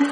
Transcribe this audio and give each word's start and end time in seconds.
Hello, 0.00 0.08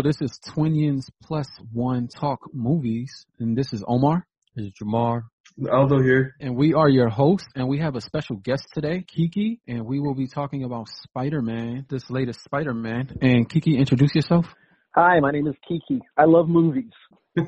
this 0.00 0.22
is 0.22 0.38
Twinions 0.38 1.10
Plus 1.20 1.48
One 1.72 2.06
Talk 2.06 2.38
Movies, 2.52 3.26
and 3.40 3.58
this 3.58 3.72
is 3.72 3.82
Omar. 3.88 4.28
This 4.54 4.66
is 4.66 4.72
Jamar. 4.80 5.22
Aldo 5.70 6.02
here. 6.02 6.34
And 6.40 6.56
we 6.56 6.74
are 6.74 6.88
your 6.88 7.08
hosts, 7.08 7.46
and 7.54 7.68
we 7.68 7.78
have 7.78 7.94
a 7.94 8.00
special 8.00 8.36
guest 8.36 8.66
today, 8.74 9.04
Kiki, 9.06 9.60
and 9.68 9.86
we 9.86 10.00
will 10.00 10.14
be 10.14 10.26
talking 10.26 10.64
about 10.64 10.88
Spider-Man, 11.04 11.86
this 11.88 12.10
latest 12.10 12.42
Spider-Man. 12.42 13.18
And 13.22 13.48
Kiki, 13.48 13.78
introduce 13.78 14.14
yourself. 14.16 14.46
Hi, 14.96 15.20
my 15.20 15.30
name 15.30 15.46
is 15.46 15.54
Kiki. 15.66 16.00
I 16.18 16.24
love 16.24 16.48
movies. 16.48 16.90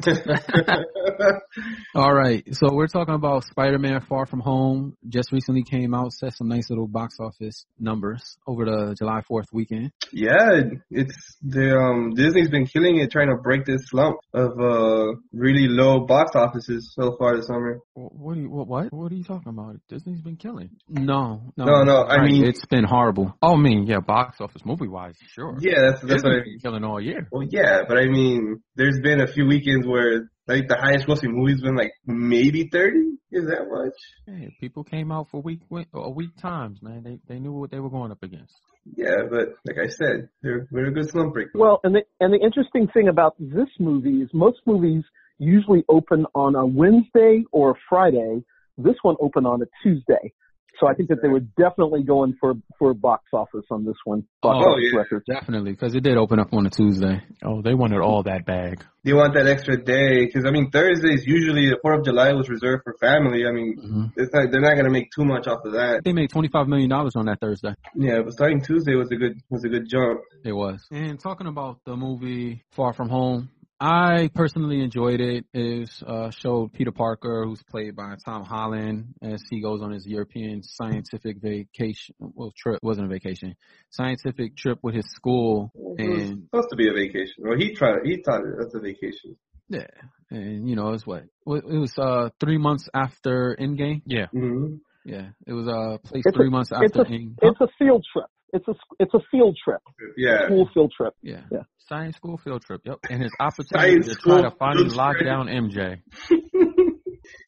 All 1.94 2.12
right, 2.12 2.42
so 2.52 2.72
we're 2.74 2.88
talking 2.88 3.14
about 3.14 3.44
Spider-Man 3.44 4.00
Far 4.08 4.26
From 4.26 4.40
Home. 4.40 4.96
Just 5.08 5.30
recently 5.30 5.62
came 5.62 5.94
out, 5.94 6.12
set 6.12 6.34
some 6.36 6.48
nice 6.48 6.68
little 6.70 6.88
box 6.88 7.16
office 7.20 7.64
numbers 7.78 8.36
over 8.48 8.64
the 8.64 8.94
July 8.98 9.22
4th 9.30 9.44
weekend. 9.52 9.92
Yeah, 10.12 10.60
it's 10.90 11.36
the 11.42 11.76
um 11.78 12.14
Disney's 12.14 12.50
been 12.50 12.66
killing 12.66 12.98
it 12.98 13.10
trying 13.12 13.28
to 13.28 13.36
break 13.36 13.64
this 13.64 13.82
slump 13.86 14.16
of 14.34 14.58
uh 14.60 15.14
really 15.32 15.68
low 15.68 16.00
box 16.04 16.32
offices 16.34 16.92
so 16.98 17.16
far 17.18 17.36
this 17.36 17.46
summer. 17.46 17.78
What 17.94 18.36
are 18.36 18.40
you, 18.40 18.50
what, 18.50 18.66
what? 18.66 18.92
What 18.92 19.12
are 19.12 19.14
you 19.14 19.24
talking 19.24 19.50
about? 19.50 19.76
Disney's 19.88 20.20
been 20.20 20.36
killing. 20.36 20.70
No, 20.88 21.52
no, 21.56 21.64
No, 21.64 21.82
no, 21.84 21.96
I 22.02 22.16
right, 22.16 22.30
mean- 22.30 22.44
it's 22.44 22.64
been 22.66 22.84
horrible. 22.84 23.34
Oh, 23.40 23.54
I 23.54 23.56
mean, 23.60 23.86
yeah, 23.86 24.00
box 24.00 24.40
office 24.40 24.62
movie 24.64 24.88
wise, 24.88 25.16
sure. 25.32 25.56
Yeah, 25.60 25.90
that's 25.90 26.00
that's 26.02 26.22
what 26.24 26.32
I 26.32 26.36
Disney's 26.38 26.62
been 26.62 26.70
killing 26.72 26.84
all 26.84 27.00
year. 27.00 27.28
Well, 27.30 27.46
yeah, 27.48 27.82
but 27.86 27.98
I 27.98 28.06
mean, 28.06 28.62
there's 28.74 28.98
been 29.00 29.20
a 29.20 29.26
few 29.26 29.46
weekends 29.46 29.75
where 29.84 30.30
like 30.46 30.68
the 30.68 30.76
highest 30.76 31.06
grossing 31.06 31.34
movie's 31.34 31.60
been 31.60 31.76
like 31.76 31.92
maybe 32.06 32.68
thirty. 32.70 33.18
Is 33.32 33.46
that 33.46 33.66
much? 33.68 33.92
Hey, 34.26 34.54
people 34.60 34.84
came 34.84 35.10
out 35.10 35.28
for 35.30 35.42
week 35.42 35.60
a 35.92 36.10
week 36.10 36.36
times, 36.40 36.80
man. 36.80 37.02
They 37.02 37.18
they 37.26 37.40
knew 37.40 37.52
what 37.52 37.70
they 37.70 37.80
were 37.80 37.90
going 37.90 38.12
up 38.12 38.22
against. 38.22 38.54
Yeah, 38.96 39.16
but 39.28 39.48
like 39.66 39.76
I 39.82 39.88
said, 39.88 40.28
they're 40.42 40.68
we're 40.70 40.86
a 40.86 40.92
good 40.92 41.10
slump 41.10 41.34
break. 41.34 41.48
Well, 41.54 41.80
and 41.82 41.94
the 41.94 42.02
and 42.20 42.32
the 42.32 42.38
interesting 42.44 42.88
thing 42.94 43.08
about 43.08 43.34
this 43.38 43.68
movie 43.80 44.22
is 44.22 44.30
most 44.32 44.58
movies 44.64 45.02
usually 45.38 45.84
open 45.88 46.26
on 46.34 46.54
a 46.54 46.64
Wednesday 46.64 47.44
or 47.52 47.72
a 47.72 47.74
Friday. 47.88 48.44
This 48.78 48.96
one 49.02 49.16
opened 49.20 49.46
on 49.46 49.62
a 49.62 49.66
Tuesday. 49.82 50.32
So 50.80 50.86
I 50.86 50.94
think 50.94 51.08
that 51.08 51.18
they 51.22 51.28
were 51.28 51.40
definitely 51.40 52.02
going 52.02 52.34
for 52.40 52.54
for 52.78 52.92
box 52.92 53.24
office 53.32 53.64
on 53.70 53.84
this 53.84 53.96
one. 54.04 54.24
Box 54.42 54.56
Oh, 54.62 54.72
office 54.72 54.84
yeah. 54.92 54.98
record. 54.98 55.22
Definitely, 55.26 55.72
because 55.72 55.94
it 55.94 56.00
did 56.02 56.16
open 56.16 56.38
up 56.38 56.52
on 56.52 56.66
a 56.66 56.70
Tuesday. 56.70 57.22
Oh, 57.44 57.62
they 57.62 57.74
wanted 57.74 58.00
all 58.00 58.22
that 58.24 58.44
bag. 58.44 58.84
They 59.04 59.12
want 59.14 59.34
that 59.34 59.46
extra 59.46 59.76
day 59.82 60.26
because 60.26 60.44
I 60.44 60.50
mean 60.50 60.70
Thursdays 60.70 61.24
usually 61.26 61.68
the 61.68 61.78
Fourth 61.80 62.00
of 62.00 62.04
July 62.04 62.32
was 62.32 62.48
reserved 62.48 62.82
for 62.84 62.94
family. 63.00 63.46
I 63.46 63.52
mean, 63.52 63.76
hmm 63.80 64.04
it's 64.16 64.32
not 64.34 64.50
they're 64.50 64.60
not 64.60 64.76
gonna 64.76 64.90
make 64.90 65.08
too 65.16 65.24
much 65.24 65.46
off 65.46 65.64
of 65.64 65.72
that. 65.72 66.02
They 66.04 66.12
made 66.12 66.30
twenty-five 66.30 66.66
million 66.68 66.90
dollars 66.90 67.12
on 67.16 67.26
that 67.26 67.40
Thursday. 67.40 67.74
Yeah, 67.94 68.20
but 68.24 68.32
starting 68.32 68.60
Tuesday 68.62 68.94
was 68.96 69.10
a 69.12 69.16
good 69.16 69.40
was 69.48 69.64
a 69.64 69.68
good 69.68 69.88
jump. 69.88 70.20
It 70.44 70.52
was. 70.52 70.84
And 70.90 71.18
talking 71.18 71.46
about 71.46 71.78
the 71.86 71.96
movie 71.96 72.64
Far 72.72 72.92
From 72.92 73.08
Home, 73.08 73.48
I 73.78 74.30
personally 74.34 74.80
enjoyed 74.80 75.20
it. 75.20 75.44
It 75.52 75.90
uh, 76.06 76.30
showed 76.30 76.72
Peter 76.72 76.92
Parker, 76.92 77.44
who's 77.44 77.62
played 77.62 77.94
by 77.94 78.14
Tom 78.24 78.42
Holland, 78.44 79.14
as 79.20 79.42
he 79.50 79.60
goes 79.60 79.82
on 79.82 79.90
his 79.90 80.06
European 80.06 80.62
scientific 80.62 81.36
vacation. 81.42 82.14
Well, 82.18 82.52
trip 82.56 82.78
wasn't 82.82 83.06
a 83.06 83.10
vacation, 83.10 83.54
scientific 83.90 84.56
trip 84.56 84.78
with 84.82 84.94
his 84.94 85.04
school, 85.14 85.72
It 85.98 86.08
was 86.08 86.22
and 86.30 86.44
supposed 86.44 86.70
to 86.70 86.76
be 86.76 86.88
a 86.88 86.92
vacation. 86.94 87.34
Well, 87.44 87.58
he 87.58 87.74
tried. 87.74 87.98
He 88.04 88.22
thought 88.22 88.40
it 88.40 88.56
was 88.56 88.74
a 88.74 88.80
vacation. 88.80 89.36
yeah, 89.68 89.86
and 90.30 90.66
you 90.68 90.74
know, 90.74 90.92
it's 90.94 91.06
what 91.06 91.24
What- 91.44 91.64
it 91.64 91.76
was 91.78 91.92
uh 91.98 92.30
three 92.40 92.58
months 92.58 92.88
after 92.94 93.56
Endgame. 93.60 94.00
Yeah. 94.06 94.26
hmm 94.32 94.76
Yeah, 95.04 95.28
it 95.46 95.52
was 95.52 95.68
uh 95.68 95.98
placed 96.02 96.26
It's 96.28 96.34
a- 96.34 96.38
three 96.38 96.48
months 96.50 96.70
It's 96.72 96.96
after 96.96 97.02
a 97.02 97.04
Endgame. 97.04 97.34
it's 97.42 97.60
a 97.60 97.68
field 97.78 98.06
trip. 98.10 98.26
It's 98.54 98.66
a 98.68 98.74
it's 99.00 99.12
a 99.12 99.20
field 99.30 99.54
trip. 99.62 99.82
Yeah. 100.16 100.46
School 100.46 100.66
field 100.72 100.92
trip. 100.96 101.12
Yeah. 101.20 101.42
Science 101.88 102.16
school 102.16 102.38
field 102.38 102.62
trip. 102.62 102.82
Yep. 102.84 102.98
And 103.10 103.22
his 103.22 103.32
opportunity 103.38 104.02
Science 104.02 104.06
to 104.06 104.14
try 104.16 104.42
to 104.42 104.50
finally 104.58 104.88
lock 104.88 105.16
trip. 105.16 105.26
down 105.26 105.46
MJ. 105.46 106.00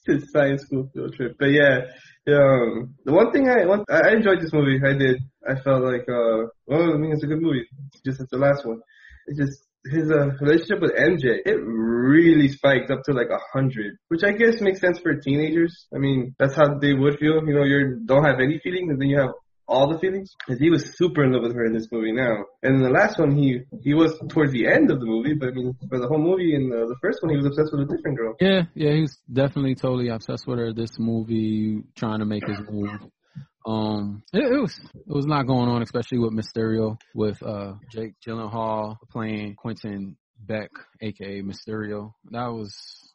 His 0.07 0.31
science 0.33 0.63
school 0.63 0.89
field 0.95 1.15
trip. 1.15 1.37
But 1.39 1.51
yeah, 1.51 1.81
um, 2.29 2.95
the 3.05 3.13
one 3.13 3.33
thing 3.33 3.49
I 3.49 3.67
one, 3.67 3.85
I 3.91 4.11
enjoyed 4.11 4.41
this 4.41 4.53
movie. 4.53 4.81
I 4.85 4.93
did. 4.93 5.23
I 5.47 5.61
felt 5.61 5.83
like 5.83 6.07
uh, 6.09 6.47
well, 6.67 6.95
I 6.95 6.99
mean, 6.99 7.13
it's 7.13 7.25
a 7.25 7.27
good 7.27 7.43
movie. 7.43 7.67
Just 8.05 8.21
as 8.21 8.29
the 8.31 8.39
last 8.39 8.65
one. 8.65 8.81
It 9.27 9.37
just 9.37 9.69
his 9.91 10.11
uh, 10.11 10.31
relationship 10.41 10.81
with 10.81 10.93
MJ, 10.93 11.41
it 11.45 11.59
really 11.63 12.49
spiked 12.49 12.91
up 12.91 13.03
to 13.05 13.13
like 13.13 13.31
a 13.31 13.39
hundred, 13.53 13.97
which 14.09 14.23
I 14.25 14.33
guess 14.33 14.61
makes 14.61 14.81
sense 14.81 14.99
for 14.99 15.15
teenagers. 15.15 15.87
I 15.95 15.99
mean, 15.99 16.35
that's 16.39 16.55
how 16.55 16.79
they 16.79 16.95
would 16.95 17.19
feel. 17.19 17.41
You 17.47 17.55
know, 17.55 17.65
you 17.65 18.01
don't 18.05 18.25
have 18.25 18.41
any 18.41 18.59
feelings, 18.59 18.91
and 18.91 19.01
then 19.01 19.09
you 19.09 19.19
have 19.19 19.31
all 19.69 19.93
the 19.93 19.99
feelings. 19.99 20.35
Because 20.47 20.61
he 20.61 20.71
was 20.71 20.97
super 20.97 21.25
in 21.25 21.33
love 21.33 21.43
with 21.43 21.55
her 21.55 21.65
in 21.65 21.73
this 21.73 21.89
movie 21.93 22.13
now. 22.13 22.45
And 22.63 22.77
in 22.77 22.83
the 22.83 22.91
last 22.91 23.19
one, 23.19 23.37
he 23.37 23.61
he 23.83 23.95
was 23.95 24.19
towards 24.29 24.53
the 24.53 24.67
end 24.67 24.91
of 24.91 25.01
the 25.01 25.07
movie, 25.07 25.35
but 25.35 25.51
I 25.51 25.53
mean, 25.53 25.77
for 25.89 26.01
the 26.01 26.09
whole 26.09 26.19
movie, 26.19 26.55
in 26.55 26.71
the, 26.71 26.87
the 26.87 26.97
first 27.01 27.23
one, 27.23 27.31
he 27.31 27.37
was 27.37 27.47
obsessed 27.47 27.73
with 27.73 27.83
a 27.83 27.97
different 27.97 28.17
girl. 28.17 28.35
Yeah, 28.41 28.63
yeah, 28.75 28.93
he's 28.93 29.19
definitely 29.33 29.75
totally 29.75 30.09
obsessed 30.09 30.47
with 30.47 30.59
her. 30.59 30.73
This 30.73 30.99
movie, 30.99 31.83
trying 31.97 32.21
to 32.21 32.25
make 32.25 32.47
his 32.47 32.59
move. 32.69 33.01
Um, 33.67 34.23
it, 34.33 34.45
it 34.45 34.61
was 34.61 34.79
it 34.79 35.13
was 35.13 35.27
a 35.27 35.29
lot 35.29 35.47
going 35.47 35.69
on, 35.69 35.83
especially 35.83 36.19
with 36.19 36.33
Mysterio, 36.33 36.99
with 37.15 37.43
uh 37.43 37.75
Jake 37.91 38.15
Gyllenhaal 38.27 38.97
playing 39.11 39.57
Quentin 39.57 40.17
Beck, 40.39 40.71
aka 41.03 41.43
Mysterio. 41.43 42.15
That 42.31 42.47
was 42.47 42.75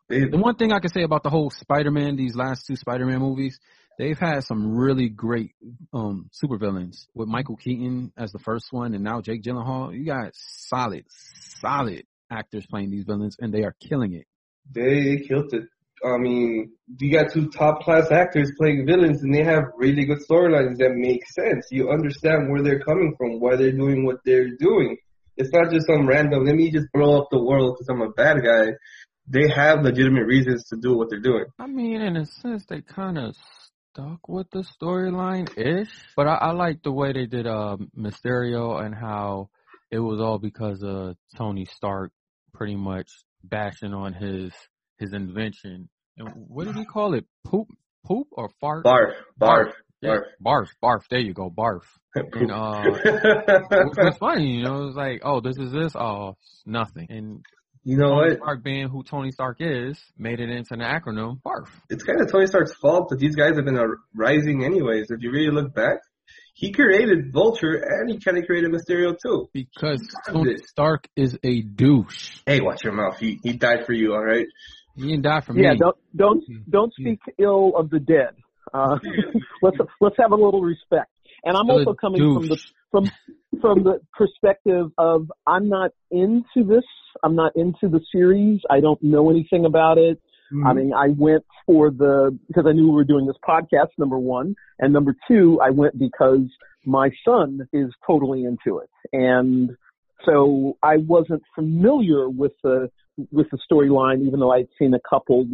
the 0.10 0.38
one 0.38 0.56
thing 0.56 0.72
I 0.72 0.80
can 0.80 0.92
say 0.92 1.04
about 1.04 1.24
the 1.24 1.30
whole 1.30 1.50
Spider-Man. 1.50 2.16
These 2.16 2.36
last 2.36 2.68
two 2.68 2.76
Spider-Man 2.76 3.20
movies, 3.20 3.60
they've 3.98 4.20
had 4.20 4.44
some 4.44 4.76
really 4.76 5.10
great 5.10 5.52
um 5.94 6.30
supervillains 6.44 7.06
with 7.14 7.28
Michael 7.28 7.56
Keaton 7.58 8.12
as 8.18 8.32
the 8.32 8.40
first 8.40 8.68
one, 8.72 8.94
and 8.94 9.04
now 9.04 9.22
Jake 9.22 9.44
Gyllenhaal. 9.44 9.94
You 9.94 10.06
got 10.06 10.32
solid, 10.34 11.06
solid 11.62 12.04
actors 12.32 12.66
playing 12.70 12.92
these 12.92 13.06
villains, 13.06 13.38
and 13.40 13.54
they 13.54 13.64
are 13.64 13.76
killing 13.88 14.14
it. 14.14 14.26
they 14.72 15.18
killed 15.28 15.54
it. 15.54 15.64
I 16.06 16.18
mean, 16.18 16.74
you 17.00 17.18
got 17.18 17.32
two 17.32 17.50
top 17.50 17.82
class 17.82 18.12
actors 18.12 18.52
playing 18.58 18.86
villains 18.86 19.24
and 19.24 19.34
they 19.34 19.44
have 19.44 19.64
really 19.78 20.04
good 20.06 20.20
storylines 20.30 20.78
that 20.78 20.92
make 20.96 21.26
sense. 21.30 21.68
You 21.72 21.92
understand 21.92 22.52
where 22.52 22.62
they're 22.62 22.82
coming 22.82 23.16
from, 23.18 23.40
why 23.40 23.56
they're 23.56 23.72
doing 23.72 24.06
what 24.06 24.18
they're 24.26 24.50
doing. 24.60 24.98
It's 25.38 25.52
not 25.54 25.72
just 25.72 25.88
some 25.88 26.06
random, 26.06 26.44
let 26.44 26.56
me 26.56 26.72
just 26.72 26.88
blow 26.94 27.22
up 27.22 27.30
the 27.32 27.42
world 27.42 27.78
because 27.78 27.88
I'm 27.90 28.02
a 28.02 28.10
bad 28.12 28.44
guy. 28.44 28.74
They 29.28 29.48
have 29.56 29.82
legitimate 29.84 30.26
reasons 30.26 30.66
to 30.66 30.78
do 30.78 30.98
what 30.98 31.10
they're 31.10 31.22
doing. 31.22 31.46
I 31.58 31.68
mean, 31.68 32.02
in 32.02 32.18
a 32.18 32.26
sense, 32.26 32.66
they 32.68 32.82
kind 32.82 33.18
of 33.18 33.36
stuck 33.94 34.28
with 34.28 34.50
the 34.52 34.66
storyline 34.82 35.48
ish, 35.58 35.90
but 36.16 36.28
I, 36.28 36.36
I 36.36 36.52
like 36.52 36.82
the 36.82 36.92
way 36.92 37.14
they 37.14 37.28
did 37.28 37.46
uh, 37.46 37.78
Mysterio 37.98 38.84
and 38.84 38.96
how 38.96 39.50
it 39.92 40.00
was 40.00 40.20
all 40.20 40.40
because 40.40 40.82
of 40.84 41.16
Tony 41.38 41.66
Stark 41.66 42.12
pretty 42.54 42.76
much 42.76 43.10
bashing 43.44 43.94
on 43.94 44.14
his 44.14 44.52
his 44.98 45.14
invention. 45.14 45.90
And 46.18 46.30
what 46.34 46.66
did 46.66 46.76
he 46.76 46.86
call 46.86 47.14
it? 47.14 47.26
Poop, 47.46 47.68
poop 48.06 48.28
or 48.32 48.50
fart? 48.60 48.84
Barf, 48.86 49.14
barf, 49.40 49.72
Yeah, 50.02 50.18
barf, 50.44 50.68
barf. 50.84 51.02
There 51.10 51.20
you 51.20 51.34
go, 51.34 51.52
barf. 51.52 51.82
And 52.16 52.52
uh, 52.52 52.84
which 52.84 53.98
was 53.98 54.18
funny, 54.20 54.58
you 54.58 54.64
know. 54.64 54.84
It 54.84 54.86
was 54.86 54.96
like, 54.96 55.22
oh, 55.24 55.40
this 55.42 55.58
is 55.58 55.72
this. 55.72 55.96
Oh, 55.96 56.36
nothing. 56.66 57.08
And 57.10 57.44
you 57.84 57.98
know 57.98 58.10
Tony 58.10 58.30
what? 58.30 58.38
Stark, 58.38 58.64
being 58.64 58.88
who 58.90 59.04
Tony 59.04 59.32
Stark 59.32 59.58
is, 59.60 60.00
made 60.18 60.40
it 60.40 60.50
into 60.50 60.74
an 60.74 60.80
acronym, 60.80 61.42
barf. 61.42 61.68
It's 61.90 62.04
kind 62.04 62.22
of 62.22 62.32
Tony 62.32 62.48
Stark's 62.48 62.74
fault 62.76 63.10
that 63.10 63.20
these 63.20 63.36
guys 63.36 63.56
have 63.56 63.66
been 63.66 63.80
rising 64.14 64.64
anyways. 64.64 65.08
If 65.10 65.22
you 65.22 65.32
really 65.32 65.52
look 65.52 65.74
back, 65.74 65.98
he 66.54 66.72
created 66.72 67.34
Vulture 67.34 67.76
and 67.76 68.10
he 68.10 68.20
kind 68.20 68.38
of 68.38 68.46
created 68.46 68.72
Mysterio 68.72 69.16
too. 69.22 69.50
Because 69.54 70.02
Tony 70.28 70.58
Stark 70.68 71.08
is 71.16 71.38
a 71.44 71.62
douche. 71.62 72.38
Hey, 72.46 72.62
watch 72.62 72.84
your 72.84 72.94
mouth. 72.94 73.18
He 73.20 73.40
he 73.44 73.54
died 73.54 73.86
for 73.86 73.94
you, 73.94 74.14
all 74.14 74.24
right? 74.24 74.48
He 74.96 75.04
didn't 75.04 75.24
die 75.24 75.42
for 75.42 75.58
Yeah, 75.58 75.74
me. 75.74 75.80
don't 75.80 75.98
don't 76.16 76.44
don't 76.70 76.94
speak 76.94 77.20
ill 77.40 77.74
of 77.76 77.90
the 77.90 78.00
dead. 78.00 78.36
Uh, 78.74 78.98
let's 79.62 79.78
let's 80.00 80.16
have 80.20 80.32
a 80.32 80.36
little 80.36 80.62
respect. 80.62 81.10
And 81.44 81.58
I'm 81.58 81.70
also 81.70 81.94
coming 81.94 82.20
from 82.34 82.48
the 82.48 82.58
from 82.92 83.12
from 83.62 83.84
the 83.84 84.00
perspective 84.18 84.88
of 84.98 85.32
I'm 85.48 85.70
not 85.70 85.92
into 86.12 86.64
this. 86.68 86.84
I'm 87.24 87.36
not 87.36 87.56
into 87.56 87.90
the 87.90 88.02
series. 88.12 88.62
I 88.70 88.80
don't 88.80 89.02
know 89.02 89.30
anything 89.30 89.66
about 89.66 89.98
it. 89.98 90.22
Mm-hmm. 90.54 90.68
I 90.68 90.74
mean, 90.74 90.94
I 90.94 91.08
went 91.18 91.46
for 91.66 91.90
the 91.90 92.38
because 92.48 92.66
I 92.68 92.74
knew 92.74 92.90
we 92.90 92.96
were 92.96 93.04
doing 93.04 93.26
this 93.26 93.36
podcast. 93.48 93.90
Number 93.98 94.20
one, 94.20 94.56
and 94.80 94.94
number 94.94 95.16
two, 95.28 95.60
I 95.64 95.70
went 95.70 95.98
because 95.98 96.48
my 96.86 97.10
son 97.26 97.68
is 97.72 97.90
totally 98.06 98.44
into 98.44 98.80
it, 98.80 98.90
and 99.14 99.72
so 100.26 100.78
I 100.84 100.98
wasn't 100.98 101.44
familiar 101.56 102.30
with 102.30 102.54
the 102.64 102.90
with 103.32 103.48
the 103.52 103.58
storyline, 103.72 104.26
even 104.26 104.40
though 104.40 104.52
I'd 104.52 104.68
seen 104.78 104.94
a 104.94 105.00
couple. 105.10 105.46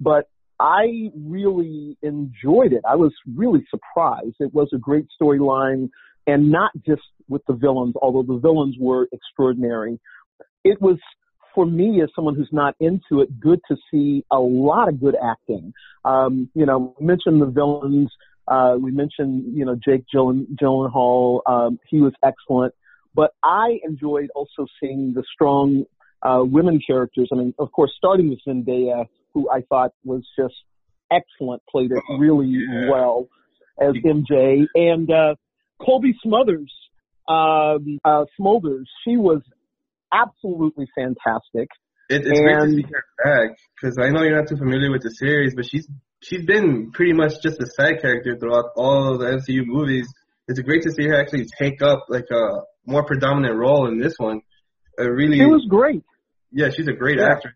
But 0.00 0.28
I 0.60 1.10
really 1.16 1.96
enjoyed 2.02 2.72
it. 2.72 2.82
I 2.88 2.96
was 2.96 3.12
really 3.36 3.64
surprised. 3.70 4.36
It 4.40 4.52
was 4.52 4.68
a 4.74 4.78
great 4.78 5.06
storyline, 5.20 5.88
and 6.28 6.50
not 6.50 6.70
just 6.86 7.02
with 7.28 7.42
the 7.48 7.54
villains, 7.54 7.94
although 8.00 8.22
the 8.22 8.38
villains 8.38 8.76
were 8.78 9.08
extraordinary. 9.12 9.98
It 10.62 10.80
was 10.80 10.98
for 11.54 11.64
me 11.64 12.02
as 12.02 12.10
someone 12.14 12.34
who's 12.34 12.50
not 12.52 12.76
into 12.78 13.22
it, 13.22 13.40
good 13.40 13.60
to 13.68 13.76
see 13.90 14.24
a 14.30 14.38
lot 14.38 14.88
of 14.88 15.00
good 15.00 15.16
acting. 15.20 15.72
Um, 16.04 16.50
you 16.54 16.66
know, 16.66 16.94
mentioned 17.00 17.40
the 17.40 17.46
villains. 17.46 18.12
Uh, 18.46 18.76
we 18.78 18.90
mentioned, 18.90 19.56
you 19.56 19.64
know, 19.64 19.74
Jake 19.74 20.04
Gyllen, 20.14 20.46
Gyllenhaal. 20.62 21.40
Um, 21.46 21.80
he 21.88 22.00
was 22.00 22.12
excellent. 22.22 22.74
But 23.14 23.32
I 23.42 23.80
enjoyed 23.82 24.28
also 24.34 24.66
seeing 24.80 25.14
the 25.14 25.24
strong 25.32 25.84
uh, 26.22 26.42
women 26.44 26.78
characters. 26.86 27.30
I 27.32 27.36
mean, 27.36 27.54
of 27.58 27.72
course, 27.72 27.92
starting 27.96 28.28
with 28.28 28.40
Zendaya, 28.46 29.06
who 29.32 29.50
I 29.50 29.62
thought 29.62 29.92
was 30.04 30.22
just 30.38 30.54
excellent, 31.10 31.62
played 31.70 31.90
it 31.90 32.02
really 32.18 32.54
well 32.90 33.28
as 33.80 33.94
MJ, 34.04 34.66
and 34.74 35.10
uh, 35.10 35.34
Cobie 35.84 36.14
Smothers, 36.22 36.72
um, 37.28 37.98
uh, 38.04 38.24
Smulders. 38.38 38.84
She 39.04 39.16
was 39.16 39.42
absolutely 40.12 40.86
fantastic. 40.96 41.68
It, 42.10 42.22
it's 42.26 42.40
great 42.40 42.58
to 42.58 42.70
see 42.70 42.82
her 42.82 43.04
back 43.22 43.56
because 43.80 43.98
I 44.00 44.08
know 44.10 44.22
you're 44.22 44.36
not 44.38 44.48
too 44.48 44.56
familiar 44.56 44.90
with 44.90 45.02
the 45.02 45.10
series, 45.10 45.54
but 45.54 45.66
she's 45.66 45.86
she's 46.22 46.44
been 46.46 46.90
pretty 46.92 47.12
much 47.12 47.34
just 47.42 47.60
a 47.60 47.66
side 47.66 48.00
character 48.00 48.36
throughout 48.38 48.70
all 48.76 49.12
of 49.12 49.20
the 49.20 49.26
MCU 49.26 49.66
movies. 49.66 50.08
It's 50.48 50.58
great 50.60 50.82
to 50.82 50.90
see 50.90 51.06
her 51.06 51.20
actually 51.20 51.46
take 51.58 51.82
up 51.82 52.06
like 52.08 52.24
a 52.30 52.60
more 52.86 53.04
predominant 53.04 53.56
role 53.58 53.86
in 53.88 53.98
this 53.98 54.14
one. 54.16 54.40
It 54.96 55.02
really, 55.02 55.36
she 55.36 55.44
was 55.44 55.66
great. 55.68 56.02
Yeah, 56.50 56.70
she's 56.74 56.88
a 56.88 56.92
great 56.94 57.18
Yeah. 57.18 57.28
actress. 57.32 57.54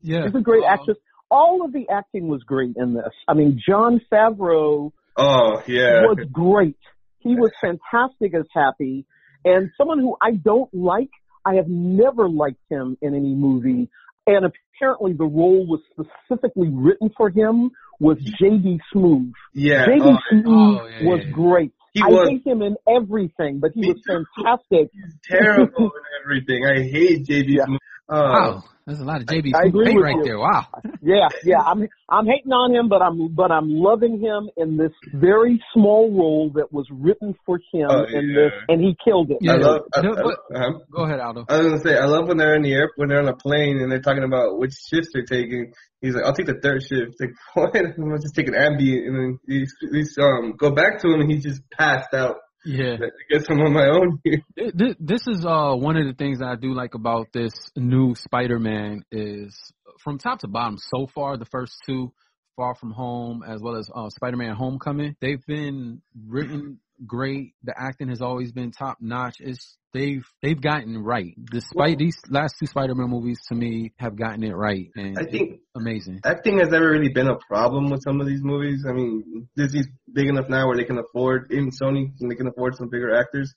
Yeah. 0.00 0.24
She's 0.26 0.34
a 0.34 0.40
great 0.40 0.64
Uh, 0.64 0.72
actress. 0.72 0.96
All 1.30 1.64
of 1.64 1.72
the 1.72 1.86
acting 1.90 2.28
was 2.28 2.42
great 2.42 2.74
in 2.76 2.94
this. 2.94 3.12
I 3.28 3.34
mean, 3.34 3.60
Jon 3.68 4.00
Favreau 4.10 4.92
Oh 5.16 5.62
yeah, 5.66 6.02
was 6.06 6.26
great. 6.32 6.76
He 7.24 7.34
was 7.34 7.50
fantastic 7.60 8.34
as 8.34 8.44
Happy, 8.54 9.06
and 9.44 9.70
someone 9.76 9.98
who 9.98 10.16
I 10.22 10.32
don't 10.32 10.72
like. 10.72 11.10
I 11.46 11.56
have 11.56 11.68
never 11.68 12.28
liked 12.28 12.62
him 12.70 12.96
in 13.02 13.14
any 13.14 13.34
movie, 13.34 13.90
and 14.26 14.46
apparently 14.46 15.12
the 15.12 15.24
role 15.24 15.66
was 15.66 15.80
specifically 15.90 16.68
written 16.70 17.10
for 17.16 17.28
him. 17.30 17.70
Was 18.00 18.18
J.D. 18.18 18.80
Smoove? 18.94 19.32
yeah. 19.54 19.86
J.D. 19.86 20.00
Oh, 20.02 20.16
Smoove 20.32 20.80
oh, 20.80 20.86
yeah, 20.86 21.08
was 21.08 21.20
yeah. 21.24 21.30
great. 21.32 21.72
He 21.92 22.02
I 22.02 22.08
was. 22.08 22.28
hate 22.28 22.46
him 22.46 22.60
in 22.62 22.76
everything, 22.88 23.60
but 23.60 23.70
he 23.72 23.86
was 23.86 24.00
fantastic. 24.06 24.90
he's 24.92 25.14
terrible 25.24 25.84
in 25.84 25.90
everything. 26.24 26.64
I 26.66 26.82
hate 26.82 27.24
J.D. 27.24 27.54
Yeah. 27.58 27.64
Smoove. 27.66 27.78
Oh, 28.08 28.16
Wow. 28.22 28.62
There's 28.86 29.00
a 29.00 29.04
lot 29.04 29.22
of 29.22 29.26
JB 29.26 29.52
I 29.54 29.64
Smoove 29.64 29.68
agree 29.68 29.96
right 29.96 30.16
you. 30.16 30.24
there. 30.24 30.38
Wow. 30.38 30.66
Yeah, 31.02 31.28
yeah. 31.42 31.60
I'm 31.60 31.86
I'm 32.10 32.26
hating 32.26 32.52
on 32.52 32.74
him, 32.74 32.88
but 32.90 33.00
I'm 33.00 33.34
but 33.34 33.50
I'm 33.50 33.70
loving 33.70 34.20
him 34.20 34.50
in 34.58 34.76
this 34.76 34.92
very 35.14 35.58
small 35.72 36.10
role 36.12 36.50
that 36.54 36.70
was 36.70 36.86
written 36.90 37.34
for 37.46 37.56
him 37.72 37.88
Oh, 37.90 38.04
in 38.04 38.28
yeah. 38.28 38.34
this, 38.44 38.52
and 38.68 38.80
he 38.82 38.94
killed 39.02 39.30
it. 39.30 39.38
Yeah. 39.40 39.52
I 39.52 39.56
love. 39.56 39.80
I, 39.94 40.00
No, 40.02 40.10
I, 40.12 40.22
but- 40.22 40.38
uh-huh. 40.54 40.70
Go 40.90 41.02
ahead, 41.04 41.18
Aldo. 41.20 41.44
I 41.48 41.56
was 41.58 41.66
gonna 41.66 41.80
say 41.82 41.96
I 41.96 42.04
love 42.04 42.28
when 42.28 42.36
they're 42.36 42.54
in 42.56 42.62
the 42.62 42.74
air 42.74 42.90
when 42.96 43.08
they're 43.08 43.20
on 43.20 43.28
a 43.28 43.36
plane 43.36 43.78
and 43.80 43.90
they're 43.90 44.00
talking 44.02 44.24
about 44.24 44.58
which 44.58 44.74
shifts 44.74 45.10
they're 45.14 45.24
taking. 45.24 45.72
He's 46.02 46.14
like, 46.14 46.24
I'll 46.24 46.34
take 46.34 46.46
the 46.46 46.60
third 46.62 46.82
shift. 46.82 47.16
Like, 47.20 47.32
what? 47.54 47.74
I'm 47.98 48.20
just 48.20 48.34
take 48.34 48.48
an 48.48 48.54
Ambien 48.54 49.06
and 49.06 49.14
then 49.16 49.38
he's, 49.46 49.74
these 49.92 50.14
um 50.20 50.54
go 50.58 50.70
back 50.72 51.00
to 51.00 51.08
him 51.08 51.20
and 51.20 51.30
he 51.30 51.38
just 51.38 51.62
passed 51.70 52.12
out. 52.12 52.36
Yeah. 52.64 52.96
get 53.30 53.46
some 53.46 53.60
on 53.60 53.72
my 53.72 53.88
own. 53.88 54.20
This, 54.56 54.94
this 54.98 55.26
is 55.26 55.44
uh 55.44 55.74
one 55.74 55.96
of 55.96 56.06
the 56.06 56.14
things 56.14 56.38
that 56.38 56.48
I 56.48 56.56
do 56.56 56.72
like 56.72 56.94
about 56.94 57.28
this 57.32 57.52
new 57.76 58.14
Spider-Man 58.14 59.04
is 59.12 59.56
from 60.02 60.18
top 60.18 60.40
to 60.40 60.48
bottom 60.48 60.78
so 60.78 61.06
far 61.14 61.36
the 61.36 61.46
first 61.46 61.74
two 61.86 62.12
Far 62.56 62.74
From 62.76 62.92
Home 62.92 63.42
as 63.46 63.60
well 63.60 63.76
as 63.76 63.88
uh, 63.94 64.08
Spider-Man 64.10 64.54
Homecoming 64.54 65.16
they've 65.20 65.44
been 65.46 66.02
written 66.26 66.80
great 67.06 67.54
the 67.62 67.74
acting 67.76 68.08
has 68.08 68.20
always 68.20 68.52
been 68.52 68.70
top 68.70 68.98
notch 69.00 69.36
it's 69.40 69.76
they've 69.92 70.26
they've 70.42 70.60
gotten 70.60 70.98
right 70.98 71.34
despite 71.50 71.98
these 71.98 72.16
last 72.28 72.56
two 72.58 72.66
Spider-Man 72.66 73.08
movies 73.08 73.38
to 73.48 73.54
me 73.54 73.92
have 73.98 74.16
gotten 74.16 74.42
it 74.42 74.54
right 74.54 74.90
and 74.96 75.18
I 75.18 75.24
think 75.24 75.52
it's 75.54 75.62
amazing 75.76 76.20
acting 76.24 76.58
has 76.58 76.68
never 76.70 76.90
really 76.90 77.12
been 77.12 77.28
a 77.28 77.38
problem 77.48 77.90
with 77.90 78.02
some 78.02 78.20
of 78.20 78.26
these 78.26 78.42
movies. 78.42 78.84
I 78.88 78.92
mean, 78.92 79.48
Disney's 79.56 79.88
big 80.12 80.28
enough 80.28 80.48
now 80.48 80.66
where 80.66 80.76
they 80.76 80.84
can 80.84 80.98
afford, 80.98 81.50
even 81.50 81.70
Sony, 81.70 82.12
and 82.20 82.30
they 82.30 82.34
can 82.34 82.46
afford 82.46 82.76
some 82.76 82.88
bigger 82.88 83.14
actors. 83.14 83.52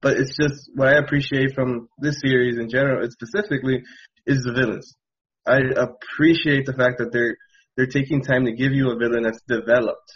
But 0.00 0.16
it's 0.16 0.36
just 0.36 0.70
what 0.74 0.88
I 0.88 0.98
appreciate 0.98 1.54
from 1.54 1.88
this 1.98 2.20
series 2.20 2.58
in 2.58 2.68
general, 2.68 3.06
specifically, 3.10 3.82
is 4.26 4.42
the 4.44 4.52
villains. 4.52 4.94
I 5.46 5.58
appreciate 5.58 6.66
the 6.66 6.74
fact 6.74 6.98
that 6.98 7.12
they're 7.12 7.36
they're 7.76 7.86
taking 7.86 8.22
time 8.22 8.44
to 8.46 8.52
give 8.52 8.72
you 8.72 8.90
a 8.90 8.96
villain 8.96 9.22
that's 9.22 9.40
developed, 9.48 10.12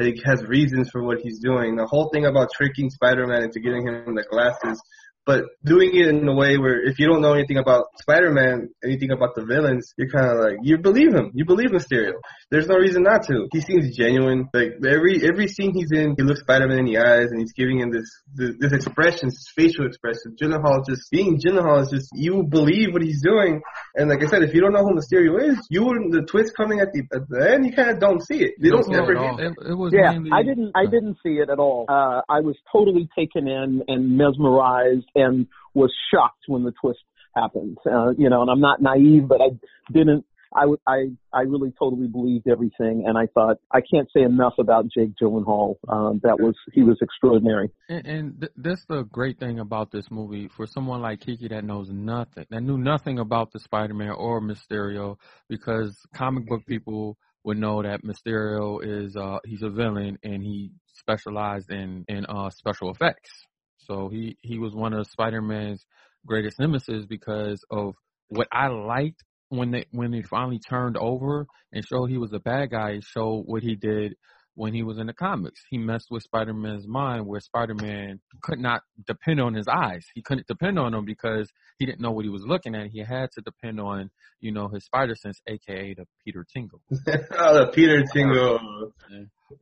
he 0.00 0.20
has 0.24 0.44
reasons 0.44 0.90
for 0.90 1.02
what 1.02 1.18
he's 1.20 1.38
doing. 1.40 1.76
The 1.76 1.86
whole 1.86 2.10
thing 2.12 2.26
about 2.26 2.50
tricking 2.54 2.90
Spider-Man 2.90 3.42
into 3.42 3.60
giving 3.60 3.86
him 3.86 4.14
the 4.14 4.24
glasses 4.30 4.80
but 5.28 5.44
doing 5.62 5.90
it 5.92 6.08
in 6.08 6.26
a 6.26 6.34
way 6.34 6.56
where 6.56 6.82
if 6.88 6.98
you 6.98 7.06
don't 7.06 7.20
know 7.20 7.34
anything 7.34 7.58
about 7.58 7.84
Spider-Man, 8.00 8.70
anything 8.82 9.10
about 9.10 9.34
the 9.34 9.44
villains, 9.44 9.92
you're 9.98 10.08
kind 10.08 10.26
of 10.32 10.38
like 10.38 10.56
you 10.62 10.78
believe 10.78 11.12
him. 11.12 11.32
You 11.34 11.44
believe 11.44 11.68
Mysterio. 11.68 12.14
There's 12.50 12.66
no 12.66 12.76
reason 12.76 13.02
not 13.02 13.26
to. 13.26 13.46
He 13.52 13.60
seems 13.60 13.94
genuine. 13.94 14.48
Like 14.54 14.80
every 14.88 15.20
every 15.22 15.48
scene 15.48 15.74
he's 15.74 15.92
in, 15.92 16.14
he 16.16 16.22
looks 16.22 16.40
Spider-Man 16.40 16.78
in 16.78 16.86
the 16.86 16.96
eyes 16.96 17.28
and 17.30 17.40
he's 17.40 17.52
giving 17.52 17.78
him 17.78 17.90
this 17.90 18.08
this, 18.34 18.56
this 18.58 18.72
expression, 18.72 19.28
this 19.28 19.52
facial 19.54 19.84
expression. 19.84 20.34
Gyllenhaal 20.40 20.80
just 20.88 21.10
being 21.10 21.38
Gyllenhaal 21.38 21.82
is 21.82 21.90
just 21.90 22.08
you 22.14 22.44
believe 22.44 22.94
what 22.94 23.02
he's 23.02 23.20
doing. 23.20 23.60
And 23.96 24.08
like 24.08 24.24
I 24.24 24.28
said, 24.28 24.42
if 24.42 24.54
you 24.54 24.62
don't 24.62 24.72
know 24.72 24.80
who 24.82 24.96
Mysterio 24.96 25.52
is, 25.52 25.58
you 25.68 25.84
wouldn't. 25.84 26.10
The 26.10 26.22
twist 26.22 26.56
coming 26.56 26.80
at 26.80 26.88
the 26.94 27.04
at 27.12 27.28
the 27.28 27.52
end, 27.52 27.66
you 27.66 27.72
kind 27.76 27.90
of 27.90 28.00
don't 28.00 28.24
see 28.24 28.40
it. 28.44 28.54
They 28.58 28.70
don't 28.70 28.80
Don't 28.80 28.94
see 28.94 28.96
it 28.96 29.02
ever 29.02 29.18
at 29.18 29.40
It, 29.40 29.72
it 29.72 29.76
was 29.76 29.92
Yeah, 29.92 30.12
mainly, 30.12 30.30
I 30.32 30.42
didn't. 30.42 30.72
I 30.74 30.86
didn't 30.86 31.18
see 31.22 31.36
it 31.36 31.50
at 31.50 31.58
all. 31.58 31.84
Uh, 31.86 32.22
I 32.30 32.40
was 32.40 32.56
totally 32.72 33.10
taken 33.14 33.46
in 33.46 33.82
and 33.88 34.16
mesmerized, 34.16 35.04
and 35.24 35.46
was 35.74 35.92
shocked 36.10 36.44
when 36.46 36.62
the 36.64 36.72
twist 36.80 37.00
happened. 37.34 37.78
Uh, 37.84 38.10
you 38.16 38.28
know, 38.30 38.40
and 38.42 38.50
I'm 38.50 38.60
not 38.60 38.80
naive, 38.80 39.28
but 39.28 39.40
I 39.40 39.50
didn't. 39.92 40.24
I. 40.54 40.64
I 40.86 40.98
I 41.30 41.42
really 41.42 41.72
totally 41.78 42.08
believed 42.08 42.48
everything, 42.48 43.04
and 43.06 43.18
I 43.18 43.26
thought 43.34 43.56
I 43.70 43.80
can't 43.82 44.08
say 44.14 44.22
enough 44.22 44.54
about 44.58 44.86
Jake 44.96 45.12
Gyllenhaal. 45.20 45.76
Um, 45.86 46.20
that 46.22 46.40
was 46.40 46.54
he 46.72 46.82
was 46.82 46.96
extraordinary. 47.02 47.68
And, 47.88 48.06
and 48.06 48.40
th- 48.40 48.52
that's 48.56 48.84
the 48.86 49.02
great 49.02 49.38
thing 49.38 49.58
about 49.58 49.90
this 49.90 50.06
movie 50.10 50.48
for 50.56 50.66
someone 50.66 51.02
like 51.02 51.20
Kiki 51.20 51.48
that 51.48 51.64
knows 51.64 51.88
nothing, 51.90 52.46
that 52.48 52.62
knew 52.62 52.78
nothing 52.78 53.18
about 53.18 53.52
the 53.52 53.60
Spider-Man 53.60 54.12
or 54.12 54.40
Mysterio, 54.40 55.16
because 55.50 55.94
comic 56.14 56.48
book 56.48 56.64
people 56.66 57.18
would 57.44 57.58
know 57.58 57.82
that 57.82 58.02
Mysterio 58.02 58.80
is 58.82 59.16
uh 59.16 59.38
he's 59.44 59.62
a 59.62 59.70
villain 59.70 60.18
and 60.22 60.42
he 60.42 60.70
specialized 60.94 61.70
in 61.70 62.06
in 62.08 62.24
uh 62.26 62.48
special 62.50 62.90
effects. 62.90 63.30
So 63.78 64.08
he 64.08 64.36
he 64.42 64.58
was 64.58 64.74
one 64.74 64.92
of 64.92 65.06
Spider-Man's 65.06 65.84
greatest 66.26 66.58
nemesis 66.58 67.06
because 67.06 67.64
of 67.70 67.94
what 68.28 68.48
I 68.52 68.68
liked 68.68 69.22
when 69.48 69.70
they 69.70 69.86
when 69.92 70.12
he 70.12 70.22
finally 70.22 70.58
turned 70.58 70.96
over 70.96 71.46
and 71.72 71.86
showed 71.86 72.06
he 72.06 72.18
was 72.18 72.32
a 72.32 72.40
bad 72.40 72.70
guy. 72.70 72.90
It 72.90 73.04
showed 73.04 73.44
what 73.46 73.62
he 73.62 73.76
did 73.76 74.14
when 74.58 74.74
he 74.74 74.82
was 74.82 74.98
in 74.98 75.06
the 75.06 75.12
comics. 75.12 75.60
He 75.70 75.78
messed 75.78 76.08
with 76.10 76.24
Spider-Man's 76.24 76.88
mind 76.88 77.26
where 77.26 77.38
Spider-Man 77.38 78.20
could 78.42 78.58
not 78.58 78.82
depend 79.06 79.40
on 79.40 79.54
his 79.54 79.68
eyes. 79.68 80.04
He 80.14 80.20
couldn't 80.20 80.48
depend 80.48 80.80
on 80.80 80.92
them 80.92 81.04
because 81.04 81.48
he 81.78 81.86
didn't 81.86 82.00
know 82.00 82.10
what 82.10 82.24
he 82.24 82.28
was 82.28 82.42
looking 82.44 82.74
at. 82.74 82.88
He 82.88 82.98
had 82.98 83.30
to 83.32 83.40
depend 83.40 83.78
on, 83.78 84.10
you 84.40 84.50
know, 84.50 84.66
his 84.66 84.84
spider 84.84 85.14
sense, 85.14 85.40
aka 85.46 85.94
the 85.94 86.06
Peter 86.24 86.44
Tingle. 86.52 86.82
oh, 86.90 87.58
the 87.58 87.70
Peter 87.72 88.02
Tingle. 88.12 88.92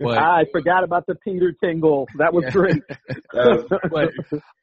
But 0.00 0.19
I 0.19 0.45
forgot 0.52 0.85
about 0.85 1.07
the 1.07 1.14
Peter 1.14 1.52
Tingle. 1.62 2.09
That 2.19 2.33
was 2.33 2.45
Yeah. 2.45 2.50
great. 2.50 2.83
But 3.90 4.12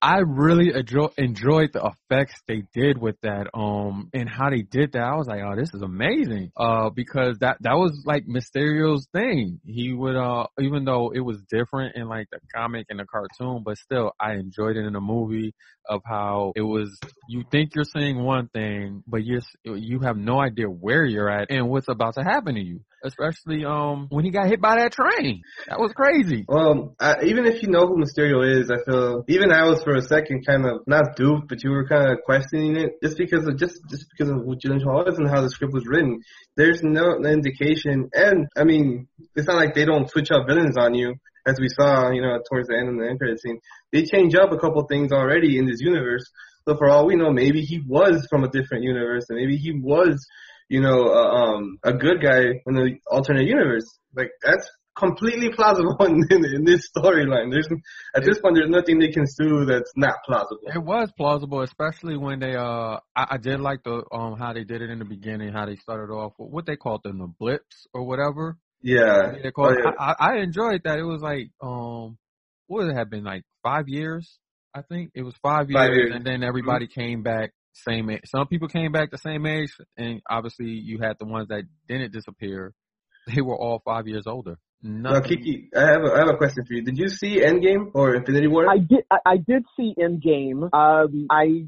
I 0.01 0.20
really 0.20 0.74
enjoy, 0.74 1.08
enjoyed 1.18 1.72
the 1.74 1.92
effects 1.94 2.42
they 2.48 2.63
did 2.74 2.98
with 2.98 3.15
that, 3.22 3.48
um, 3.53 4.10
and 4.13 4.27
how 4.30 4.50
they 4.50 4.62
did 4.62 4.94
that. 4.94 5.03
I 5.03 5.15
was 5.15 5.27
like, 5.27 5.42
oh, 5.46 5.56
this 5.56 5.74
is 5.74 5.82
amazing, 5.82 6.51
uh, 6.58 6.89
because 6.89 7.38
that 7.39 7.58
that 7.62 7.75
was 7.75 8.03
like 8.06 8.25
Mysterio's 8.27 9.08
thing. 9.13 9.60
He 9.65 9.94
would, 9.94 10.15
uh, 10.15 10.48
even 10.60 10.86
though 10.86 11.12
it 11.13 11.22
was 11.22 11.42
different 11.50 11.96
in 11.96 12.08
like 12.08 12.27
the 12.32 12.39
comic 12.53 12.88
and 12.89 13.00
the 13.00 13.06
cartoon, 13.06 13.63
but 13.63 13.77
still, 13.77 14.12
I 14.20 14.34
enjoyed 14.34 14.75
it 14.75 14.86
in 14.86 14.94
the 14.94 15.01
movie 15.01 15.53
of 15.88 16.01
how 16.06 16.53
it 16.56 16.62
was. 16.62 16.98
You 17.27 17.44
think 17.51 17.75
you're 17.75 17.86
seeing 17.86 18.24
one 18.24 18.50
thing, 18.50 19.03
but 19.08 19.24
you're 19.24 19.42
you 19.63 20.00
have 20.01 20.18
no 20.18 20.39
idea 20.39 20.68
where 20.68 21.06
you're 21.06 21.30
at 21.30 21.50
and 21.51 21.70
what's 21.70 21.88
about 21.88 22.15
to 22.15 22.24
happen 22.24 22.56
to 22.56 22.62
you. 22.62 22.82
Especially 23.04 23.66
um 23.66 24.08
when 24.10 24.24
he 24.24 24.32
got 24.32 24.48
hit 24.48 24.62
by 24.62 24.78
that 24.78 24.94
train, 24.94 25.42
that 25.68 25.80
was 25.80 25.92
crazy. 25.94 26.46
Well, 26.48 26.96
I, 27.00 27.24
even 27.24 27.46
if 27.46 27.62
you 27.62 27.70
know 27.70 27.86
who 27.86 27.98
Mysterio 27.98 28.44
is, 28.60 28.72
I 28.72 28.78
feel 28.86 29.26
even 29.28 29.52
I 29.52 29.66
was 29.66 29.84
for 29.84 29.96
a 29.96 30.02
second 30.02 30.46
kind 30.46 30.66
of 30.66 30.82
not 30.88 31.16
duped, 31.16 31.50
but 31.50 31.64
you 31.64 31.72
were 31.72 31.88
kind 31.88 32.12
of 32.12 32.20
questioning 32.26 32.78
it 32.78 33.02
just 33.04 33.18
because 33.18 33.46
of 33.46 33.58
just 33.58 33.80
just 33.90 34.06
because 34.12 34.32
of 34.32 34.44
what 34.44 34.60
Gyllenhaal 34.60 35.08
is 35.10 35.18
and 35.18 35.30
how 35.30 35.42
the 35.42 35.50
script 35.50 35.74
was 35.74 35.86
written. 35.86 36.22
There's 36.56 36.82
no 36.82 37.16
indication, 37.24 38.10
and 38.14 38.48
I 38.56 38.64
mean, 38.64 39.08
it's 39.36 39.48
not 39.48 39.58
like 39.58 39.76
they 39.76 39.86
don't 39.86 40.10
switch 40.10 40.32
up 40.32 40.48
villains 40.48 40.78
on 40.78 40.94
you, 40.94 41.16
as 41.46 41.60
we 41.60 41.68
saw, 41.70 42.10
you 42.12 42.22
know, 42.22 42.40
towards 42.50 42.70
the 42.70 42.78
end 42.78 42.90
of 42.90 42.96
the 42.98 43.10
end 43.10 43.20
credit 43.20 43.42
scene. 43.42 43.60
They 43.92 44.04
change 44.04 44.36
up 44.36 44.52
a 44.52 44.58
couple 44.58 44.86
things 44.88 45.12
already 45.12 45.58
in 45.58 45.66
this 45.66 45.82
universe. 45.82 46.24
So 46.68 46.78
for 46.78 46.90
all 46.90 47.06
we 47.06 47.16
know, 47.16 47.32
maybe 47.32 47.62
he 47.62 47.82
was 47.86 48.26
from 48.30 48.44
a 48.44 48.50
different 48.50 48.84
universe, 48.84 49.26
and 49.30 49.38
maybe 49.38 49.58
he 49.58 49.74
was, 49.74 50.26
you 50.74 50.82
know, 50.82 51.01
uh, 51.08 51.30
um, 51.42 51.77
a 51.84 51.94
good 51.94 52.20
guy 52.20 52.42
in 52.65 52.74
the 52.74 52.96
alternate 53.06 53.46
universe. 53.46 53.86
Like 54.15 54.32
that's 54.44 54.68
completely 54.98 55.50
plausible 55.51 55.96
in, 56.00 56.25
in, 56.32 56.44
in 56.46 56.63
this 56.65 56.89
storyline. 56.89 57.51
There's 57.51 57.68
at 58.15 58.24
this 58.24 58.39
point, 58.39 58.56
there's 58.56 58.72
nothing 58.72 58.98
they 58.98 59.12
can 59.12 59.25
do 59.39 59.65
that's 59.65 59.92
not 59.96 60.15
plausible. 60.25 60.62
It 60.74 60.84
was 60.84 61.12
plausible, 61.15 61.62
especially 61.62 62.18
when 62.18 62.39
they 62.39 62.56
uh 62.56 62.98
I, 63.15 63.36
I 63.36 63.38
did 63.38 63.60
like 63.60 63.84
the 63.84 64.03
um 64.12 64.36
how 64.39 64.53
they 64.53 64.63
did 64.63 64.82
it 64.82 64.89
in 64.89 64.98
the 64.98 65.06
beginning, 65.06 65.53
how 65.53 65.68
they 65.68 65.75
started 65.75 66.12
off 66.12 66.34
with 66.39 66.50
what 66.50 66.65
they 66.65 66.75
called 66.75 67.03
them 67.03 67.20
the 67.20 67.27
blips 67.27 67.86
or 67.94 68.08
whatever. 68.08 68.58
Yeah. 68.82 69.34
They 69.44 69.51
called, 69.51 69.77
Oh, 69.77 69.92
yeah. 69.92 69.92
I, 70.00 70.15
I 70.32 70.38
enjoyed 70.38 70.82
that. 70.86 70.98
It 70.98 71.03
was 71.03 71.22
like 71.22 71.51
um 71.62 72.18
what 72.65 72.86
would 72.86 72.94
it 72.94 72.98
have 72.98 73.12
been 73.12 73.24
like 73.24 73.44
five 73.62 73.88
years? 73.88 74.39
I 74.74 74.82
think 74.82 75.12
it 75.13 75.22
was 75.22 75.36
five 75.44 75.70
years, 75.70 75.80
Five 75.86 75.94
years. 75.94 76.12
and 76.15 76.25
then 76.25 76.42
everybody 76.42 76.88
came 76.88 77.22
back 77.22 77.51
same 77.74 78.10
age. 78.10 78.22
Some 78.25 78.48
people 78.48 78.68
came 78.68 78.92
back 78.92 79.12
the 79.12 79.18
same 79.18 79.46
age, 79.46 79.72
and 79.98 80.22
obviously 80.30 80.68
you 80.68 81.00
had 81.00 81.18
the 81.20 81.25
ones 81.25 81.48
that 81.50 81.63
didn't 81.88 82.13
disappear. 82.13 82.74
They 83.25 83.39
were 83.39 83.56
all 83.56 83.82
five 83.86 84.06
years 84.06 84.27
older. 84.27 84.58
Now, 84.82 85.22
Kiki, 85.22 85.70
I 85.74 85.80
have 85.80 86.03
a, 86.03 86.12
I 86.13 86.18
have 86.18 86.27
a 86.27 86.36
question 86.36 86.65
for 86.65 86.74
you. 86.74 86.84
Did 86.84 86.98
you 86.98 87.08
see 87.08 87.39
Endgame 87.39 87.92
or 87.94 88.15
Infinity 88.15 88.48
War? 88.48 88.70
I 88.70 88.80
did. 88.80 89.06
I, 89.10 89.18
I 89.25 89.38
did 89.38 89.63
see 89.77 89.96
Endgame. 89.98 90.63
Um, 90.74 91.27
I 91.32 91.68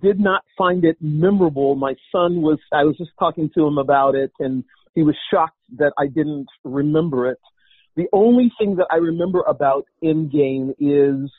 did 0.00 0.18
not 0.18 0.44
find 0.56 0.82
it 0.82 0.96
memorable. 1.02 1.74
My 1.74 1.92
son 2.10 2.40
was. 2.40 2.58
I 2.72 2.84
was 2.84 2.96
just 2.96 3.10
talking 3.18 3.50
to 3.54 3.66
him 3.66 3.76
about 3.76 4.14
it, 4.14 4.32
and 4.40 4.64
he 4.94 5.02
was 5.02 5.14
shocked 5.30 5.58
that 5.76 5.92
I 5.98 6.06
didn't 6.06 6.46
remember 6.64 7.30
it. 7.30 7.38
The 7.96 8.06
only 8.14 8.50
thing 8.58 8.76
that 8.76 8.86
I 8.90 8.96
remember 8.96 9.42
about 9.42 9.84
Endgame 10.02 10.70
is 10.80 11.30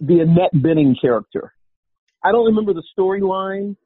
the 0.00 0.20
Annette 0.20 0.54
Bening 0.54 0.94
character. 0.98 1.52
I 2.24 2.32
don't 2.32 2.46
remember 2.46 2.74
the 2.74 2.82
storyline. 2.96 3.76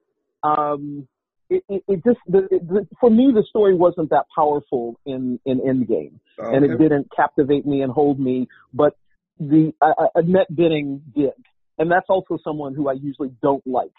Um, 0.42 1.08
it, 1.50 1.62
it, 1.68 1.82
it 1.88 2.04
just 2.04 2.18
the, 2.26 2.48
the, 2.50 2.86
for 3.00 3.10
me 3.10 3.30
the 3.34 3.44
story 3.48 3.74
wasn't 3.74 4.10
that 4.10 4.24
powerful 4.34 4.98
in 5.04 5.38
in 5.44 5.60
Endgame 5.60 6.18
Oh, 6.38 6.54
and 6.54 6.64
it 6.64 6.78
didn't 6.78 7.08
captivate 7.14 7.64
me 7.66 7.82
and 7.82 7.92
hold 7.92 8.18
me. 8.18 8.48
But 8.72 8.96
the 9.38 9.72
uh, 9.80 10.06
Annette 10.14 10.50
Bening 10.52 11.00
did, 11.14 11.32
and 11.78 11.90
that's 11.90 12.06
also 12.08 12.38
someone 12.42 12.74
who 12.74 12.88
I 12.88 12.94
usually 12.94 13.30
don't 13.42 13.64
like 13.66 13.92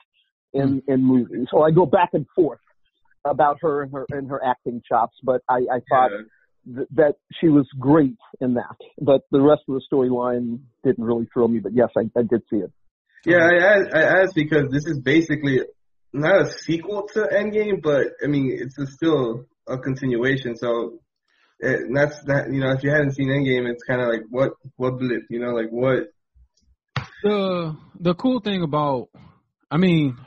in 0.53 0.81
in 0.87 1.03
movies. 1.03 1.47
So 1.51 1.61
I 1.61 1.71
go 1.71 1.85
back 1.85 2.09
and 2.13 2.25
forth 2.35 2.59
about 3.25 3.57
her 3.61 3.83
and 3.83 3.91
her 3.93 4.05
and 4.09 4.29
her 4.29 4.41
acting 4.43 4.81
chops. 4.87 5.15
But 5.23 5.41
I, 5.49 5.59
I 5.71 5.79
thought 5.89 6.11
Yeah. 6.11 6.75
th- 6.75 6.87
that 6.95 7.15
she 7.39 7.47
was 7.49 7.67
great 7.79 8.17
in 8.41 8.55
that. 8.55 8.75
But 9.01 9.21
the 9.31 9.41
rest 9.41 9.63
of 9.67 9.75
the 9.75 9.81
storyline 9.91 10.59
didn't 10.83 11.03
really 11.03 11.27
thrill 11.33 11.47
me. 11.47 11.59
But 11.59 11.73
yes, 11.73 11.89
I, 11.95 12.09
I 12.17 12.23
did 12.23 12.41
see 12.49 12.57
it. 12.57 12.71
Yeah, 13.25 13.47
I 13.47 13.55
asked, 13.55 13.93
I 13.93 14.01
asked 14.01 14.35
because 14.35 14.69
this 14.71 14.85
is 14.85 14.99
basically 14.99 15.61
not 16.13 16.41
a 16.41 16.51
sequel 16.51 17.07
to 17.13 17.21
Endgame, 17.21 17.81
but 17.81 18.07
I 18.23 18.27
mean 18.27 18.57
it's 18.59 18.77
a, 18.77 18.87
still 18.87 19.45
a 19.67 19.77
continuation. 19.77 20.55
So 20.55 20.99
it, 21.59 21.87
that's 21.93 22.23
that. 22.25 22.51
You 22.51 22.59
know, 22.59 22.71
if 22.71 22.83
you 22.83 22.91
hadn't 22.91 23.13
seen 23.13 23.29
Endgame, 23.29 23.69
it's 23.69 23.83
kind 23.83 24.01
of 24.01 24.07
like 24.07 24.23
what 24.29 24.53
what 24.75 24.99
blip. 24.99 25.23
You 25.29 25.39
know, 25.39 25.51
like 25.51 25.69
what. 25.69 26.07
the 27.23 27.75
the 27.99 28.15
cool 28.15 28.39
thing 28.39 28.61
about 28.61 29.09
I 29.69 29.77
mean, 29.77 30.17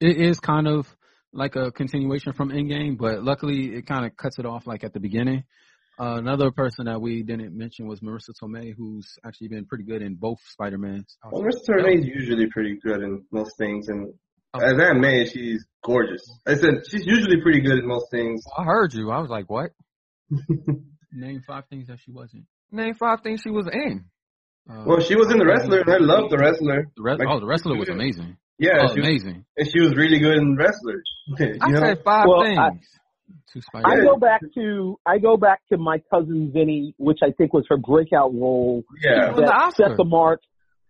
it 0.00 0.16
is 0.16 0.38
kind 0.38 0.68
of 0.68 0.86
like 1.32 1.56
a 1.56 1.70
continuation 1.72 2.32
from 2.32 2.50
Endgame, 2.50 2.96
but 2.96 3.22
luckily 3.22 3.74
it 3.74 3.86
kind 3.86 4.06
of 4.06 4.16
cuts 4.16 4.38
it 4.38 4.46
off 4.46 4.66
like 4.66 4.84
at 4.84 4.92
the 4.92 5.00
beginning. 5.00 5.44
Uh, 5.98 6.16
another 6.18 6.50
person 6.50 6.84
that 6.86 7.00
we 7.00 7.22
didn't 7.22 7.56
mention 7.56 7.86
was 7.86 8.00
Marisa 8.00 8.30
Tomei, 8.42 8.74
who's 8.76 9.06
actually 9.24 9.48
been 9.48 9.64
pretty 9.64 9.84
good 9.84 10.02
in 10.02 10.14
both 10.14 10.38
Spider-Mans. 10.50 11.16
Well, 11.30 11.42
Mr. 11.42 11.78
Tomei's 11.80 12.04
usually 12.06 12.46
pretty 12.50 12.78
good 12.84 13.02
in 13.02 13.24
most 13.32 13.56
things, 13.56 13.88
and 13.88 14.12
Oh. 14.54 14.60
as 14.60 14.78
Aunt 14.78 15.00
May, 15.00 15.24
she's 15.26 15.64
gorgeous. 15.84 16.22
I 16.46 16.54
said 16.54 16.74
she's 16.88 17.04
usually 17.04 17.40
pretty 17.42 17.60
good 17.60 17.78
in 17.78 17.86
most 17.86 18.10
things. 18.10 18.42
I 18.56 18.64
heard 18.64 18.92
you. 18.94 19.10
I 19.10 19.20
was 19.20 19.28
like, 19.30 19.50
what? 19.50 19.72
Name 21.12 21.42
five 21.46 21.64
things 21.70 21.86
that 21.88 21.98
she 22.00 22.10
wasn't. 22.10 22.44
Name 22.70 22.94
five 22.94 23.20
things 23.22 23.40
she 23.42 23.50
was 23.50 23.66
in. 23.72 24.04
Uh, 24.70 24.84
Well, 24.86 25.00
she 25.00 25.14
was 25.16 25.30
in 25.30 25.38
the 25.38 25.46
wrestler, 25.46 25.80
and 25.80 25.90
I 25.90 25.98
love 25.98 26.30
the 26.30 26.38
wrestler. 26.38 26.86
the 26.96 27.02
re- 27.02 27.16
like- 27.16 27.28
oh, 27.28 27.40
the 27.40 27.46
wrestler 27.46 27.76
was 27.76 27.88
amazing. 27.88 28.36
Yeah, 28.58 28.72
oh, 28.82 28.94
she 28.94 29.00
was, 29.00 29.08
amazing. 29.08 29.44
and 29.56 29.68
she 29.70 29.80
was 29.80 29.94
really 29.94 30.18
good 30.18 30.36
in 30.38 30.56
wrestler. 30.56 31.02
you 31.38 31.58
I 31.60 31.68
know? 31.70 31.80
said 31.80 31.98
five 32.04 32.26
Well, 32.28 32.42
things. 32.44 32.58
I- 32.58 32.70
Two 32.70 32.78
I 33.56 33.60
Spider. 33.60 34.02
go 34.04 34.16
back 34.16 34.40
to 34.54 34.98
I 35.06 35.18
go 35.18 35.36
back 35.36 35.60
to 35.70 35.78
my 35.78 36.00
cousin 36.12 36.50
Vinny, 36.52 36.94
which 36.98 37.18
I 37.22 37.32
think 37.32 37.52
was 37.52 37.64
her 37.68 37.76
breakout 37.76 38.34
role 38.34 38.84
yeah. 39.02 39.32
that 39.32 39.52
Oscar. 39.52 39.88
set 39.88 39.96
the 39.96 40.04
mark, 40.04 40.40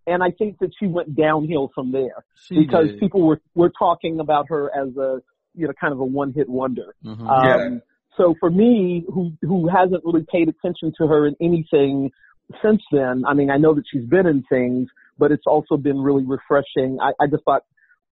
and 0.07 0.23
I 0.23 0.31
think 0.31 0.59
that 0.61 0.71
she 0.79 0.87
went 0.87 1.17
downhill 1.17 1.71
from 1.75 1.93
there. 1.93 2.25
She 2.47 2.59
because 2.59 2.91
did. 2.91 3.01
people 3.01 3.23
were 3.27 3.41
were 3.55 3.73
talking 3.79 4.21
about 4.21 4.47
her 4.49 4.71
as 4.75 4.97
a 4.97 5.21
you 5.55 5.67
know 5.67 5.73
kind 5.81 5.93
of 5.93 6.01
a 6.01 6.05
one 6.05 6.33
hit 6.33 6.49
wonder. 6.49 6.95
Mhm. 7.05 7.21
Um, 7.21 7.73
Yeah. 7.73 7.79
So 8.17 8.35
for 8.41 8.51
me, 8.51 9.05
who 9.13 9.33
who 9.43 9.69
hasn't 9.69 10.05
really 10.05 10.25
paid 10.31 10.49
attention 10.49 10.93
to 10.99 11.07
her 11.07 11.27
in 11.27 11.37
anything 11.41 12.11
since 12.63 12.83
then, 12.93 13.25
I 13.27 13.35
mean, 13.35 13.51
I 13.51 13.57
know 13.57 13.75
that 13.75 13.85
she's 13.91 14.07
been 14.07 14.27
in 14.27 14.43
things, 14.49 14.89
but 15.19 15.33
it's 15.33 15.47
also 15.47 15.77
been 15.77 16.01
really 16.01 16.25
refreshing. 16.25 16.99
I, 17.01 17.13
I 17.21 17.27
just 17.27 17.45
thought 17.45 17.63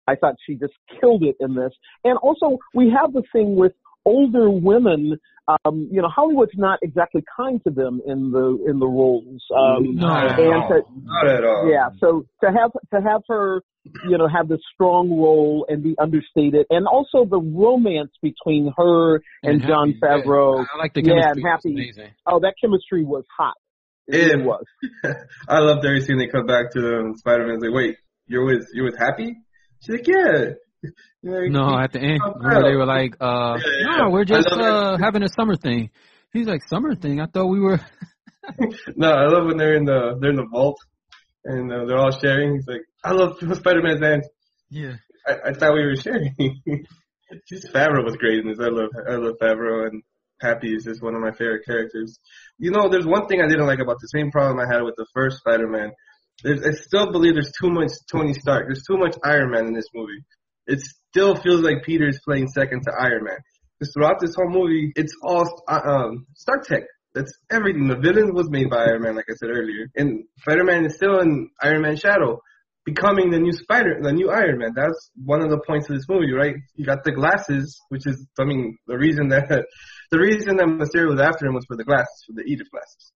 I 0.08 0.16
thought 0.16 0.36
she 0.46 0.56
just 0.56 0.74
killed 1.00 1.24
it 1.24 1.36
in 1.40 1.56
this, 1.56 1.72
and 2.04 2.18
also 2.18 2.58
we 2.74 2.90
have 2.90 3.14
the 3.14 3.24
thing 3.32 3.56
with 3.56 3.74
older 4.06 4.50
women. 4.50 5.20
Um, 5.66 5.90
you 5.92 6.02
know, 6.02 6.08
Hollywood's 6.08 6.54
not 6.56 6.80
exactly 6.82 7.22
kind 7.36 7.62
to 7.66 7.70
them 7.70 8.02
in 8.08 8.32
the 8.32 8.64
in 8.66 8.80
the 8.80 8.88
roles. 8.88 9.44
Um, 9.54 9.96
No. 9.96 10.08
and 10.08 10.38
to, 10.70 10.82
Not 11.04 11.28
at 11.28 11.44
all. 11.44 11.70
yeah, 11.70 11.90
so 12.00 12.26
to 12.42 12.48
have 12.50 12.72
to 12.94 13.02
have 13.02 13.24
her, 13.28 13.62
you 14.10 14.18
know, 14.18 14.28
have 14.30 14.48
this 14.48 14.62
strong 14.74 15.10
role 15.10 15.66
and 15.68 15.84
be 15.84 15.96
understated, 16.00 16.66
and 16.70 16.88
also 16.88 17.26
the 17.30 17.42
romance 17.42 18.12
between 18.22 18.72
her 18.78 19.22
and, 19.44 19.62
Jon 19.62 19.90
Happy, 19.92 20.00
yeah. 20.02 20.22
Favreau. 20.24 20.66
I 20.74 20.78
like 20.78 20.94
the 20.94 21.02
chemistry. 21.02 21.22
Yeah, 21.22 21.32
and 21.32 21.46
Happy. 21.46 22.14
Oh, 22.26 22.40
that 22.40 22.54
chemistry 22.62 23.04
was 23.04 23.26
hot. 23.38 23.56
It 24.08 24.32
really 24.38 24.44
was. 24.46 24.64
I 25.50 25.60
loved 25.60 25.84
every 25.86 26.02
scene 26.02 26.18
they 26.20 26.28
come 26.28 26.46
back 26.46 26.72
to 26.72 27.00
um, 27.00 27.16
Spider-Man's 27.18 27.62
like, 27.64 27.74
wait, 27.74 27.98
you're 28.28 28.46
with 28.46 28.66
you're 28.74 28.86
with 28.86 28.98
Happy? 28.98 29.36
She's 29.82 29.96
like, 29.98 30.08
yeah. 30.08 30.52
No, 31.24 31.80
at 31.80 31.94
the 31.94 32.02
end, 32.02 32.20
remember 32.36 32.70
they 32.70 32.76
were 32.76 32.86
like, 32.86 33.16
uh, 33.22 33.58
no, 33.82 34.10
we're 34.10 34.26
just 34.26 34.50
uh 34.52 34.98
having 34.98 35.24
a 35.24 35.30
summer 35.30 35.56
thing. 35.56 35.90
He's 36.34 36.48
like, 36.48 36.62
summer 36.68 36.96
thing? 36.96 37.22
I 37.22 37.28
thought 37.28 37.48
we 37.48 37.62
were. 37.62 37.80
no, 38.98 39.10
I 39.10 39.28
love 39.28 39.46
when 39.46 39.56
they're 39.56 39.76
in 39.76 39.86
the 39.86 40.18
they're 40.20 40.32
in 40.32 40.36
the 40.36 40.48
vault 40.52 40.78
and 41.46 41.72
uh, 41.72 41.86
they're 41.86 41.98
all 41.98 42.12
sharing. 42.12 42.56
He's 42.56 42.68
like, 42.68 42.82
I 43.04 43.14
love 43.14 43.38
Spider-Man's 43.40 44.02
hand. 44.02 44.24
Yeah. 44.70 44.96
I, 45.26 45.50
I 45.50 45.54
thought 45.54 45.74
we 45.74 45.86
were 45.86 45.96
sharing. 45.96 46.36
just 47.48 47.72
Favreau 47.74 48.04
was 48.04 48.18
great 48.18 48.40
in 48.40 48.50
this. 48.50 48.60
I 48.60 48.68
love 48.68 48.90
I 49.10 49.16
love 49.16 49.36
Favreau 49.42 49.88
and 49.88 50.04
Happy 50.42 50.76
is 50.76 50.84
just 50.84 51.02
one 51.02 51.16
of 51.16 51.22
my 51.22 51.32
favorite 51.32 51.66
characters. 51.66 52.20
You 52.58 52.72
know, 52.72 52.90
there's 52.90 53.06
one 53.06 53.28
thing 53.28 53.40
I 53.40 53.48
didn't 53.48 53.66
like 53.66 53.80
about 53.80 54.00
the 54.02 54.10
same 54.14 54.30
problem 54.30 54.60
I 54.60 54.72
had 54.72 54.84
with 54.84 54.96
the 54.98 55.08
first 55.14 55.38
Spider-Man. 55.38 55.94
There's, 56.44 56.62
I 56.62 56.72
still 56.72 57.12
believe 57.12 57.36
there's 57.36 57.54
too 57.62 57.70
much 57.70 57.92
Tony 58.12 58.34
Stark. 58.34 58.66
There's 58.68 58.84
too 58.84 58.98
much 58.98 59.16
Iron 59.24 59.52
Man 59.52 59.68
in 59.68 59.74
this 59.74 59.88
movie. 59.94 60.24
It 60.68 60.82
still 60.82 61.36
feels 61.36 61.62
like 61.62 61.84
Peter's 61.84 62.20
playing 62.24 62.48
second 62.48 62.84
to 62.84 62.92
Iron 63.00 63.24
Man. 63.24 63.38
Because 63.80 63.94
throughout 63.94 64.20
this 64.20 64.36
whole 64.36 64.50
movie, 64.50 64.92
it's 64.96 65.14
all 65.22 65.64
uh, 65.68 65.82
um, 65.84 66.28
Stark 66.36 66.66
Tech. 66.66 66.84
That's 67.14 67.32
everything. 67.52 67.88
The 67.88 67.98
villain 67.98 68.34
was 68.34 68.50
made 68.50 68.70
by 68.70 68.86
Iron 68.86 69.04
Man, 69.04 69.16
like 69.16 69.26
I 69.30 69.36
said 69.36 69.50
earlier, 69.50 69.88
and 69.96 70.24
Spider-Man 70.40 70.86
is 70.86 70.96
still 70.96 71.20
in 71.20 71.50
Iron 71.62 71.82
Man 71.84 71.96
shadow 71.96 72.40
becoming 72.86 73.32
the 73.32 73.40
new 73.40 73.54
Spider, 73.54 74.00
the 74.02 74.12
new 74.12 74.30
Iron 74.30 74.60
Man. 74.60 74.74
That's 74.76 75.10
one 75.24 75.42
of 75.42 75.50
the 75.50 75.60
points 75.66 75.90
of 75.90 75.96
this 75.96 76.06
movie, 76.10 76.32
right? 76.32 76.56
You 76.76 76.86
got 76.86 77.04
the 77.04 77.12
glasses, 77.12 77.80
which 77.90 78.06
is, 78.06 78.26
I 78.40 78.46
mean, 78.46 78.78
the 78.88 78.98
reason 78.98 79.30
that 79.30 79.48
the 80.12 80.20
reason 80.20 80.58
that 80.58 80.68
Mysterio 80.68 81.10
was 81.10 81.20
after 81.20 81.46
him 81.46 81.54
was 81.54 81.66
for 81.66 81.78
the 81.78 81.86
glasses, 81.86 82.24
for 82.28 82.34
the 82.34 82.44
Edith 82.44 82.70
glasses. 82.72 83.12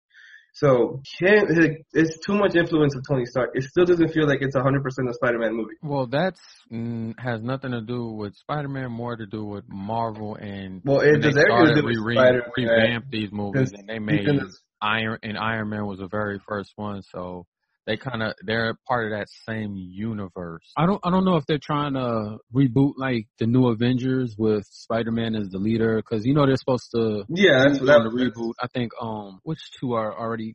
So 0.54 1.00
can't 1.20 1.48
it's 1.92 2.18
too 2.26 2.34
much 2.34 2.56
influence 2.56 2.94
of 2.96 3.02
Tony 3.08 3.26
Stark. 3.26 3.50
It 3.54 3.62
still 3.64 3.84
doesn't 3.84 4.08
feel 4.12 4.26
like 4.26 4.38
it's 4.40 4.56
a 4.56 4.62
hundred 4.62 4.82
percent 4.82 5.08
a 5.08 5.14
Spider-Man 5.14 5.54
movie. 5.54 5.74
Well, 5.82 6.06
that's 6.06 6.40
mm, 6.72 7.18
has 7.18 7.42
nothing 7.42 7.72
to 7.72 7.80
do 7.80 8.06
with 8.06 8.34
Spider-Man, 8.36 8.90
more 8.90 9.16
to 9.16 9.26
do 9.26 9.44
with 9.44 9.64
Marvel 9.68 10.34
and 10.34 10.82
Well, 10.84 11.00
it 11.00 11.18
does 11.18 11.36
everything 11.36 11.84
re- 11.84 12.40
revamp 12.56 13.10
these 13.10 13.30
movies, 13.32 13.72
and 13.72 13.88
they 13.88 13.98
made 13.98 14.26
Iron 14.80 15.18
and 15.22 15.36
Iron 15.36 15.70
Man 15.70 15.86
was 15.86 15.98
the 15.98 16.08
very 16.08 16.40
first 16.48 16.72
one, 16.76 17.02
so 17.02 17.46
they 17.88 17.96
kind 17.96 18.22
of 18.22 18.34
they're 18.44 18.74
part 18.86 19.06
of 19.06 19.18
that 19.18 19.28
same 19.48 19.74
universe. 19.74 20.70
I 20.76 20.84
don't 20.84 21.00
I 21.02 21.10
don't 21.10 21.24
know 21.24 21.36
if 21.36 21.46
they're 21.46 21.58
trying 21.58 21.94
to 21.94 22.36
reboot 22.54 22.92
like 22.98 23.26
the 23.38 23.46
new 23.46 23.68
Avengers 23.68 24.36
with 24.38 24.66
Spider-Man 24.70 25.34
as 25.34 25.48
the 25.48 25.58
leader 25.58 25.96
because 25.96 26.26
you 26.26 26.34
know 26.34 26.46
they're 26.46 26.56
supposed 26.56 26.90
to 26.94 27.24
Yeah, 27.30 27.64
that's 27.66 27.80
what 27.80 28.02
the 28.02 28.10
reboot. 28.10 28.52
I 28.62 28.66
think 28.66 28.92
um 29.00 29.40
which 29.42 29.58
two 29.80 29.94
are 29.94 30.16
already 30.16 30.54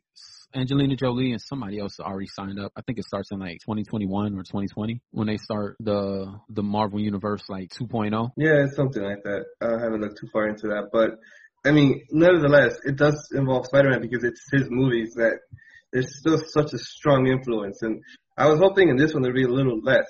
Angelina 0.54 0.94
Jolie 0.94 1.32
and 1.32 1.42
somebody 1.42 1.80
else 1.80 1.98
already 1.98 2.28
signed 2.28 2.60
up. 2.60 2.70
I 2.76 2.82
think 2.82 3.00
it 3.00 3.04
starts 3.04 3.32
in 3.32 3.40
like 3.40 3.58
2021 3.66 4.34
or 4.38 4.44
2020 4.44 5.00
when 5.10 5.26
they 5.26 5.36
start 5.36 5.76
the 5.80 6.38
the 6.48 6.62
Marvel 6.62 7.00
Universe 7.00 7.42
like 7.48 7.70
2.0. 7.70 8.30
Yeah, 8.36 8.64
it's 8.64 8.76
something 8.76 9.02
like 9.02 9.24
that. 9.24 9.44
I 9.60 9.82
haven't 9.82 10.02
looked 10.02 10.20
too 10.20 10.28
far 10.32 10.46
into 10.48 10.68
that, 10.68 10.90
but 10.92 11.18
I 11.66 11.72
mean, 11.72 12.02
nevertheless, 12.12 12.78
it 12.84 12.96
does 12.96 13.28
involve 13.34 13.66
Spider-Man 13.66 14.02
because 14.02 14.22
it's 14.22 14.46
his 14.52 14.68
movies 14.70 15.14
that 15.14 15.38
there's 15.94 16.18
still 16.18 16.42
such 16.48 16.74
a 16.74 16.78
strong 16.78 17.28
influence. 17.28 17.80
And 17.80 18.02
I 18.36 18.48
was 18.48 18.58
hoping 18.58 18.88
in 18.90 18.96
this 18.96 19.14
one 19.14 19.22
there'd 19.22 19.34
be 19.34 19.44
a 19.44 19.48
little 19.48 19.80
less, 19.80 20.04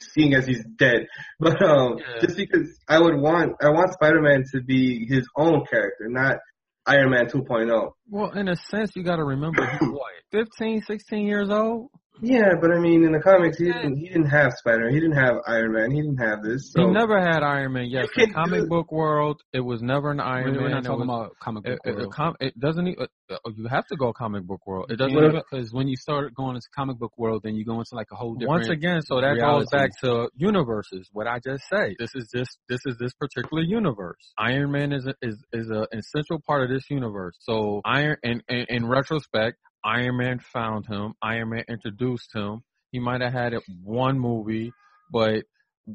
seeing 0.00 0.34
as 0.34 0.46
he's 0.46 0.64
dead. 0.76 1.06
But 1.38 1.62
um, 1.62 1.98
Yeah. 1.98 2.20
just 2.22 2.36
because 2.36 2.68
I 2.88 2.98
would 2.98 3.20
want, 3.20 3.52
I 3.62 3.68
want 3.68 3.92
Spider-Man 3.92 4.44
to 4.54 4.62
be 4.62 5.06
his 5.06 5.28
own 5.36 5.64
character, 5.70 6.08
not 6.08 6.38
Iron 6.86 7.10
Man 7.10 7.26
2.0. 7.26 7.90
Well, 8.08 8.30
in 8.30 8.48
a 8.48 8.56
sense, 8.56 8.92
you 8.96 9.02
got 9.04 9.16
to 9.16 9.24
remember 9.24 9.66
he's 9.66 9.88
what, 9.90 10.12
15, 10.32 10.82
16 10.82 11.26
years 11.26 11.50
old. 11.50 11.90
Yeah, 12.22 12.54
but 12.60 12.70
I 12.72 12.78
mean, 12.78 13.04
in 13.04 13.12
the 13.12 13.20
comics, 13.20 13.58
he 13.58 13.66
didn't 13.66 13.96
he 13.98 14.08
didn't 14.08 14.26
have 14.30 14.52
Spider. 14.54 14.84
Man, 14.86 14.94
he 14.94 15.00
didn't 15.00 15.16
have 15.16 15.36
Iron 15.46 15.72
Man. 15.72 15.90
He 15.90 16.00
didn't 16.00 16.16
have 16.18 16.42
this. 16.42 16.72
So 16.72 16.86
He 16.86 16.92
never 16.92 17.20
had 17.20 17.42
Iron 17.42 17.74
Man. 17.74 17.86
Yes, 17.90 18.08
You 18.16 18.24
in 18.24 18.32
comic 18.32 18.68
book 18.68 18.90
world, 18.90 19.42
it 19.52 19.60
was 19.60 19.82
never 19.82 20.10
an 20.12 20.18
We're, 20.18 20.24
Iron 20.24 20.54
we're 20.54 20.60
Man. 20.62 20.70
not 20.70 20.78
It 20.84 20.86
talking 20.86 21.06
was- 21.06 21.26
about 21.26 21.38
comic 21.40 21.64
book 21.64 21.78
it, 21.84 21.90
world. 21.94 22.02
it, 22.02 22.10
com- 22.12 22.36
it 22.40 22.58
doesn't. 22.58 22.88
e- 22.88 22.96
Uh, 22.98 23.06
uh, 23.30 23.50
you 23.56 23.66
have 23.66 23.86
to 23.88 23.96
go 23.96 24.12
comic 24.12 24.44
book 24.44 24.66
world. 24.66 24.90
It 24.90 24.96
doesn't. 24.96 25.14
Because 25.50 25.72
when 25.72 25.88
you 25.88 25.96
start 25.96 26.32
going 26.34 26.54
into 26.56 26.68
comic 26.74 26.98
book 26.98 27.12
world, 27.18 27.42
then 27.44 27.54
you 27.54 27.64
go 27.64 27.78
into 27.80 27.94
like 27.94 28.06
a 28.12 28.16
whole 28.16 28.34
different. 28.34 28.60
Once 28.60 28.68
again, 28.68 29.02
so 29.02 29.20
that 29.20 29.32
reality. 29.32 29.60
goes 29.64 29.70
back 29.70 29.90
to 30.02 30.30
universes. 30.36 31.08
What 31.12 31.26
I 31.26 31.38
just 31.44 31.64
say. 31.68 31.96
This 31.98 32.14
is 32.14 32.28
this. 32.32 32.48
This 32.68 32.80
is 32.86 32.96
this 32.98 33.12
particular 33.14 33.62
universe. 33.62 34.32
Iron 34.38 34.70
Man 34.72 34.92
is 34.92 35.06
a, 35.06 35.14
is 35.22 35.36
is 35.52 35.68
a 35.70 35.86
essential 35.92 36.40
part 36.46 36.62
of 36.62 36.70
this 36.70 36.88
universe. 36.88 37.36
So 37.40 37.82
Iron, 37.84 38.16
and 38.22 38.42
in 38.48 38.66
in 38.68 38.86
retrospect, 38.86 39.58
Iron 39.86 40.16
Man 40.18 40.38
found 40.40 40.86
him. 40.86 41.14
Iron 41.22 41.50
Man 41.50 41.64
introduced 41.68 42.34
him. 42.34 42.62
He 42.90 42.98
might 42.98 43.20
have 43.20 43.32
had 43.32 43.52
it 43.52 43.62
one 43.82 44.18
movie, 44.18 44.72
but 45.10 45.44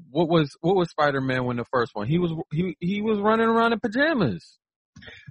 what 0.09 0.29
was 0.29 0.55
what 0.61 0.75
was 0.75 0.89
Spider 0.89 1.19
Man 1.21 1.43
when 1.45 1.57
the 1.57 1.65
first 1.71 1.91
one? 1.93 2.07
He 2.07 2.17
was 2.17 2.31
he 2.51 2.75
he 2.79 3.01
was 3.01 3.19
running 3.19 3.47
around 3.47 3.73
in 3.73 3.79
pajamas. 3.79 4.57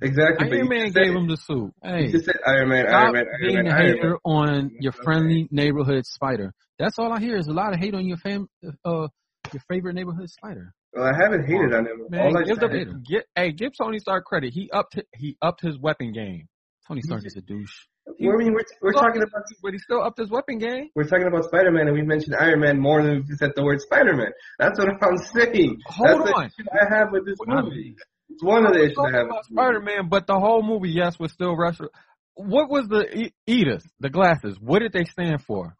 exactly. 0.02 0.50
Iron 0.52 0.68
Man 0.68 0.92
said- 0.92 1.02
gave 1.04 1.14
him 1.14 1.28
the 1.28 1.36
suit. 1.36 1.72
Hey, 1.82 2.10
just 2.10 2.26
said 2.26 2.36
Iron 2.46 2.68
Man, 2.68 2.86
Iron 2.86 3.12
Man, 3.12 3.24
Iron 3.26 3.40
being 3.40 3.54
Man, 3.56 3.66
a 3.66 3.70
Iron 3.70 3.84
Man. 3.86 3.96
hater 3.96 4.18
on 4.24 4.70
your 4.80 4.92
friendly 4.92 5.48
neighborhood 5.50 6.04
spider. 6.06 6.52
That's 6.78 6.98
all 6.98 7.12
I 7.12 7.20
hear 7.20 7.36
is 7.36 7.46
a 7.46 7.52
lot 7.52 7.72
of 7.72 7.78
hate 7.80 7.94
on 7.94 8.06
your 8.06 8.16
fam, 8.18 8.48
uh, 8.84 9.08
your 9.52 9.62
favorite 9.68 9.94
neighborhood 9.94 10.28
spider. 10.30 10.74
Well, 10.92 11.04
I 11.04 11.12
haven't 11.16 11.46
hated 11.46 11.72
on 11.72 11.86
him. 11.86 12.06
Man, 12.10 12.20
All 12.26 12.36
I 12.36 12.42
give 12.42 12.58
the, 12.58 13.00
get, 13.08 13.26
hey, 13.36 13.52
give 13.52 13.72
Tony 13.78 13.98
Stark 14.00 14.24
credit. 14.24 14.52
He 14.52 14.70
upped 14.72 14.98
he 15.14 15.36
upped 15.40 15.60
his 15.62 15.78
weapon 15.78 16.12
game. 16.12 16.48
Tony 16.88 17.02
Stark 17.02 17.24
is 17.24 17.36
a 17.36 17.40
douche. 17.40 17.86
I 18.08 18.12
mean, 18.18 18.52
we're, 18.54 18.64
we're 18.82 18.92
talking 18.92 19.22
about 19.22 19.42
but 19.62 19.72
he 19.72 19.78
still 19.78 20.02
upped 20.02 20.18
his 20.18 20.30
weapon 20.30 20.58
game. 20.58 20.88
we're 20.94 21.04
talking 21.04 21.26
about 21.26 21.44
Spider 21.44 21.70
Man, 21.70 21.86
and 21.86 21.96
we 21.96 22.02
mentioned 22.02 22.34
Iron 22.38 22.60
Man 22.60 22.80
more 22.80 23.02
than 23.02 23.24
we 23.28 23.36
said 23.36 23.52
the 23.54 23.62
word 23.62 23.80
Spider 23.80 24.14
Man. 24.16 24.30
That's 24.58 24.78
what 24.78 24.88
I'm 24.88 25.16
saying. 25.18 25.78
Hold 25.86 26.26
That's 26.26 26.32
on. 26.32 26.50
the 26.58 26.64
I 26.72 26.96
have 26.98 27.08
with 27.12 27.26
this 27.26 27.36
I 27.48 27.60
movie. 27.62 27.96
It's 28.30 28.42
one 28.42 28.66
of 28.66 28.72
the 28.72 28.84
issues 28.84 28.98
I 28.98 29.16
have. 29.16 29.26
with. 29.28 29.44
Spider 29.46 29.80
Man, 29.80 30.08
but 30.08 30.26
the 30.26 30.38
whole 30.38 30.62
movie, 30.62 30.90
yes, 30.90 31.18
was 31.18 31.32
still 31.32 31.56
retro. 31.56 31.88
What 32.34 32.70
was 32.70 32.88
the 32.88 33.04
E- 33.16 33.34
Edith, 33.46 33.84
the 34.00 34.08
glasses? 34.08 34.56
What 34.60 34.80
did 34.80 34.92
they 34.92 35.04
stand 35.04 35.42
for? 35.42 35.76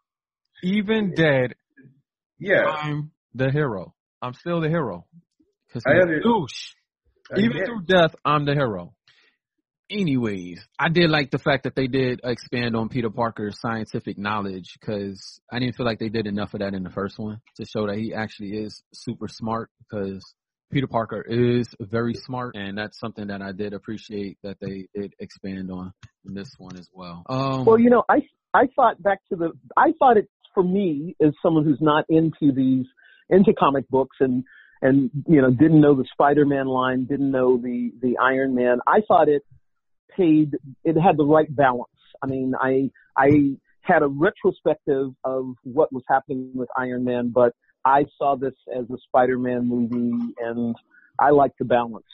Even 0.63 1.15
dead, 1.15 1.55
Yeah, 2.39 2.65
I'm 2.67 3.13
the 3.35 3.51
hero. 3.51 3.95
I'm 4.21 4.35
still 4.35 4.61
the 4.61 4.69
hero. 4.69 5.07
Cause 5.73 5.83
I 5.87 5.95
he's 5.95 6.03
under- 6.03 6.21
douche. 6.21 6.75
Even 7.37 7.65
through 7.65 7.83
death, 7.87 8.15
I'm 8.25 8.45
the 8.45 8.55
hero. 8.55 8.93
Anyways, 9.91 10.65
I 10.79 10.89
did 10.89 11.11
like 11.11 11.33
the 11.33 11.39
fact 11.39 11.65
that 11.65 11.75
they 11.75 11.89
did 11.89 12.21
expand 12.23 12.77
on 12.77 12.89
Peter 12.89 13.11
Parker's 13.11 13.61
scientific 13.61 14.17
knowledge 14.19 14.79
because 14.79 15.41
I 15.51 15.59
didn't 15.59 15.75
feel 15.75 15.85
like 15.85 15.99
they 15.99 16.09
did 16.09 16.29
enough 16.29 16.55
of 16.55 16.61
that 16.61 16.75
in 16.75 16.85
the 16.85 16.91
first 16.91 17.19
one 17.19 17.41
to 17.57 17.67
show 17.67 17.89
that 17.89 17.97
he 17.97 18.15
actually 18.15 18.57
is 18.57 18.83
super 18.93 19.27
smart 19.27 19.69
because 19.81 20.23
Peter 20.71 20.87
Parker 20.87 21.23
is 21.23 21.67
very 21.81 22.15
smart 22.15 22.55
and 22.55 22.79
that's 22.79 23.01
something 23.01 23.27
that 23.27 23.43
I 23.43 23.51
did 23.51 23.73
appreciate 23.73 24.39
that 24.45 24.59
they 24.61 24.87
did 24.95 25.15
expand 25.19 25.73
on 25.73 25.93
in 26.25 26.35
this 26.35 26.55
one 26.57 26.77
as 26.77 26.89
well. 26.93 27.25
Um, 27.29 27.65
Well, 27.65 27.81
you 27.81 27.91
know, 27.91 28.05
I 28.09 28.23
I 28.55 28.69
thought 28.77 29.03
back 29.03 29.19
to 29.31 29.37
the 29.37 29.53
I 29.77 29.93
thought 29.99 30.17
it 30.17 30.29
for 30.55 30.63
me 30.63 31.17
as 31.21 31.33
someone 31.43 31.65
who's 31.65 31.81
not 31.81 32.05
into 32.09 32.53
these 32.55 32.87
into 33.29 33.53
comic 33.55 33.89
books 33.89 34.17
and 34.21 34.45
and 34.83 35.11
you 35.27 35.43
know 35.43 35.51
didn't 35.51 35.81
know 35.81 35.95
the 35.95 36.07
Spider-Man 36.13 36.67
line, 36.67 37.07
didn't 37.07 37.31
know 37.33 37.57
the 37.57 37.91
the 38.01 38.19
Iron 38.19 38.55
Man. 38.55 38.79
I 38.87 39.01
thought 39.09 39.29
it 39.29 39.43
paid 40.17 40.57
it 40.85 40.97
had 41.01 41.17
the 41.17 41.25
right 41.25 41.55
balance. 41.55 41.89
I 42.23 42.27
mean, 42.27 42.55
I 42.61 42.91
I 43.17 43.57
had 43.83 44.03
a 44.03 44.09
retrospective 44.09 45.13
of 45.25 45.55
what 45.65 45.93
was 45.93 46.03
happening 46.09 46.53
with 46.55 46.69
Iron 46.77 47.05
Man, 47.05 47.31
but 47.35 47.55
I 47.85 48.05
saw 48.19 48.37
this 48.37 48.53
as 48.77 48.85
a 48.91 48.99
Spider-Man 49.09 49.67
movie 49.67 50.35
and 50.39 50.77
I 51.19 51.31
like 51.31 51.53
the 51.59 51.65
balance. 51.65 52.05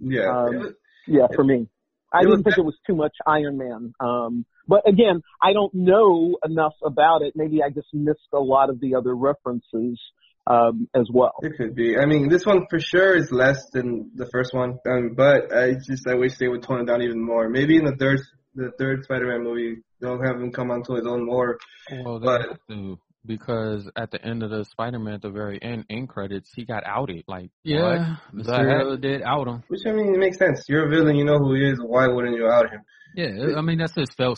yeah. 0.00 0.28
Um, 0.30 0.58
was- 0.58 0.72
Yeah, 1.06 1.26
for 1.34 1.44
me. 1.44 1.68
I 2.14 2.22
didn't 2.22 2.42
think 2.44 2.58
it 2.58 2.64
was 2.64 2.76
too 2.86 2.94
much 2.94 3.14
Iron 3.26 3.56
Man. 3.56 3.92
Um, 3.98 4.44
but 4.68 4.86
again, 4.86 5.22
I 5.42 5.52
don't 5.54 5.72
know 5.74 6.36
enough 6.44 6.74
about 6.84 7.22
it. 7.22 7.32
Maybe 7.34 7.62
I 7.62 7.70
just 7.70 7.88
missed 7.94 8.20
a 8.34 8.38
lot 8.38 8.68
of 8.70 8.80
the 8.80 8.94
other 8.96 9.14
references 9.14 9.98
um, 10.46 10.88
as 10.94 11.08
well. 11.12 11.32
It 11.42 11.52
could 11.56 11.74
be. 11.74 11.96
I 11.98 12.06
mean, 12.06 12.28
this 12.28 12.44
one 12.44 12.66
for 12.68 12.78
sure 12.80 13.16
is 13.16 13.30
less 13.30 13.70
than 13.72 14.10
the 14.14 14.26
first 14.32 14.52
one, 14.54 14.78
um, 14.88 15.14
but 15.16 15.54
I 15.54 15.74
just 15.74 16.06
I 16.08 16.14
wish 16.14 16.36
they 16.38 16.48
would 16.48 16.62
tone 16.62 16.80
it 16.80 16.86
down 16.86 17.02
even 17.02 17.24
more. 17.24 17.48
Maybe 17.48 17.76
in 17.76 17.84
the 17.84 17.96
third 17.96 18.20
the 18.54 18.70
third 18.78 19.04
Spider-Man 19.04 19.42
movie, 19.44 19.82
they'll 20.00 20.20
have 20.22 20.36
him 20.40 20.52
come 20.52 20.70
onto 20.70 20.94
his 20.94 21.06
own 21.06 21.24
more. 21.24 21.58
Well, 22.04 22.18
they 22.18 22.26
But- 22.26 22.40
have 22.48 22.58
to 22.70 22.98
because 23.24 23.88
at 23.96 24.10
the 24.10 24.20
end 24.24 24.42
of 24.42 24.50
the 24.50 24.64
Spider-Man, 24.64 25.14
at 25.14 25.22
the 25.22 25.30
very 25.30 25.62
end, 25.62 25.84
end 25.88 26.08
credits, 26.08 26.50
he 26.56 26.64
got 26.64 26.82
outed. 26.84 27.22
Like, 27.28 27.50
yeah, 27.62 28.18
what? 28.34 28.44
Mysterio 28.44 29.00
did 29.00 29.22
out 29.22 29.46
him. 29.46 29.62
Which 29.68 29.82
I 29.86 29.92
mean, 29.92 30.12
it 30.12 30.18
makes 30.18 30.38
sense. 30.38 30.64
You're 30.68 30.86
a 30.86 30.90
villain, 30.90 31.14
you 31.14 31.24
know 31.24 31.38
who 31.38 31.54
he 31.54 31.64
is. 31.70 31.78
Why 31.80 32.08
wouldn't 32.08 32.36
you 32.36 32.48
out 32.48 32.68
him? 32.70 32.80
Yeah, 33.14 33.56
I 33.56 33.60
mean 33.60 33.78
that's 33.78 33.94
his 33.94 34.10
fail 34.16 34.34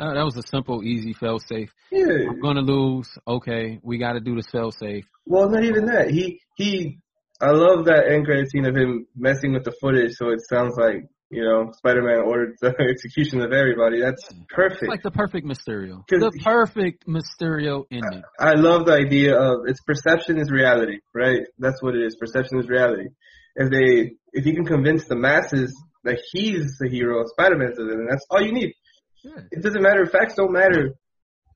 That, 0.00 0.24
was 0.24 0.36
a 0.36 0.42
simple, 0.42 0.82
easy 0.82 1.12
fail 1.12 1.38
safe. 1.38 1.70
Yeah. 1.92 2.30
I'm 2.30 2.40
gonna 2.40 2.62
lose. 2.62 3.08
Okay, 3.28 3.78
we 3.82 3.98
got 3.98 4.14
to 4.14 4.20
do 4.20 4.34
the 4.34 4.42
fail 4.50 4.70
safe. 4.70 5.04
Well, 5.26 5.50
not 5.50 5.64
even 5.64 5.86
that. 5.86 6.10
He 6.10 6.40
he. 6.56 6.98
I 7.40 7.50
love 7.50 7.86
that 7.86 8.08
end 8.08 8.24
credit 8.24 8.50
scene 8.50 8.64
of 8.66 8.74
him 8.74 9.06
messing 9.14 9.52
with 9.52 9.64
the 9.64 9.72
footage, 9.80 10.12
so 10.12 10.30
it 10.30 10.40
sounds 10.48 10.76
like 10.78 11.04
you 11.30 11.44
know 11.44 11.70
Spider-Man 11.72 12.20
ordered 12.26 12.56
the 12.60 12.74
execution 12.90 13.42
of 13.42 13.52
everybody. 13.52 14.00
That's 14.00 14.22
It's 14.30 14.40
perfect. 14.48 14.88
like 14.88 15.02
the 15.02 15.10
perfect 15.10 15.46
Mysterio. 15.46 16.06
The 16.08 16.32
perfect 16.42 17.06
Mysterio 17.06 17.84
ending. 17.90 18.22
I 18.38 18.54
love 18.54 18.86
the 18.86 18.94
idea 18.94 19.36
of 19.38 19.60
it's 19.66 19.80
perception 19.82 20.38
is 20.38 20.50
reality, 20.50 21.00
right? 21.14 21.42
That's 21.58 21.82
what 21.82 21.94
it 21.94 22.04
is. 22.06 22.16
Perception 22.16 22.58
is 22.58 22.68
reality. 22.68 23.08
If 23.56 23.70
they, 23.70 24.12
if 24.32 24.46
you 24.46 24.54
can 24.54 24.64
convince 24.64 25.06
the 25.06 25.16
masses 25.16 25.74
that 26.04 26.18
he's 26.32 26.78
the 26.78 26.88
hero, 26.88 27.24
Spider-Man's 27.26 27.76
the 27.76 27.84
villain, 27.84 28.06
that's 28.08 28.24
all 28.30 28.40
you 28.40 28.52
need. 28.52 28.72
Yeah. 29.22 29.42
It 29.50 29.62
doesn't 29.62 29.82
matter. 29.82 30.06
Facts 30.06 30.34
don't 30.34 30.52
matter 30.52 30.94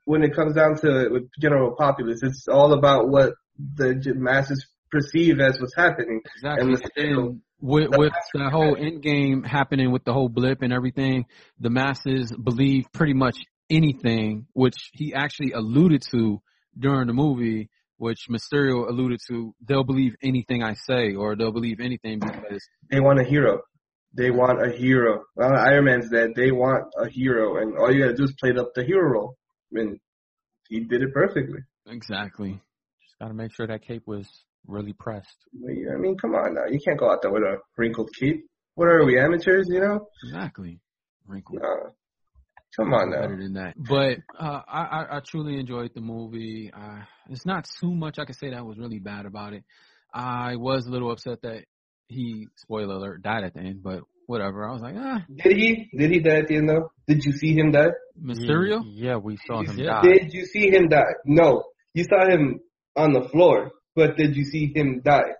when 0.04 0.22
it 0.22 0.34
comes 0.34 0.54
down 0.54 0.76
to 0.76 1.08
with 1.10 1.30
general 1.40 1.74
populace. 1.76 2.20
It's 2.22 2.46
all 2.48 2.72
about 2.72 3.08
what 3.08 3.34
the 3.58 4.14
masses 4.16 4.66
perceive 4.90 5.40
as 5.40 5.60
what's 5.60 5.74
happening. 5.76 6.20
Exactly. 6.36 6.76
And 6.96 7.40
with 7.60 7.88
with 7.96 8.12
the 8.34 8.50
whole 8.50 8.76
end 8.76 9.02
game 9.02 9.42
happening 9.42 9.90
with 9.90 10.04
the 10.04 10.12
whole 10.12 10.28
blip 10.28 10.62
and 10.62 10.72
everything, 10.72 11.26
the 11.58 11.70
masses 11.70 12.32
believe 12.32 12.86
pretty 12.92 13.14
much 13.14 13.38
anything, 13.70 14.46
which 14.52 14.90
he 14.92 15.14
actually 15.14 15.52
alluded 15.52 16.02
to 16.10 16.42
during 16.78 17.06
the 17.06 17.14
movie, 17.14 17.70
which 17.96 18.28
Mysterio 18.28 18.88
alluded 18.88 19.20
to. 19.28 19.54
They'll 19.64 19.84
believe 19.84 20.14
anything 20.22 20.62
I 20.62 20.74
say, 20.74 21.14
or 21.14 21.36
they'll 21.36 21.52
believe 21.52 21.80
anything 21.80 22.18
because 22.18 22.68
They 22.90 23.00
want 23.00 23.20
a 23.20 23.24
hero. 23.24 23.62
They 24.16 24.30
want 24.30 24.64
a 24.64 24.70
hero. 24.70 25.24
Well, 25.34 25.54
Iron 25.56 25.86
Man's 25.86 26.10
dead. 26.10 26.30
They 26.36 26.52
want 26.52 26.84
a 26.96 27.08
hero, 27.08 27.56
and 27.56 27.76
all 27.76 27.92
you 27.92 28.00
gotta 28.00 28.16
do 28.16 28.24
is 28.24 28.34
play 28.38 28.50
up 28.56 28.72
the 28.74 28.84
hero 28.84 29.02
role. 29.10 29.36
And 29.72 29.98
he 30.68 30.80
did 30.80 31.02
it 31.02 31.12
perfectly. 31.12 31.60
exactly. 31.86 32.60
Just 33.02 33.18
got 33.20 33.28
to 33.28 33.34
make 33.34 33.52
sure 33.52 33.66
that 33.66 33.82
cape 33.82 34.04
was 34.06 34.28
really 34.66 34.92
pressed. 34.92 35.36
I 35.54 35.96
mean, 35.98 36.16
come 36.16 36.34
on 36.34 36.54
now. 36.54 36.66
You 36.70 36.78
can't 36.84 36.98
go 36.98 37.10
out 37.10 37.22
there 37.22 37.32
with 37.32 37.42
a 37.42 37.58
wrinkled 37.76 38.10
cape. 38.18 38.46
What 38.76 38.88
are 38.88 39.04
we, 39.04 39.18
amateurs, 39.18 39.66
you 39.68 39.80
know? 39.80 40.08
Exactly. 40.24 40.80
Wrinkled. 41.26 41.60
Nah. 41.62 41.90
Come 42.76 42.92
on 42.92 43.10
now. 43.10 43.20
better 43.20 43.36
than 43.36 43.54
that. 43.54 43.74
But 43.76 44.18
uh, 44.38 44.60
I, 44.66 44.80
I 44.82 45.16
I 45.16 45.20
truly 45.24 45.60
enjoyed 45.60 45.92
the 45.94 46.00
movie. 46.00 46.72
Uh, 46.76 47.02
it's 47.30 47.46
not 47.46 47.68
too 47.80 47.94
much 47.94 48.18
I 48.18 48.24
can 48.24 48.34
say 48.34 48.50
that 48.50 48.66
was 48.66 48.78
really 48.78 48.98
bad 48.98 49.26
about 49.26 49.52
it. 49.52 49.62
I 50.12 50.56
was 50.56 50.86
a 50.86 50.90
little 50.90 51.12
upset 51.12 51.42
that 51.42 51.64
he 52.08 52.48
spoiler 52.56 52.94
alert 52.94 53.22
died 53.22 53.44
at 53.44 53.54
the 53.54 53.60
end, 53.60 53.82
but 53.82 54.00
whatever. 54.26 54.68
I 54.68 54.72
was 54.72 54.82
like, 54.82 54.94
ah, 54.98 55.24
Did 55.42 55.56
he? 55.56 55.88
Did 55.96 56.10
he 56.10 56.20
die 56.20 56.36
at 56.38 56.48
the 56.48 56.56
end 56.56 56.68
though? 56.68 56.90
Did 57.06 57.24
you 57.24 57.32
see 57.32 57.54
him 57.54 57.70
die? 57.72 57.88
Mysterio. 58.20 58.82
Yeah, 58.86 59.16
we 59.16 59.36
saw 59.46 59.62
him 59.62 59.76
Yeah. 59.78 60.00
die. 60.02 60.02
Did 60.02 60.32
you 60.34 60.46
see 60.46 60.70
him 60.70 60.88
die? 60.88 61.12
No. 61.24 61.64
You 61.94 62.04
saw 62.04 62.26
him 62.28 62.60
on 62.96 63.12
the 63.12 63.28
floor, 63.28 63.72
but 63.94 64.16
did 64.16 64.36
you 64.36 64.44
see 64.44 64.72
him 64.74 65.00
die? 65.04 65.32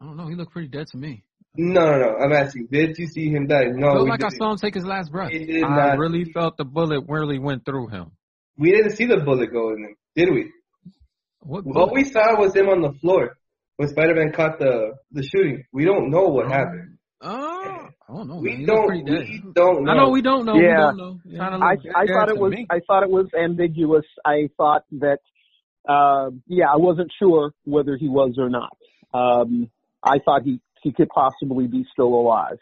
I 0.00 0.04
don't 0.04 0.16
know. 0.16 0.26
He 0.28 0.34
looked 0.34 0.52
pretty 0.52 0.68
dead 0.68 0.86
to 0.88 0.96
me. 0.96 1.22
No, 1.58 1.86
no, 1.90 1.98
no. 1.98 2.16
I'm 2.22 2.32
asking. 2.32 2.68
Did 2.70 2.98
you 2.98 3.06
see 3.06 3.28
him 3.30 3.46
die? 3.46 3.64
No. 3.72 3.92
Felt 3.92 4.04
we 4.04 4.10
like 4.10 4.24
I 4.24 4.28
didn't. 4.28 4.38
saw 4.38 4.50
him 4.52 4.58
take 4.58 4.74
his 4.74 4.84
last 4.84 5.10
breath. 5.10 5.30
We 5.32 5.46
did 5.46 5.62
I 5.64 5.68
not. 5.90 5.98
really 5.98 6.24
felt 6.24 6.56
the 6.56 6.64
bullet 6.64 7.04
really 7.08 7.38
went 7.38 7.64
through 7.64 7.88
him. 7.88 8.12
We 8.58 8.72
didn't 8.72 8.92
see 8.96 9.06
the 9.06 9.18
bullet 9.18 9.52
go 9.52 9.70
in 9.70 9.78
him, 9.84 9.96
did 10.14 10.30
we? 10.32 10.50
What? 11.40 11.64
What 11.64 11.92
we 11.92 12.04
saw 12.04 12.38
was 12.38 12.54
him 12.54 12.68
on 12.68 12.80
the 12.82 12.92
floor 13.00 13.36
when 13.76 13.88
Spider-Man 13.88 14.32
caught 14.32 14.58
the 14.58 14.94
the 15.12 15.22
shooting. 15.22 15.64
We 15.72 15.84
don't 15.84 16.10
know 16.10 16.28
what 16.28 16.50
happened. 16.50 16.98
Oh, 17.20 17.88
I 18.08 18.12
don't 18.12 18.28
know. 18.28 18.36
We 18.36 18.56
He 18.56 18.66
don't. 18.66 18.90
We 18.90 19.02
don't 19.54 19.84
know. 19.84 19.92
I 19.92 19.96
know 19.96 20.10
we 20.10 20.22
don't 20.22 20.44
know. 20.44 20.54
We 20.54 20.66
Yeah. 20.66 20.76
don't 20.76 20.96
know. 20.96 21.20
Yeah. 21.24 21.48
I, 21.48 21.72
I 21.94 22.06
thought 22.06 22.28
it 22.28 22.38
was 22.38 22.52
me. 22.52 22.66
I 22.70 22.80
thought 22.86 23.02
it 23.02 23.10
was 23.10 23.26
ambiguous. 23.38 24.04
I 24.24 24.48
thought 24.56 24.84
that 24.92 25.18
uh, 25.88 26.30
yeah, 26.46 26.66
I 26.72 26.76
wasn't 26.76 27.12
sure 27.18 27.52
whether 27.64 27.96
he 27.96 28.08
was 28.08 28.34
or 28.38 28.50
not. 28.50 28.76
Um, 29.14 29.70
I 30.02 30.18
thought 30.24 30.42
he 30.42 30.60
he 30.82 30.92
could 30.92 31.08
possibly 31.08 31.66
be 31.66 31.84
still 31.92 32.14
alive. 32.14 32.58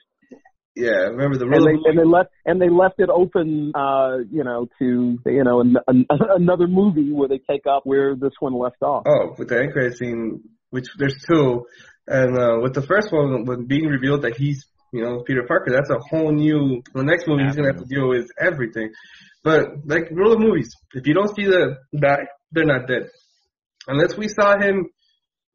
Yeah, 0.77 1.15
remember 1.15 1.39
the 1.39 1.45
and 1.45 1.65
they 1.65 1.89
and 1.89 1.99
they 1.99 2.05
left 2.05 2.31
and 2.45 2.61
they 2.61 2.69
left 2.69 2.99
it 2.99 3.09
open, 3.09 3.71
uh, 3.77 4.19
you 4.29 4.43
know, 4.43 4.67
to 4.81 5.19
you 5.25 5.45
know 5.45 5.61
an, 5.61 5.77
an, 5.87 6.07
another 6.11 6.67
movie 6.67 7.13
where 7.13 7.29
they 7.29 7.39
take 7.39 7.63
up 7.67 7.83
where 7.85 8.17
this 8.17 8.33
one 8.41 8.59
left 8.59 8.83
off. 8.83 9.05
Oh, 9.07 9.37
with 9.39 9.49
the 9.49 9.61
end 9.61 9.73
credit 9.73 9.97
scene, 9.97 10.43
which 10.71 10.87
there's 10.99 11.17
two, 11.31 11.67
and 12.09 12.37
uh, 12.37 12.59
with 12.61 12.75
the 12.75 12.83
first 12.83 13.13
one, 13.13 13.45
when 13.45 13.67
being 13.67 13.87
revealed 13.87 14.23
that 14.23 14.37
he's, 14.37 14.67
you 14.93 15.05
know, 15.05 15.23
Peter 15.25 15.45
Parker, 15.47 15.71
that's 15.71 15.91
a 15.91 16.01
whole 16.11 16.33
new. 16.33 16.83
The 16.93 17.05
next 17.05 17.29
movie 17.29 17.45
he's 17.45 17.55
gonna 17.55 17.73
have 17.73 17.81
to 17.81 17.87
deal 17.87 18.09
with 18.09 18.27
everything. 18.41 18.91
But 19.45 19.87
like 19.87 20.11
rule 20.11 20.33
of 20.33 20.41
movies, 20.41 20.75
if 20.93 21.07
you 21.07 21.15
don't 21.15 21.35
see 21.37 21.45
the 21.45 21.77
die, 21.97 22.27
they're 22.51 22.65
not 22.65 22.89
dead. 22.89 23.11
Unless 23.87 24.17
we 24.17 24.27
saw 24.27 24.59
him 24.59 24.89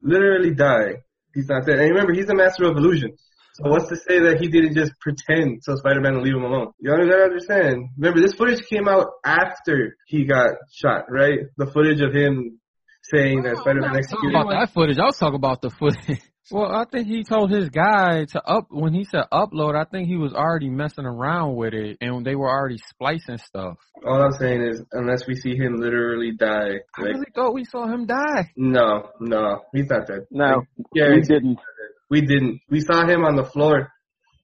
literally 0.01 0.53
die, 0.53 1.03
he's 1.33 1.49
not 1.49 1.65
dead. 1.65 1.79
And 1.79 1.89
remember, 1.89 2.13
he's 2.13 2.29
a 2.29 2.35
master 2.35 2.65
of 2.65 2.77
illusion. 2.77 3.17
So 3.61 3.69
what's 3.69 3.89
to 3.89 3.97
say 3.97 4.19
that 4.19 4.39
he 4.39 4.47
didn't 4.47 4.73
just 4.73 4.93
pretend 5.01 5.63
so 5.63 5.75
Spider-Man 5.75 6.15
will 6.15 6.21
leave 6.21 6.35
him 6.35 6.43
alone? 6.43 6.71
You 6.79 6.91
gotta 6.91 7.23
understand. 7.23 7.89
Remember, 7.97 8.21
this 8.21 8.33
footage 8.33 8.61
came 8.69 8.87
out 8.87 9.07
after 9.25 9.97
he 10.07 10.25
got 10.25 10.51
shot, 10.71 11.05
right? 11.09 11.39
The 11.57 11.65
footage 11.67 11.99
of 11.99 12.13
him 12.13 12.59
saying 13.03 13.43
that 13.43 13.57
Spider-Man 13.57 13.89
Talking 13.89 13.97
executed 13.97 14.39
about 14.39 14.49
that 14.51 14.73
footage. 14.73 14.97
I 14.97 15.05
was 15.05 15.17
talking 15.17 15.35
about 15.35 15.61
the 15.61 15.71
footage. 15.71 16.21
Well, 16.51 16.71
I 16.75 16.85
think 16.91 17.07
he 17.07 17.23
told 17.23 17.51
his 17.51 17.69
guy 17.69 18.25
to 18.25 18.43
up 18.43 18.69
when 18.71 18.91
he 18.91 19.03
said 19.03 19.25
upload. 19.31 19.75
I 19.75 19.87
think 19.87 20.07
he 20.07 20.15
was 20.15 20.33
already 20.33 20.69
messing 20.69 21.05
around 21.05 21.55
with 21.55 21.75
it, 21.75 21.97
and 22.01 22.25
they 22.25 22.35
were 22.35 22.49
already 22.49 22.79
splicing 22.89 23.37
stuff. 23.37 23.77
All 24.03 24.19
I'm 24.19 24.31
saying 24.31 24.63
is, 24.63 24.81
unless 24.91 25.27
we 25.27 25.35
see 25.35 25.55
him 25.55 25.75
literally 25.75 26.31
die, 26.31 26.79
I 26.97 27.01
really 27.01 27.27
thought 27.35 27.53
we 27.53 27.65
saw 27.65 27.85
him 27.85 28.07
die. 28.07 28.51
no, 28.55 29.11
no, 29.19 29.61
he's 29.75 29.89
not 29.91 30.07
dead. 30.07 30.21
No, 30.31 30.63
Yeah, 30.95 31.11
we 31.11 31.21
didn't. 31.21 31.59
We 32.09 32.21
didn't. 32.21 32.61
We 32.69 32.79
saw 32.81 33.07
him 33.07 33.23
on 33.25 33.35
the 33.35 33.43
floor. 33.45 33.89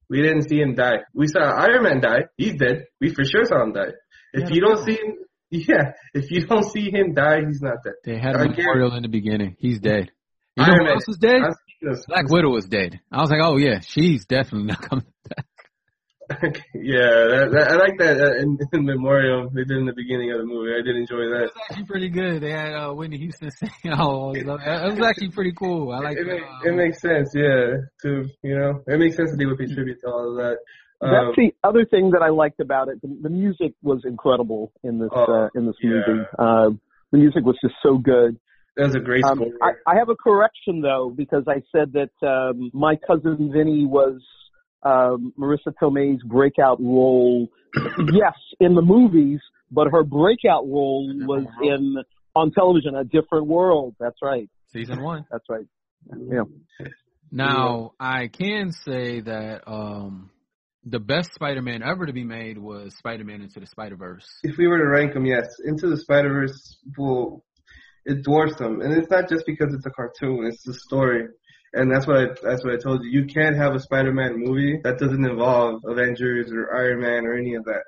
We 0.09 0.21
didn't 0.21 0.47
see 0.49 0.59
him 0.59 0.75
die. 0.75 0.99
We 1.13 1.27
saw 1.27 1.41
Iron 1.41 1.83
Man 1.83 1.99
die. 2.01 2.25
He's 2.37 2.55
dead. 2.55 2.85
We 3.01 3.09
for 3.09 3.23
sure 3.25 3.43
saw 3.45 3.63
him 3.63 3.73
die. 3.73 3.93
If 4.33 4.49
Yeah, 4.49 4.55
you 4.55 4.61
don't 4.61 4.83
see 4.85 4.93
him, 4.93 5.15
yeah, 5.51 5.91
if 6.13 6.29
you 6.31 6.45
don't 6.45 6.63
see 6.65 6.91
him 6.91 7.13
die, 7.13 7.39
he's 7.47 7.61
not 7.61 7.77
dead. 7.83 7.93
They 8.03 8.17
had 8.19 8.35
I 8.35 8.43
a 8.43 8.47
memorial 8.49 8.93
in 8.95 9.03
the 9.03 9.09
beginning. 9.09 9.55
He's 9.59 9.79
dead. 9.79 10.11
You 10.57 10.63
know 10.65 10.71
Iron 10.71 10.77
who 10.79 10.83
Man- 10.85 10.93
else 10.93 11.07
is 11.07 11.17
dead? 11.17 11.41
I've 11.41 11.53
seen 11.81 11.89
this- 11.91 12.05
Black 12.07 12.29
Widow 12.29 12.55
is 12.57 12.65
dead. 12.65 12.99
I 13.11 13.21
was 13.21 13.29
like, 13.31 13.41
oh 13.43 13.57
yeah, 13.57 13.79
she's 13.81 14.25
definitely 14.25 14.67
not 14.67 14.81
coming 14.81 15.05
back. 15.29 15.45
yeah, 16.73 17.27
that, 17.29 17.49
that, 17.53 17.67
I 17.71 17.75
like 17.75 17.97
that 17.99 18.17
uh, 18.19 18.35
in, 18.41 18.57
in 18.73 18.85
memoriam 18.85 19.49
they 19.53 19.63
did 19.63 19.77
in 19.77 19.85
the 19.85 19.93
beginning 19.95 20.31
of 20.31 20.39
the 20.39 20.45
movie. 20.45 20.71
I 20.73 20.81
did 20.83 20.95
enjoy 20.95 21.21
It 21.21 21.29
that. 21.29 21.41
was 21.43 21.51
actually 21.69 21.85
pretty 21.85 22.09
good. 22.09 22.41
They 22.41 22.51
had 22.51 22.73
uh, 22.73 22.93
Whitney 22.93 23.17
Houston 23.17 23.51
sing. 23.59 23.69
Oh, 23.91 24.33
it 24.33 24.45
was 24.45 24.99
actually 25.05 25.29
pretty 25.29 25.53
cool. 25.53 25.91
I 25.91 25.99
like 25.99 26.17
it, 26.17 26.25
the, 26.25 26.33
make, 26.33 26.41
uh, 26.43 26.69
it 26.69 26.73
makes 26.75 27.01
sense, 27.01 27.29
yeah. 27.35 27.77
To 28.03 28.25
you 28.43 28.57
know, 28.57 28.81
it 28.87 28.97
makes 28.99 29.15
sense 29.15 29.31
that 29.31 29.37
they 29.37 29.45
would 29.45 29.57
pay 29.57 29.67
tribute 29.73 29.99
to 30.01 30.07
all 30.07 30.31
of 30.31 30.37
that. 30.37 30.57
Um, 31.01 31.11
That's 31.11 31.35
the 31.37 31.53
other 31.67 31.85
thing 31.85 32.11
that 32.11 32.21
I 32.23 32.29
liked 32.29 32.59
about 32.59 32.87
it. 32.87 33.01
The, 33.01 33.09
the 33.23 33.29
music 33.29 33.73
was 33.83 34.01
incredible 34.05 34.71
in 34.83 34.97
this 34.99 35.09
Oh, 35.13 35.25
uh, 35.45 35.49
in 35.53 35.65
this 35.67 35.75
yeah. 35.81 35.89
movie. 36.07 36.23
Uh, 36.39 36.69
the 37.11 37.17
music 37.19 37.43
was 37.43 37.57
just 37.61 37.75
so 37.83 37.97
good. 37.97 38.39
that 38.77 38.85
was 38.87 38.95
a 38.95 38.99
great 38.99 39.23
Um, 39.25 39.37
score. 39.37 39.51
I, 39.61 39.71
I 39.91 39.95
have 39.99 40.09
a 40.09 40.15
correction 40.15 40.81
though 40.81 41.13
because 41.15 41.43
I 41.47 41.61
said 41.71 41.93
that 41.93 42.11
um, 42.27 42.71
my 42.73 42.95
cousin 43.07 43.51
Vinny 43.53 43.85
was 43.85 44.21
um, 44.85 45.33
Marisa 45.37 45.73
Tomei's 45.81 46.21
breakout 46.23 46.79
role. 46.79 47.49
yes, 47.75 48.35
in 48.59 48.75
the 48.75 48.81
movies, 48.81 49.39
but 49.71 49.87
her 49.91 50.03
breakout 50.03 50.65
role 50.65 51.11
was 51.25 51.45
in 51.61 51.97
on 52.35 52.51
television, 52.51 52.95
A 52.95 53.03
Different 53.03 53.47
World. 53.47 53.95
That's 53.99 54.17
right. 54.21 54.49
Season 54.71 55.01
one. 55.01 55.25
That's 55.31 55.45
right. 55.49 55.65
Yeah. 56.29 56.43
Now 57.31 57.93
I 57.99 58.27
can 58.27 58.71
say 58.71 59.21
that 59.21 59.63
um 59.67 60.29
the 60.87 60.99
best 60.99 61.33
Spider-Man 61.33 61.81
ever 61.81 62.05
to 62.05 62.13
be 62.13 62.23
made 62.23 62.59
was 62.59 62.95
Spider-Man 62.95 63.41
Into 63.41 63.59
the 63.59 63.65
Spider-Verse. 63.65 64.27
if 64.43 64.55
we 64.57 64.67
were 64.67 64.77
to 64.77 64.87
rank 64.87 65.15
them, 65.15 65.25
yes, 65.25 65.47
Into 65.65 65.89
the 65.89 65.97
Spider 65.97 66.29
Verse 66.29 66.77
will 66.95 67.43
it 68.05 68.21
dwarfs 68.23 68.55
them, 68.57 68.81
and 68.81 68.93
it's 68.93 69.09
not 69.09 69.27
just 69.27 69.45
because 69.47 69.73
it's 69.73 69.85
a 69.87 69.89
cartoon; 69.89 70.45
it's 70.45 70.61
the 70.63 70.75
story, 70.75 71.25
and 71.75 71.91
that's 71.93 72.07
what 72.07 72.17
I, 72.17 72.25
that's 72.41 72.63
what 72.63 72.73
I 72.73 72.77
told 72.77 73.03
you. 73.03 73.09
You 73.21 73.25
can't 73.27 73.55
have 73.57 73.73
a 73.75 73.79
Spider-Man 73.79 74.33
movie 74.37 74.79
that 74.83 74.97
doesn't 74.97 75.23
involve 75.25 75.81
Avengers 75.85 76.51
or 76.51 76.75
Iron 76.75 77.01
Man 77.01 77.25
or 77.25 77.33
any 77.33 77.55
of 77.55 77.65
that. 77.65 77.83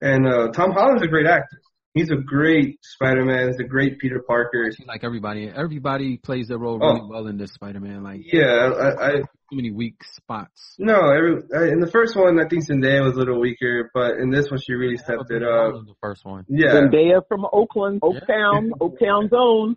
And 0.00 0.26
uh, 0.26 0.48
Tom 0.52 0.72
Holland's 0.72 1.02
a 1.02 1.08
great 1.08 1.26
actor. 1.26 1.60
He's 1.94 2.10
a 2.10 2.16
great 2.16 2.78
Spider-Man. 2.82 3.48
He's 3.48 3.58
a 3.60 3.64
great 3.64 3.98
Peter 3.98 4.22
Parker. 4.24 4.66
Actually, 4.66 4.86
like 4.86 5.02
everybody, 5.02 5.48
everybody 5.52 6.16
plays 6.18 6.46
their 6.48 6.58
role 6.58 6.78
really 6.78 7.00
Oh. 7.02 7.08
well 7.08 7.26
in 7.26 7.38
this 7.38 7.52
Spider-Man. 7.54 8.04
Like 8.04 8.20
Yeah, 8.32 8.70
I, 8.78 9.06
I 9.06 9.10
too 9.16 9.24
many 9.56 9.70
weak 9.72 9.96
spots. 10.14 10.74
no, 10.78 10.94
every, 11.10 11.42
I, 11.56 11.72
in 11.72 11.80
the 11.80 11.90
first 11.90 12.14
one, 12.14 12.38
I 12.38 12.46
think 12.46 12.68
Zendaya 12.68 13.02
was 13.02 13.14
a 13.14 13.18
little 13.18 13.40
weaker, 13.40 13.90
but 13.94 14.16
in 14.18 14.30
this 14.30 14.50
one, 14.50 14.60
she 14.60 14.74
really 14.74 14.98
stepped 14.98 15.30
it 15.30 15.42
up. 15.42 15.72
The 15.86 15.94
first 16.02 16.24
one. 16.24 16.44
Yeah, 16.48 16.74
Zendaya 16.74 17.22
from 17.26 17.46
Oakland, 17.52 18.02
Oaktown, 18.02 18.70
Oaktown 18.80 19.30
own. 19.32 19.74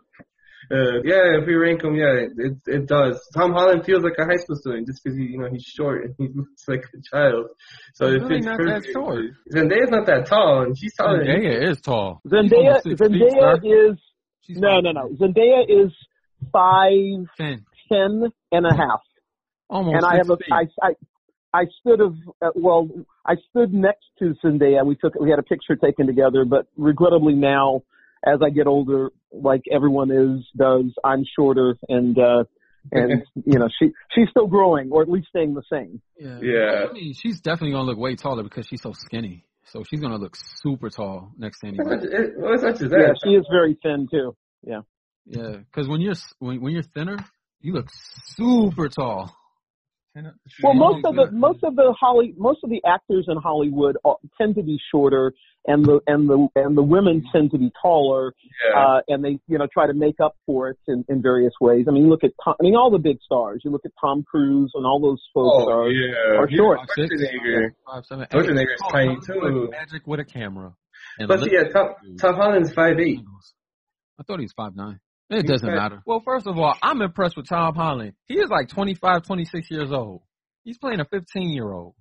Uh, 0.70 1.02
yeah, 1.04 1.40
if 1.40 1.48
we 1.48 1.56
rank 1.56 1.84
him, 1.84 1.96
yeah, 1.96 2.14
it, 2.14 2.32
it 2.38 2.58
it 2.68 2.86
does. 2.88 3.20
Tom 3.34 3.54
Holland 3.54 3.86
feels 3.86 4.04
like 4.04 4.14
a 4.20 4.26
high 4.26 4.38
school 4.38 4.56
student 4.56 4.88
just 4.88 5.04
because 5.04 5.18
he, 5.18 5.26
you 5.26 5.40
know, 5.40 5.50
he's 5.52 5.64
short 5.64 6.04
and 6.06 6.16
he 6.18 6.28
looks 6.36 6.68
like 6.68 6.84
a 6.94 7.02
child. 7.02 7.48
So 7.96 8.06
He's 8.06 8.16
it 8.16 8.26
really 8.26 8.36
fits 8.36 8.46
not 8.46 8.58
that 8.60 8.86
short. 8.94 9.26
Zendaya's 9.54 9.90
not 9.90 10.06
that 10.06 10.28
tall, 10.28 10.64
and 10.64 10.78
she's 10.78 10.94
taller. 10.96 11.26
than. 11.26 11.42
Zendaya 11.42 11.72
is 11.72 11.82
tall. 11.82 12.22
Zendaya, 12.28 12.82
She's 12.84 13.00
feet, 13.00 13.00
Zendaya 13.00 13.92
is 13.92 13.98
She's 14.42 14.58
no, 14.58 14.80
no, 14.80 14.92
no. 14.92 15.10
Zendaya 15.10 15.64
is 15.68 15.92
five 16.52 17.28
ten, 17.38 17.66
ten 17.92 18.32
and 18.52 18.66
a 18.66 18.76
half. 18.76 19.02
almost. 19.70 19.96
and 19.96 20.06
I 20.06 20.18
have 20.18 20.30
a, 20.30 20.38
feet. 20.38 20.52
I, 20.52 20.64
I, 20.82 20.92
I 21.54 21.66
stood 21.80 22.02
of, 22.02 22.16
uh, 22.42 22.50
well, 22.56 22.90
I 23.26 23.36
stood 23.50 23.74
next 23.74 24.06
to 24.20 24.34
Zendaya. 24.44 24.86
We 24.86 24.96
took, 24.96 25.16
we 25.16 25.30
had 25.30 25.40
a 25.40 25.44
picture 25.44 25.76
taken 25.76 26.08
together, 26.08 26.46
but 26.46 26.68
regrettably 26.76 27.34
now, 27.34 27.84
as 28.26 28.40
I 28.44 28.50
get 28.50 28.68
older, 28.68 29.10
like 29.32 29.62
everyone 29.72 30.12
is, 30.12 30.46
does, 30.56 30.94
I'm 31.04 31.24
shorter 31.38 31.78
and, 31.90 32.18
uh, 32.18 32.44
and, 32.92 33.24
you 33.46 33.60
know, 33.60 33.70
she, 33.80 33.92
she's 34.14 34.30
still 34.30 34.48
growing 34.48 34.92
or 34.92 35.02
at 35.02 35.10
least 35.10 35.28
staying 35.30 35.54
the 35.54 35.64
same. 35.72 36.02
Yeah. 36.20 36.40
Yeah. 36.42 36.86
I 36.90 36.94
mean, 36.94 37.14
she's 37.14 37.40
definitely 37.42 37.72
gonna 37.72 37.86
look 37.86 37.98
way 37.98 38.16
taller 38.16 38.44
because 38.44 38.68
she's 38.68 38.82
so 38.82 38.94
skinny. 38.94 39.46
So 39.66 39.84
she's 39.90 40.00
gonna 40.02 40.18
look 40.18 40.36
super 40.62 40.90
tall 40.90 41.32
next 41.38 41.60
to 41.60 41.68
It's 41.68 41.80
anybody. 41.80 42.08
well, 42.38 42.54
it's 42.54 42.64
not 42.64 42.78
just 42.78 42.92
Yeah, 42.92 43.14
she 43.24 43.32
is 43.32 43.46
very 43.52 43.78
thin 43.82 44.08
too. 44.12 44.36
Yeah, 44.64 44.82
Yeah, 45.26 45.58
because 45.58 45.88
when 45.88 46.02
you're 46.02 46.12
s- 46.12 46.34
when, 46.40 46.62
when 46.62 46.74
you're 46.74 46.84
thinner, 46.84 47.18
you 47.62 47.74
look 47.74 47.88
super 48.26 48.90
tall. 48.90 49.36
Well, 50.62 50.74
most 50.74 51.06
of 51.06 51.16
the 51.16 51.22
exactly. 51.24 51.40
most 51.40 51.64
of 51.64 51.76
the 51.76 51.96
Holly 52.00 52.34
most 52.38 52.60
of 52.64 52.70
the 52.70 52.82
actors 52.86 53.26
in 53.30 53.38
Hollywood 53.38 53.96
are, 54.04 54.18
tend 54.38 54.56
to 54.56 54.64
be 54.64 54.78
shorter, 54.92 55.34
and 55.66 55.86
the 55.86 56.02
and 56.06 56.30
the 56.30 56.48
and 56.56 56.78
the 56.78 56.84
women 56.84 57.24
tend 57.32 57.52
to 57.52 57.58
be 57.58 57.72
taller. 57.82 58.34
Yeah. 58.70 58.80
uh, 58.98 59.02
and 59.08 59.24
they 59.24 59.40
you 59.48 59.58
know 59.58 59.68
try 59.74 59.88
to 59.88 59.94
make 59.94 60.20
up 60.20 60.36
for 60.46 60.70
it 60.70 60.78
in, 60.88 61.06
in 61.08 61.22
various 61.22 61.54
ways. 61.62 61.86
I 61.88 61.92
mean, 61.92 62.10
look 62.10 62.24
at 62.26 62.32
Tom, 62.44 62.56
I 62.60 62.64
mean 62.64 62.76
all 62.76 62.92
the 62.92 63.00
big 63.00 63.20
stars. 63.24 63.62
You 63.64 63.72
look 63.72 63.86
at 63.86 63.92
Tom 64.02 64.24
Cruise 64.30 64.72
and 64.76 64.86
all 64.86 65.00
those 65.00 65.22
folks 65.34 65.56
oh 65.62 65.64
stars. 65.66 65.94
yeah. 65.96 66.40
are 66.40 66.50
short. 66.50 66.80
Five, 66.80 66.88
six, 66.96 67.16
Schwarzenegger. 67.16 67.70
five, 67.86 68.06
seven, 68.06 68.24
eight. 68.26 68.30
Schwarzenegger's 68.36 68.82
Oh, 68.84 68.92
tiny 68.92 69.16
Tom 69.16 69.22
too. 69.26 69.40
Cruise. 69.40 69.70
Magic 69.72 70.08
with 70.08 70.20
a 70.20 70.26
camera. 70.26 70.74
And 71.20 71.28
But 71.30 71.40
lip- 71.40 71.50
see, 71.50 71.56
yeah, 71.56 71.70
Tom, 71.72 71.88
Tom 72.20 72.36
Holland's 72.36 72.74
five 72.74 73.00
eight. 73.00 73.20
I 74.20 74.24
thought 74.24 74.40
he 74.40 74.44
was 74.46 74.54
five 74.54 74.76
nine. 74.76 75.00
It 75.32 75.48
doesn't 75.48 75.68
five- 75.68 75.76
matter. 75.78 76.04
Well, 76.06 76.22
first 76.24 76.46
of 76.48 76.58
all, 76.58 76.76
I'm 76.82 77.02
impressed 77.02 77.38
with 77.38 77.48
Tom 77.48 77.74
Holland. 77.76 78.14
He 78.28 78.36
is 78.36 78.50
like 78.50 78.68
25, 78.70 79.24
26 79.24 79.72
years 79.72 79.92
old. 79.92 80.22
He's 80.64 80.78
playing 80.78 81.00
a 81.00 81.06
15 81.06 81.54
year 81.54 81.72
old. 81.72 81.96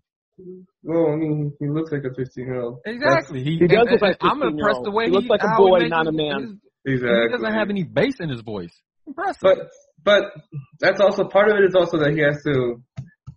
Well, 0.82 1.12
I 1.12 1.16
mean, 1.16 1.52
he 1.60 1.68
looks 1.68 1.92
like 1.92 2.02
a 2.04 2.14
fifteen 2.14 2.46
year 2.46 2.62
old. 2.62 2.78
Exactly. 2.86 3.44
He 3.44 3.58
does 3.58 3.70
and- 3.78 3.90
look 3.90 4.00
like 4.00 4.16
I'm 4.22 4.38
15-year-old. 4.40 4.54
impressed 4.58 4.80
the 4.84 4.90
way 4.90 5.04
He 5.04 5.10
looks 5.10 5.28
like 5.28 5.42
a 5.42 5.54
boy, 5.56 5.80
makes 5.80 5.90
not 5.90 6.06
a 6.06 6.12
man. 6.12 6.40
his- 6.40 6.94
Exactly. 6.94 7.22
He 7.24 7.28
doesn't 7.28 7.52
have 7.52 7.68
any 7.68 7.82
bass 7.84 8.20
in 8.20 8.30
his 8.30 8.40
voice. 8.40 8.72
Impressive. 9.06 9.40
But 9.42 9.58
but 10.02 10.22
that's 10.78 10.98
also 10.98 11.24
part 11.24 11.50
of 11.50 11.58
it 11.58 11.64
is 11.64 11.74
also 11.74 11.98
that 11.98 12.12
he 12.14 12.20
has 12.20 12.42
to 12.44 12.80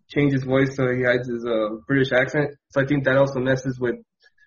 change 0.07 0.31
his 0.31 0.45
voice 0.45 0.77
so 0.77 0.87
he 0.95 1.03
hides 1.03 1.27
his 1.27 1.45
uh, 1.45 1.75
British 1.87 2.13
accent. 2.13 2.51
So 2.69 2.79
I 2.81 2.85
think 2.85 3.03
that 3.03 3.17
also 3.17 3.41
messes 3.41 3.77
with 3.81 3.95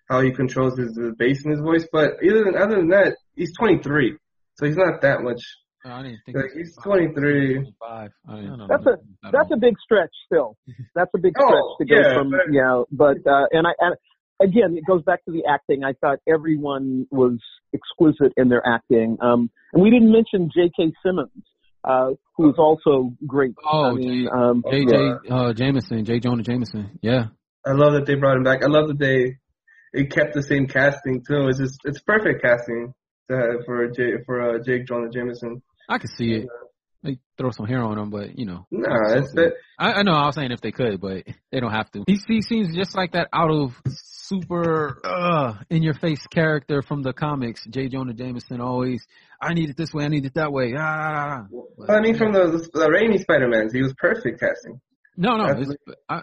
how 0.08 0.22
he 0.22 0.32
controls 0.32 0.78
his, 0.78 0.96
his 0.96 1.12
bass 1.18 1.44
in 1.44 1.50
his 1.50 1.60
voice. 1.60 1.86
But 1.92 2.12
other 2.26 2.44
than 2.44 2.56
other 2.56 2.76
than 2.76 2.88
that, 2.88 3.16
he's 3.34 3.52
23, 3.58 4.16
so 4.56 4.66
he's 4.66 4.76
not 4.76 5.00
that 5.02 5.22
much. 5.22 5.40
I 5.84 6.02
didn't 6.02 6.18
think 6.26 6.36
Like, 6.36 6.50
he 6.52 6.60
he's 6.60 6.76
23. 6.82 7.54
25. 7.54 8.10
I 8.28 8.34
didn't 8.36 8.50
I 8.52 8.56
don't 8.56 8.68
That's 8.68 8.84
know. 8.84 8.92
a 9.24 9.30
that's 9.32 9.50
a 9.52 9.56
big 9.56 9.74
stretch 9.84 10.10
still. 10.26 10.56
That's 10.96 11.10
a 11.14 11.18
big 11.18 11.32
stretch 11.36 11.52
Oh, 11.52 11.76
to 11.78 11.84
go 11.84 11.94
yeah, 11.94 12.14
from 12.14 12.30
but- 12.30 12.40
you 12.50 12.60
know. 12.62 12.86
But 12.90 13.18
uh, 13.26 13.46
and 13.52 13.66
I 13.66 13.70
and 13.78 13.94
again 14.42 14.76
it 14.76 14.84
goes 14.86 15.02
back 15.02 15.24
to 15.26 15.30
the 15.30 15.44
acting. 15.48 15.84
I 15.84 15.92
thought 15.92 16.18
everyone 16.28 17.06
was 17.12 17.38
exquisite 17.72 18.32
in 18.36 18.48
their 18.48 18.66
acting. 18.66 19.16
Um, 19.22 19.48
and 19.72 19.82
we 19.82 19.90
didn't 19.90 20.10
mention 20.10 20.50
J.K. 20.52 20.92
Simmons, 21.04 21.30
uh, 21.84 22.10
who 22.36 22.48
is 22.50 22.56
also 22.58 23.12
great. 23.26 23.54
Oh, 23.64 23.90
I 23.90 23.92
mean, 23.92 24.24
J- 24.24 24.30
um, 24.30 24.62
JJ 24.66 25.18
uh, 25.30 25.52
Jameson, 25.52 26.04
J. 26.04 26.18
Jonah 26.18 26.42
Jameson. 26.42 26.98
Yeah. 27.02 27.26
I 27.64 27.72
love 27.72 27.92
that 27.94 28.06
they 28.06 28.14
brought 28.14 28.36
him 28.36 28.42
back. 28.44 28.62
I 28.64 28.66
love 28.68 28.88
that 28.88 28.98
they 28.98 29.36
it 29.92 30.10
kept 30.10 30.34
the 30.34 30.42
same 30.42 30.66
casting 30.66 31.22
too. 31.26 31.46
It's 31.48 31.58
just 31.58 31.78
it's 31.84 32.00
perfect 32.00 32.42
casting 32.42 32.92
to 33.30 33.36
have 33.36 33.64
for 33.64 33.88
J 33.88 34.22
for 34.24 34.40
uh, 34.40 34.58
Jake 34.62 34.86
Jonah 34.86 35.10
Jameson. 35.10 35.62
I 35.88 35.98
could 35.98 36.10
see 36.10 36.32
it. 36.32 36.48
they 37.02 37.18
throw 37.38 37.50
some 37.50 37.66
hair 37.66 37.82
on 37.82 37.98
him, 37.98 38.10
but 38.10 38.38
you 38.38 38.46
know. 38.46 38.66
Nah, 38.70 39.16
it's 39.18 39.32
that. 39.32 39.54
I, 39.78 39.92
I 39.94 40.02
know 40.02 40.12
I 40.12 40.26
was 40.26 40.34
saying 40.34 40.50
if 40.52 40.60
they 40.60 40.72
could, 40.72 41.00
but 41.00 41.24
they 41.52 41.60
don't 41.60 41.72
have 41.72 41.90
to. 41.92 42.04
He, 42.06 42.18
he 42.26 42.42
seems 42.42 42.74
just 42.74 42.96
like 42.96 43.12
that 43.12 43.28
out 43.32 43.50
of 43.50 43.80
super 43.86 45.00
uh, 45.04 45.54
in 45.70 45.82
your 45.82 45.94
face 45.94 46.26
character 46.26 46.82
from 46.82 47.02
the 47.02 47.12
comics. 47.12 47.64
J. 47.68 47.88
Jonah 47.88 48.14
Jameson 48.14 48.60
always, 48.60 49.06
I 49.40 49.54
need 49.54 49.70
it 49.70 49.76
this 49.76 49.92
way, 49.92 50.04
I 50.04 50.08
need 50.08 50.24
it 50.24 50.34
that 50.34 50.52
way. 50.52 50.74
Ah. 50.76 51.46
But, 51.78 51.90
I 51.90 52.00
mean, 52.00 52.16
from 52.16 52.32
the 52.32 52.68
the 52.72 52.88
Raimi 52.88 53.20
Spider-Man, 53.20 53.70
he 53.72 53.82
was 53.82 53.94
perfect 53.96 54.40
casting. 54.40 54.80
No, 55.16 55.36
no, 55.36 55.46
it's, 55.46 55.70
I, 56.08 56.22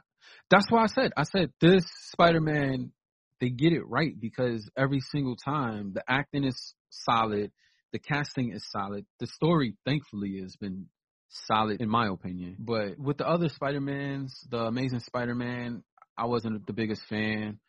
that's 0.50 0.70
why 0.70 0.84
I 0.84 0.88
said 0.88 1.12
I 1.18 1.24
said 1.24 1.52
this 1.60 1.86
Spider-Man 2.12 2.92
they 3.39 3.50
get 3.50 3.74
it 3.74 3.88
right 3.88 4.13
because 4.19 4.69
every 4.78 5.00
single 5.00 5.36
time 5.36 5.93
the 5.93 6.04
acting 6.08 6.43
is 6.43 6.74
solid, 6.89 7.52
the 7.91 8.00
casting 8.00 8.52
is 8.52 8.63
solid, 8.72 9.06
the 9.19 9.28
story 9.28 9.76
thankfully 9.86 10.39
has 10.41 10.56
been 10.56 10.88
solid 11.30 11.82
in 11.82 11.89
my 11.89 12.08
opinion. 12.08 12.58
But 12.60 12.98
with 13.00 13.17
the 13.17 13.28
other 13.28 13.50
Spider-Mans, 13.50 14.48
the 14.50 14.60
Amazing 14.60 15.02
Spider-Man, 15.02 15.84
I 16.17 16.26
wasn't 16.26 16.65
the 16.65 16.74
biggest 16.74 17.02
fan. 17.10 17.60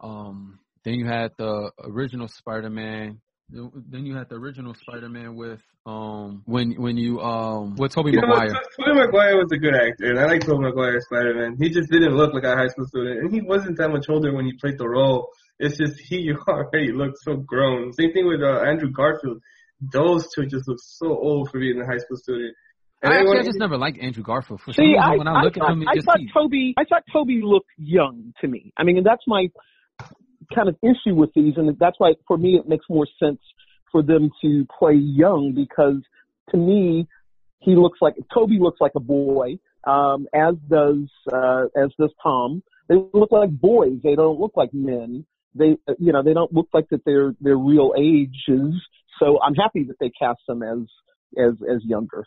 Um, 0.00 0.60
then 0.84 0.94
you 0.94 1.06
had 1.06 1.32
the 1.36 1.72
original 1.82 2.28
Spider-Man. 2.28 3.20
Then 3.52 4.06
you 4.06 4.14
had 4.16 4.28
the 4.28 4.36
original 4.36 4.74
Spider-Man 4.74 5.34
with 5.34 5.60
um 5.86 6.42
when 6.46 6.72
when 6.72 6.96
you 6.96 7.20
um 7.20 7.74
with 7.76 7.92
Tobey 7.92 8.12
You 8.12 8.20
know, 8.20 8.28
Maguire. 8.28 8.52
Tobey 8.78 8.94
Maguire 8.94 9.36
was 9.36 9.50
a 9.52 9.56
good 9.58 9.74
actor, 9.74 10.10
and 10.10 10.18
I 10.20 10.26
like 10.26 10.42
Tobey 10.42 10.62
Maguire 10.62 10.96
as 10.96 11.04
Spider-Man. 11.06 11.56
He 11.60 11.70
just 11.70 11.90
didn't 11.90 12.14
look 12.16 12.32
like 12.32 12.44
a 12.44 12.54
high 12.54 12.68
school 12.68 12.86
student, 12.86 13.20
and 13.20 13.32
he 13.34 13.40
wasn't 13.40 13.76
that 13.78 13.88
much 13.90 14.06
older 14.08 14.32
when 14.34 14.44
he 14.46 14.52
played 14.60 14.78
the 14.78 14.88
role. 14.88 15.28
It's 15.58 15.76
just 15.78 15.98
he 16.00 16.30
already 16.48 16.92
looked 16.92 17.18
so 17.22 17.36
grown. 17.36 17.92
Same 17.92 18.12
thing 18.12 18.26
with 18.28 18.40
uh, 18.42 18.60
Andrew 18.62 18.90
Garfield. 18.90 19.40
Those 19.80 20.28
two 20.34 20.46
just 20.46 20.68
look 20.68 20.78
so 20.80 21.08
old 21.08 21.50
for 21.50 21.58
being 21.58 21.80
a 21.80 21.86
high 21.86 21.98
school 21.98 22.18
student. 22.18 22.54
And 23.02 23.12
I 23.12 23.16
actually 23.16 23.28
everyone- 23.30 23.42
I 23.42 23.46
just 23.48 23.58
never 23.58 23.78
liked 23.78 23.98
Andrew 23.98 24.22
Garfield. 24.22 24.60
For 24.60 24.72
some 24.74 24.84
See, 24.84 24.88
reason, 24.92 25.02
I, 25.02 25.16
when 25.16 25.26
I 25.26 25.40
I 25.40 25.42
look 25.42 25.54
thought, 25.54 25.70
at 25.70 25.72
him, 25.72 25.88
I 25.88 25.94
just 25.94 26.06
thought 26.06 26.18
he- 26.20 26.30
Tobey, 26.32 26.74
I 26.78 26.84
thought 26.84 27.02
Tobey 27.12 27.40
looked 27.42 27.70
young 27.78 28.32
to 28.42 28.46
me. 28.48 28.72
I 28.76 28.84
mean, 28.84 28.98
and 28.98 29.06
that's 29.06 29.22
my 29.26 29.48
kind 30.54 30.68
of 30.68 30.76
issue 30.82 31.14
with 31.14 31.30
these, 31.34 31.54
and 31.56 31.76
that's 31.78 31.96
why 31.98 32.14
for 32.26 32.36
me 32.36 32.56
it 32.56 32.68
makes 32.68 32.86
more 32.88 33.06
sense 33.22 33.40
for 33.90 34.02
them 34.02 34.30
to 34.42 34.66
play 34.78 34.94
young 34.94 35.52
because 35.54 36.02
to 36.50 36.56
me 36.56 37.06
he 37.60 37.76
looks 37.76 37.98
like 38.00 38.14
Tobey 38.32 38.58
looks 38.58 38.80
like 38.80 38.92
a 38.96 39.00
boy, 39.00 39.58
um, 39.86 40.26
as 40.34 40.54
does 40.68 41.08
uh, 41.32 41.64
as 41.76 41.90
does 41.98 42.12
Tom. 42.22 42.62
They 42.88 42.96
look 43.12 43.30
like 43.30 43.50
boys. 43.50 43.98
They 44.02 44.16
don't 44.16 44.40
look 44.40 44.52
like 44.56 44.70
men. 44.72 45.24
They, 45.54 45.76
uh, 45.86 45.94
you 45.98 46.12
know, 46.12 46.22
they 46.22 46.34
don't 46.34 46.52
look 46.52 46.68
like 46.72 46.88
that 46.90 47.04
they're 47.04 47.34
their 47.40 47.56
real 47.56 47.92
ages. 47.96 48.74
So 49.18 49.38
I'm 49.40 49.54
happy 49.54 49.84
that 49.84 49.96
they 50.00 50.10
cast 50.10 50.40
them 50.48 50.62
as 50.62 50.78
as 51.38 51.52
as 51.70 51.84
younger. 51.84 52.24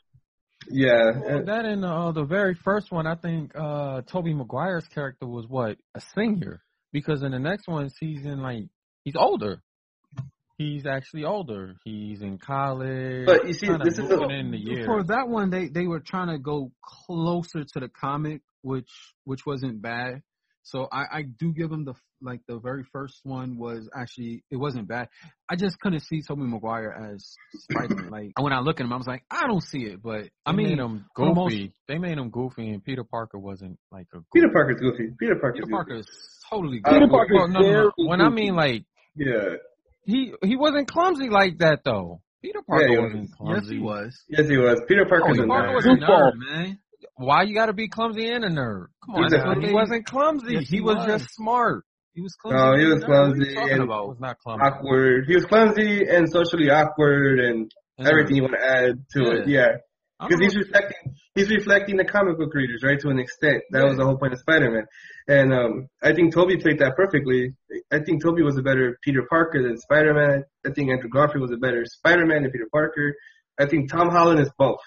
yeah, 0.70 1.12
Well, 1.20 1.44
that 1.46 1.66
in 1.66 1.84
uh, 1.84 2.12
the 2.14 2.24
very 2.24 2.54
first 2.54 2.92
one, 2.92 3.08
I 3.08 3.16
think 3.16 3.52
uh 3.56 4.02
Tobey 4.02 4.34
Maguire's 4.34 4.88
character 4.88 5.26
was 5.26 5.48
what 5.48 5.78
a 5.96 6.02
senior 6.16 6.62
because 6.94 7.24
in 7.24 7.32
the 7.32 7.40
next 7.40 7.68
one 7.68 7.90
season, 7.90 8.42
like 8.42 8.66
he's 9.04 9.16
older. 9.18 9.62
He's 10.58 10.86
actually 10.86 11.26
older. 11.26 11.76
He's 11.84 12.22
in 12.22 12.38
college. 12.38 13.26
But 13.26 13.48
you 13.48 13.54
see, 13.54 13.68
this 13.84 13.98
is 13.98 14.08
the- 14.08 14.28
in 14.30 14.52
the 14.52 14.58
year. 14.58 14.86
For 14.86 15.04
that 15.06 15.28
one, 15.28 15.50
they 15.50 15.68
they 15.68 15.88
were 15.88 16.00
trying 16.00 16.28
to 16.30 16.38
go 16.38 16.72
closer 16.82 17.64
to 17.64 17.80
the 17.80 17.90
comic, 17.90 18.42
which 18.62 18.90
which 19.26 19.46
wasn't 19.46 19.82
bad. 19.82 20.22
So 20.62 20.88
I 20.92 21.04
I 21.12 21.22
do 21.24 21.52
give 21.52 21.70
them 21.72 21.84
the 21.86 21.96
like 22.22 22.40
the 22.48 22.58
very 22.60 22.84
first 22.94 23.20
one 23.24 23.58
was 23.58 23.90
actually 23.94 24.44
it 24.52 24.56
wasn't 24.56 24.88
bad. 24.88 25.10
I 25.50 25.56
just 25.58 25.78
couldn't 25.80 26.00
see 26.02 26.22
Tobey 26.22 26.44
Maguire 26.44 26.92
as 27.14 27.36
Spider-Man. 27.56 28.10
like 28.12 28.32
when 28.40 28.54
I 28.54 28.60
look 28.60 28.80
at 28.80 28.86
him, 28.86 28.94
I 28.94 28.98
was 28.98 29.08
like, 29.08 29.24
I 29.30 29.46
don't 29.48 29.64
see 29.64 29.80
it. 29.86 30.02
But 30.02 30.30
I 30.46 30.52
They 30.52 30.58
mean, 30.58 30.70
made 30.70 30.80
him 30.80 31.06
for 31.18 31.26
the 31.26 31.34
most- 31.34 31.50
goofy. 31.52 31.74
They 31.90 31.98
made 31.98 32.18
him 32.18 32.30
goofy, 32.30 32.70
and 32.70 32.82
Peter 32.82 33.04
Parker 33.04 33.40
wasn't 33.40 33.78
like 33.92 34.08
a. 34.14 34.20
Peter 34.34 34.50
Parker's 34.54 34.80
goofy. 34.80 35.10
Peter 35.20 35.36
Parker's 35.36 35.56
Peter 35.58 35.66
goofy. 35.66 35.72
Parker 35.74 35.96
is 35.96 36.08
totally 36.56 36.82
Peter. 36.86 37.08
Parker- 37.08 37.34
Well, 37.34 37.48
no, 37.48 37.60
no, 37.60 37.84
no. 37.98 38.08
When 38.08 38.22
I 38.22 38.30
mean 38.30 38.56
like 38.56 38.84
Yeah. 39.16 39.56
he 40.06 40.34
he 40.44 40.56
wasn't 40.56 40.88
clumsy 40.88 41.30
like 41.30 41.58
that 41.60 41.84
though. 41.84 42.22
Peter 42.42 42.62
Parker 42.68 42.88
he 42.88 42.98
wasn't 42.98 43.32
clumsy. 43.32 43.32
Yes, 43.32 43.38
clumsy. 43.38 43.76
he 43.76 43.82
was. 43.82 44.24
Yes, 44.30 44.48
he 44.50 44.58
was. 44.58 44.82
Peter 44.88 45.06
Parker's 45.06 45.40
Oh, 45.40 45.44
a 45.44 45.48
Parker 45.48 45.70
nerd. 45.70 45.76
was 45.76 45.86
a 45.86 45.90
nerd, 45.90 46.34
man. 46.36 46.80
Why 47.16 47.44
you 47.44 47.54
got 47.54 47.68
to 47.68 47.74
be 47.74 47.88
clumsy 47.88 48.30
and 48.30 48.44
a 48.44 48.50
nerd? 48.50 48.88
Come 49.06 49.16
on, 49.16 49.24
Exactly. 49.26 49.56
that's 49.56 49.68
he 49.68 49.74
wasn't 49.74 50.06
clumsy. 50.06 50.54
Yes, 50.56 50.68
he, 50.70 50.78
he 50.78 50.82
was, 50.82 50.96
was. 50.98 51.06
just 51.06 51.36
smart. 51.36 51.86
He 52.14 52.22
was 52.22 52.36
clumsy. 52.36 52.58
No, 52.58 52.78
he 52.78 52.86
was 52.86 53.02
What 53.02 53.10
are 53.12 53.28
you 53.28 53.46
clumsy 53.46 53.72
and- 53.74 53.84
about? 53.84 54.08
was 54.10 54.20
not 54.20 54.40
clumsy. 54.40 54.66
Awkward. 54.66 55.26
He 55.28 55.36
was 55.36 55.46
clumsy 55.46 56.06
and 56.08 56.30
socially 56.32 56.70
awkward 56.70 57.40
and 57.40 57.72
And 57.98 58.08
everything 58.08 58.36
you 58.38 58.42
want 58.44 58.56
to 58.60 58.66
add 58.66 59.06
to 59.16 59.32
it. 59.38 59.48
Yeah. 59.48 59.78
Because 60.20 60.40
he's 60.40 60.56
reflecting, 60.56 61.16
he's 61.36 61.50
reflecting 61.50 61.98
the 61.98 62.06
comic 62.06 62.38
book 62.38 62.54
readers, 62.54 62.82
right, 62.84 63.00
to 63.00 63.10
an 63.10 63.20
extent. 63.20 63.64
That 63.72 63.84
was 63.86 63.98
the 63.98 64.06
whole 64.06 64.18
point 64.18 64.34
of 64.34 64.40
Spider-Man. 64.40 64.86
And, 65.28 65.54
um, 65.54 65.88
I 66.02 66.14
think 66.14 66.34
Tobey 66.34 66.58
played 66.58 66.80
that 66.80 66.96
perfectly. 66.96 67.56
I 67.92 68.00
think 68.00 68.24
Tobey 68.24 68.42
was 68.44 68.58
a 68.58 68.62
better 68.62 68.98
Peter 69.04 69.24
Parker 69.30 69.62
than 69.64 69.78
Spider-Man. 69.78 70.44
I 70.66 70.70
think 70.72 70.92
Andrew 70.92 71.10
Garfield 71.10 71.42
was 71.42 71.52
a 71.52 71.58
better 71.58 71.84
Spider-Man 71.86 72.44
than 72.44 72.52
Peter 72.52 72.68
Parker. 72.72 73.16
I 73.60 73.66
think 73.66 73.92
Tom 73.92 74.10
Holland 74.10 74.40
is 74.40 74.50
both. 74.58 74.80